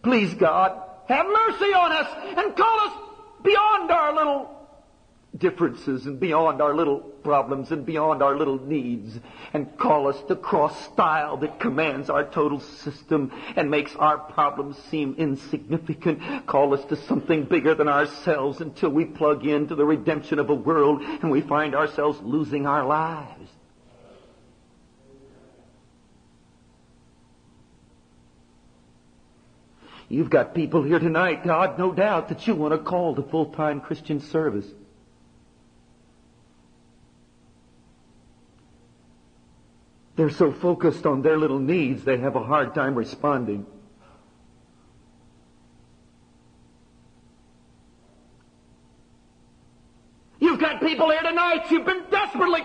Please, 0.04 0.34
God, 0.36 0.82
have 1.08 1.26
mercy 1.26 1.74
on 1.74 1.92
us 1.92 2.08
and 2.38 2.56
call 2.56 2.80
us 2.82 2.94
beyond 3.44 3.92
our 3.92 4.14
little 4.14 4.56
differences 5.38 6.06
and 6.06 6.20
beyond 6.20 6.62
our 6.62 6.74
little 6.74 7.00
problems 7.00 7.72
and 7.72 7.86
beyond 7.86 8.22
our 8.22 8.38
little 8.38 8.60
needs 8.64 9.18
and 9.54 9.78
call 9.78 10.08
us 10.08 10.18
the 10.28 10.36
cross 10.36 10.86
style 10.94 11.38
that 11.38 11.60
commands 11.60 12.10
our 12.10 12.24
total 12.24 12.60
system 12.60 13.32
and 13.56 13.70
makes 13.70 13.96
our 13.96 14.18
problems 14.18 14.78
seem 14.90 15.16
insignificant. 15.18 16.46
Call 16.46 16.74
us 16.74 16.86
to 16.86 16.96
something 16.96 17.44
bigger 17.44 17.76
than 17.76 17.88
ourselves 17.88 18.62
until 18.62 18.90
we 18.90 19.06
plug 19.06 19.46
into 19.46 19.76
the 19.76 19.86
redemption 19.86 20.40
of 20.40 20.50
a 20.50 20.56
world 20.56 21.02
and 21.02 21.32
we 21.32 21.42
find 21.42 21.76
ourselves 21.76 22.20
losing 22.22 22.66
our 22.66 22.86
lives. 22.86 23.50
You've 30.08 30.30
got 30.30 30.54
people 30.54 30.84
here 30.84 31.00
tonight, 31.00 31.44
God, 31.44 31.80
no 31.80 31.92
doubt, 31.92 32.30
that 32.30 32.46
you 32.46 32.56
want 32.56 32.74
to 32.74 32.78
call 32.78 33.16
to 33.16 33.24
full-time 33.24 33.82
Christian 33.82 34.20
service. 34.20 34.68
They're 40.16 40.30
so 40.30 40.52
focused 40.52 41.06
on 41.06 41.22
their 41.22 41.38
little 41.38 41.60
needs, 41.60 42.06
they 42.06 42.18
have 42.18 42.36
a 42.36 42.44
hard 42.44 42.74
time 42.74 42.96
responding. 42.96 43.66
You've 50.40 50.60
got 50.60 50.82
people 50.82 51.10
here 51.10 51.24
tonight, 51.24 51.72
you've 51.72 51.86
been 51.86 51.95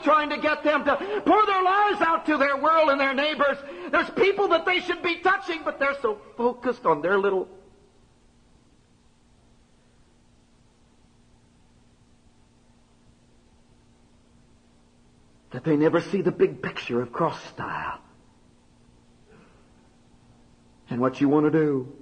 trying 0.03 0.31
to 0.31 0.39
get 0.39 0.65
them 0.65 0.85
to 0.85 0.97
pour 1.25 1.47
their 1.47 1.63
lives 1.63 2.01
out 2.01 2.27
to 2.27 2.37
their 2.37 2.57
world 2.57 2.91
and 2.91 3.01
their 3.01 3.15
neighbors. 3.15 3.57
There's 3.91 4.11
people 4.11 4.49
that 4.49 4.67
they 4.67 4.81
should 4.81 5.03
be 5.03 5.17
touching, 5.17 5.61
but 5.65 5.79
they're 5.79 5.97
so 6.01 6.21
focused 6.37 6.87
on 6.87 7.03
their 7.03 7.19
little 7.19 7.49
that 15.51 15.65
they 15.65 15.77
never 15.77 16.01
see 16.01 16.23
the 16.23 16.33
big 16.33 16.63
picture 16.63 17.01
of 17.01 17.13
cross 17.13 17.43
style. 17.47 17.99
And 20.89 21.01
what 21.01 21.21
you 21.21 21.29
want 21.29 21.47
to 21.47 21.51
do. 21.51 21.93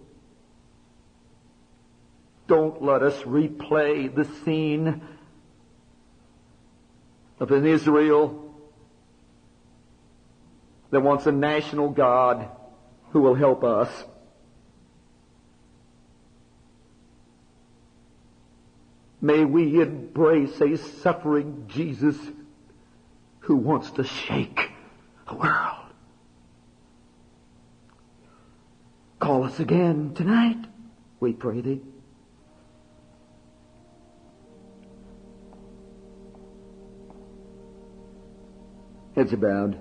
Don't 2.47 2.83
let 2.83 3.03
us 3.03 3.15
replay 3.25 4.15
the 4.15 4.25
scene 4.25 5.03
of 7.41 7.51
an 7.51 7.67
Israel 7.67 8.55
that 10.91 11.01
wants 11.01 11.27
a 11.27 11.33
national 11.33 11.91
God 11.91 12.49
who 13.11 13.21
will 13.21 13.35
help 13.35 13.63
us. 13.65 13.91
May 19.21 19.45
we 19.45 19.81
embrace 19.81 20.61
a 20.61 20.77
suffering 20.77 21.65
Jesus 21.67 22.17
who 23.41 23.57
wants 23.57 23.91
to 23.93 24.05
shake 24.05 24.71
the 25.29 25.35
world. 25.35 25.75
Call 29.19 29.45
us 29.45 29.59
again 29.59 30.15
tonight, 30.15 30.65
we 31.19 31.33
pray 31.33 31.61
thee. 31.61 31.81
Heads 39.19 39.33
are 39.33 39.37
bowed. 39.37 39.77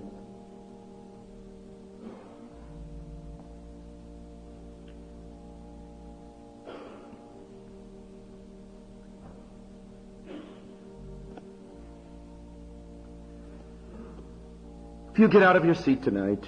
If 15.12 15.20
you 15.20 15.28
get 15.28 15.44
out 15.44 15.54
of 15.54 15.64
your 15.64 15.76
seat 15.76 16.02
tonight, 16.02 16.42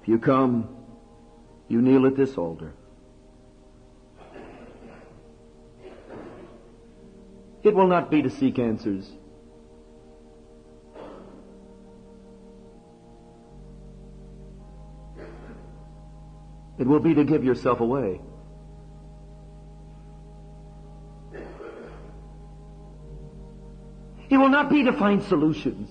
if 0.00 0.08
you 0.08 0.18
come, 0.18 0.74
you 1.68 1.82
kneel 1.82 2.06
at 2.06 2.16
this 2.16 2.38
altar. 2.38 2.72
It 7.62 7.74
will 7.74 7.88
not 7.88 8.10
be 8.10 8.22
to 8.22 8.30
seek 8.30 8.58
answers. 8.58 9.12
It 16.78 16.86
will 16.86 17.00
be 17.00 17.14
to 17.14 17.24
give 17.24 17.44
yourself 17.44 17.80
away. 17.80 18.20
It 24.28 24.36
will 24.36 24.48
not 24.48 24.68
be 24.70 24.82
to 24.84 24.92
find 24.92 25.22
solutions. 25.22 25.88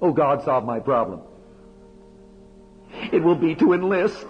Oh 0.00 0.12
God, 0.12 0.44
solve 0.44 0.64
my 0.64 0.80
problem. 0.80 1.22
It 3.12 3.22
will 3.22 3.36
be 3.36 3.54
to 3.56 3.72
enlist. 3.72 4.26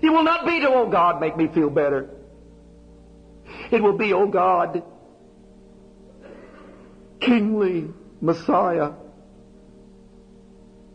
It 0.00 0.10
will 0.10 0.24
not 0.24 0.46
be 0.46 0.60
to, 0.60 0.68
oh 0.68 0.88
God, 0.88 1.20
make 1.20 1.36
me 1.36 1.46
feel 1.46 1.70
better. 1.70 2.10
It 3.70 3.82
will 3.82 3.96
be, 3.96 4.12
oh 4.12 4.26
God, 4.26 4.82
kingly 7.20 7.88
Messiah. 8.20 8.92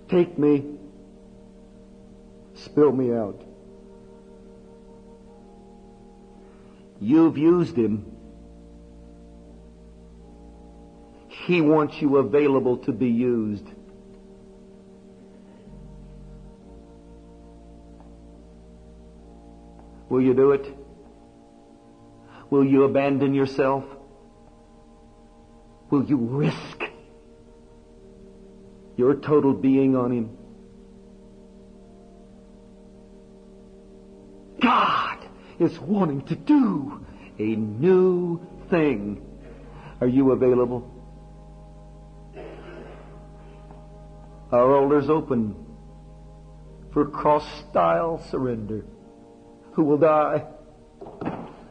Take 0.10 0.38
me. 0.38 0.78
Spill 2.55 2.91
me 2.91 3.14
out. 3.14 3.41
You've 6.99 7.38
used 7.38 7.76
him. 7.76 8.12
He 11.45 11.62
wants 11.62 12.01
you 12.01 12.18
available 12.18 12.78
to 12.80 12.91
be 12.91 13.08
used. 13.08 13.66
Will 20.10 20.22
you 20.22 20.34
do 20.34 20.51
it? 20.51 20.66
Will 22.49 22.64
you 22.64 22.84
abandon 22.84 23.34
yourself? 23.34 23.84
Will 25.89 26.03
you 26.05 26.18
risk 26.18 26.77
your 28.98 29.16
total 29.16 29.54
being 29.54 29.95
on 29.95 30.12
Him? 30.12 30.38
God 34.62 35.20
is 35.60 35.80
wanting 35.80 36.24
to 36.24 36.36
do 36.36 37.06
a 37.39 37.56
new 37.56 38.45
thing. 38.70 39.24
Are 40.02 40.08
you 40.08 40.32
available? 40.32 40.93
Our 44.52 44.76
altars 44.76 45.10
open 45.10 45.56
for 46.93 47.06
cross-style 47.06 48.26
surrender. 48.32 48.86
Who 49.74 49.84
will 49.84 49.98
die? 49.98 50.45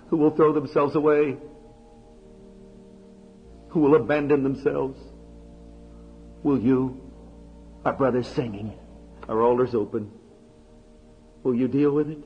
Who 0.09 0.17
will 0.17 0.31
throw 0.31 0.53
themselves 0.53 0.95
away? 0.95 1.37
Who 3.69 3.81
will 3.81 3.97
abandon 3.97 4.43
themselves? 4.43 5.01
Will 6.43 6.61
you? 6.61 7.06
Our 7.87 7.93
brothers 7.93 8.27
singing. 8.27 8.77
Our 9.29 9.43
altars 9.43 9.73
open. 9.73 10.11
Will 11.45 11.55
you 11.55 11.69
deal 11.69 11.93
with 11.93 12.11
it? 12.11 12.19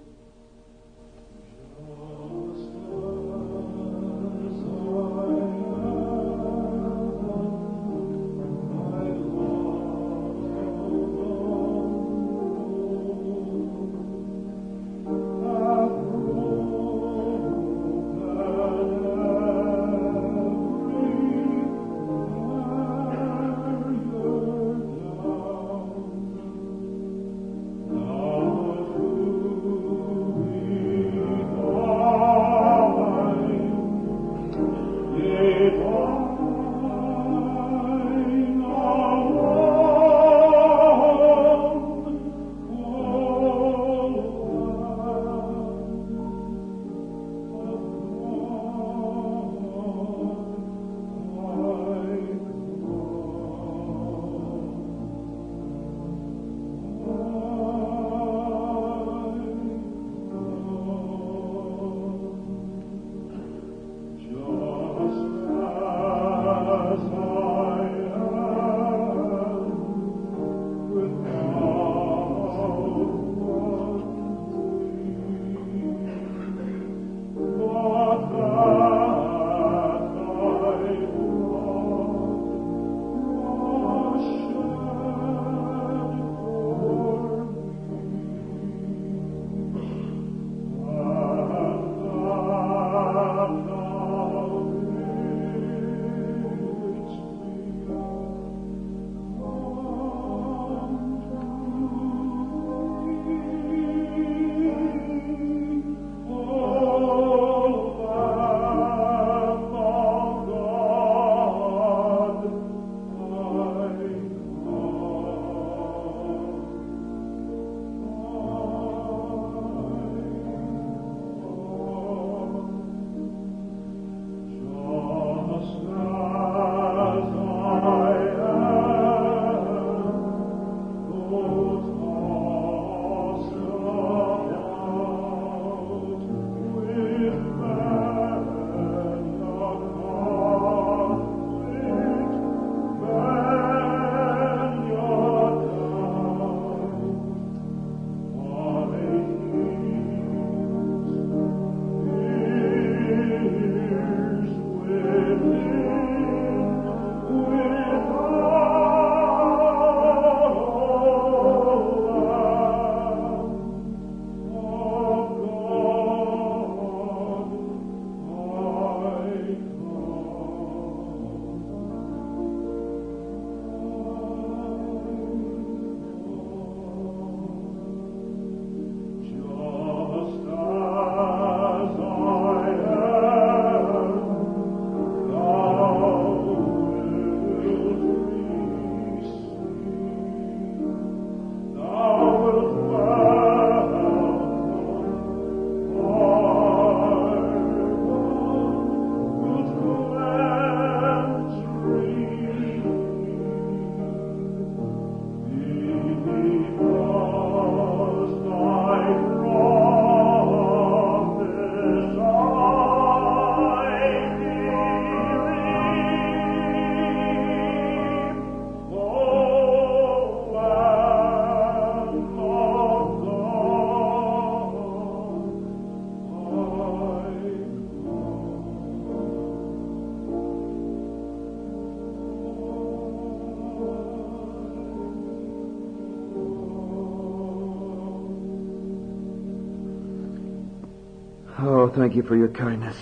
Thank 242.01 242.17
you 242.17 242.23
for 242.23 242.35
your 242.35 242.49
kindness. 242.49 242.97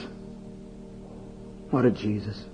What 1.71 1.85
a 1.85 1.91
Jesus. 1.91 2.45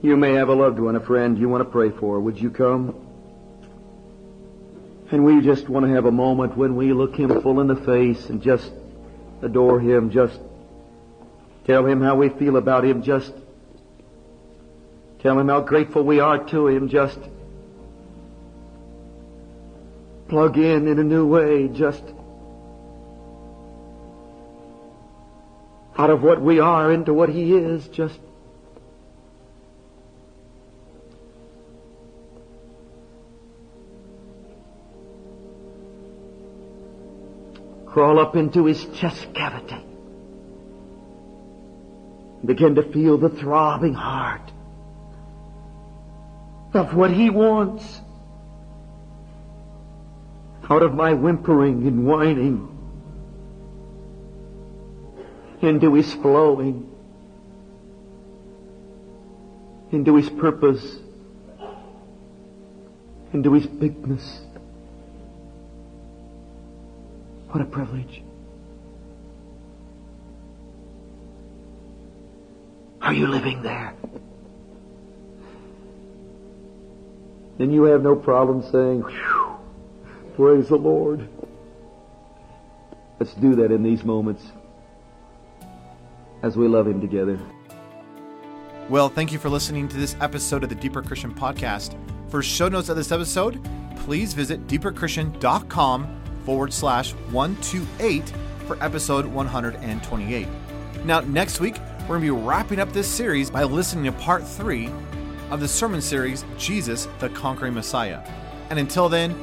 You 0.00 0.16
may 0.16 0.32
have 0.32 0.48
a 0.48 0.54
loved 0.54 0.78
one, 0.78 0.96
a 0.96 1.00
friend 1.00 1.36
you 1.36 1.50
want 1.50 1.62
to 1.62 1.70
pray 1.70 1.90
for. 1.90 2.18
Would 2.18 2.40
you 2.40 2.50
come? 2.50 2.94
And 5.10 5.22
we 5.22 5.42
just 5.42 5.68
want 5.68 5.84
to 5.84 5.92
have 5.92 6.06
a 6.06 6.10
moment 6.10 6.56
when 6.56 6.76
we 6.76 6.94
look 6.94 7.14
him 7.14 7.42
full 7.42 7.60
in 7.60 7.66
the 7.66 7.76
face 7.76 8.30
and 8.30 8.40
just 8.40 8.72
adore 9.42 9.78
him, 9.78 10.10
just 10.10 10.40
tell 11.66 11.84
him 11.84 12.00
how 12.00 12.16
we 12.16 12.30
feel 12.30 12.56
about 12.56 12.86
him, 12.86 13.02
just 13.02 13.34
tell 15.20 15.38
him 15.38 15.48
how 15.48 15.60
grateful 15.60 16.04
we 16.04 16.20
are 16.20 16.42
to 16.44 16.68
him, 16.68 16.88
just 16.88 17.18
plug 20.28 20.56
in 20.56 20.88
in 20.88 20.98
a 20.98 21.04
new 21.04 21.26
way, 21.26 21.68
just 21.68 22.02
out 26.02 26.10
of 26.10 26.20
what 26.20 26.42
we 26.42 26.58
are 26.58 26.92
into 26.92 27.14
what 27.14 27.28
he 27.28 27.54
is, 27.54 27.86
just 27.86 28.18
crawl 37.86 38.18
up 38.18 38.34
into 38.34 38.64
his 38.64 38.84
chest 38.98 39.32
cavity. 39.32 39.80
Begin 42.44 42.74
to 42.74 42.82
feel 42.92 43.16
the 43.16 43.28
throbbing 43.28 43.94
heart 43.94 44.50
of 46.74 46.96
what 46.96 47.12
he 47.12 47.30
wants 47.30 47.84
out 50.68 50.82
of 50.82 50.94
my 50.94 51.12
whimpering 51.12 51.86
and 51.86 52.04
whining 52.04 52.71
into 55.62 55.94
his 55.94 56.12
flowing, 56.14 56.90
into 59.92 60.16
his 60.16 60.28
purpose, 60.28 60.98
into 63.32 63.52
his 63.52 63.66
bigness. 63.66 64.40
What 67.50 67.62
a 67.62 67.64
privilege. 67.64 68.22
Are 73.00 73.14
you 73.14 73.28
living 73.28 73.62
there? 73.62 73.94
Then 77.58 77.70
you 77.70 77.84
have 77.84 78.02
no 78.02 78.16
problem 78.16 78.62
saying, 78.72 79.04
praise 80.34 80.68
the 80.68 80.76
Lord. 80.76 81.28
Let's 83.20 83.34
do 83.34 83.54
that 83.56 83.70
in 83.70 83.84
these 83.84 84.02
moments 84.02 84.42
as 86.42 86.56
we 86.56 86.68
love 86.68 86.86
Him 86.86 87.00
together. 87.00 87.38
Well, 88.88 89.08
thank 89.08 89.32
you 89.32 89.38
for 89.38 89.48
listening 89.48 89.88
to 89.88 89.96
this 89.96 90.16
episode 90.20 90.62
of 90.64 90.68
the 90.68 90.74
Deeper 90.74 91.02
Christian 91.02 91.32
Podcast. 91.32 91.96
For 92.28 92.42
show 92.42 92.68
notes 92.68 92.88
of 92.88 92.96
this 92.96 93.12
episode, 93.12 93.62
please 93.96 94.34
visit 94.34 94.66
deeperchristian.com 94.66 96.22
forward 96.44 96.72
slash 96.72 97.12
128 97.30 98.32
for 98.66 98.82
episode 98.82 99.26
128. 99.26 100.48
Now, 101.04 101.20
next 101.20 101.60
week, 101.60 101.76
we're 102.02 102.18
going 102.18 102.22
to 102.22 102.34
be 102.34 102.42
wrapping 102.46 102.80
up 102.80 102.92
this 102.92 103.06
series 103.06 103.50
by 103.50 103.62
listening 103.62 104.04
to 104.04 104.12
part 104.12 104.46
three 104.46 104.90
of 105.50 105.60
the 105.60 105.68
sermon 105.68 106.00
series, 106.00 106.44
Jesus, 106.58 107.06
the 107.18 107.28
Conquering 107.30 107.74
Messiah. 107.74 108.20
And 108.70 108.78
until 108.78 109.08
then, 109.08 109.34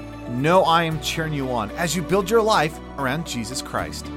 know 0.41 0.63
I 0.63 0.83
am 0.83 0.99
cheering 1.01 1.33
you 1.33 1.49
on 1.51 1.71
as 1.71 1.95
you 1.95 2.01
build 2.01 2.29
your 2.29 2.41
life 2.41 2.77
around 2.97 3.25
Jesus 3.25 3.61
Christ. 3.61 4.07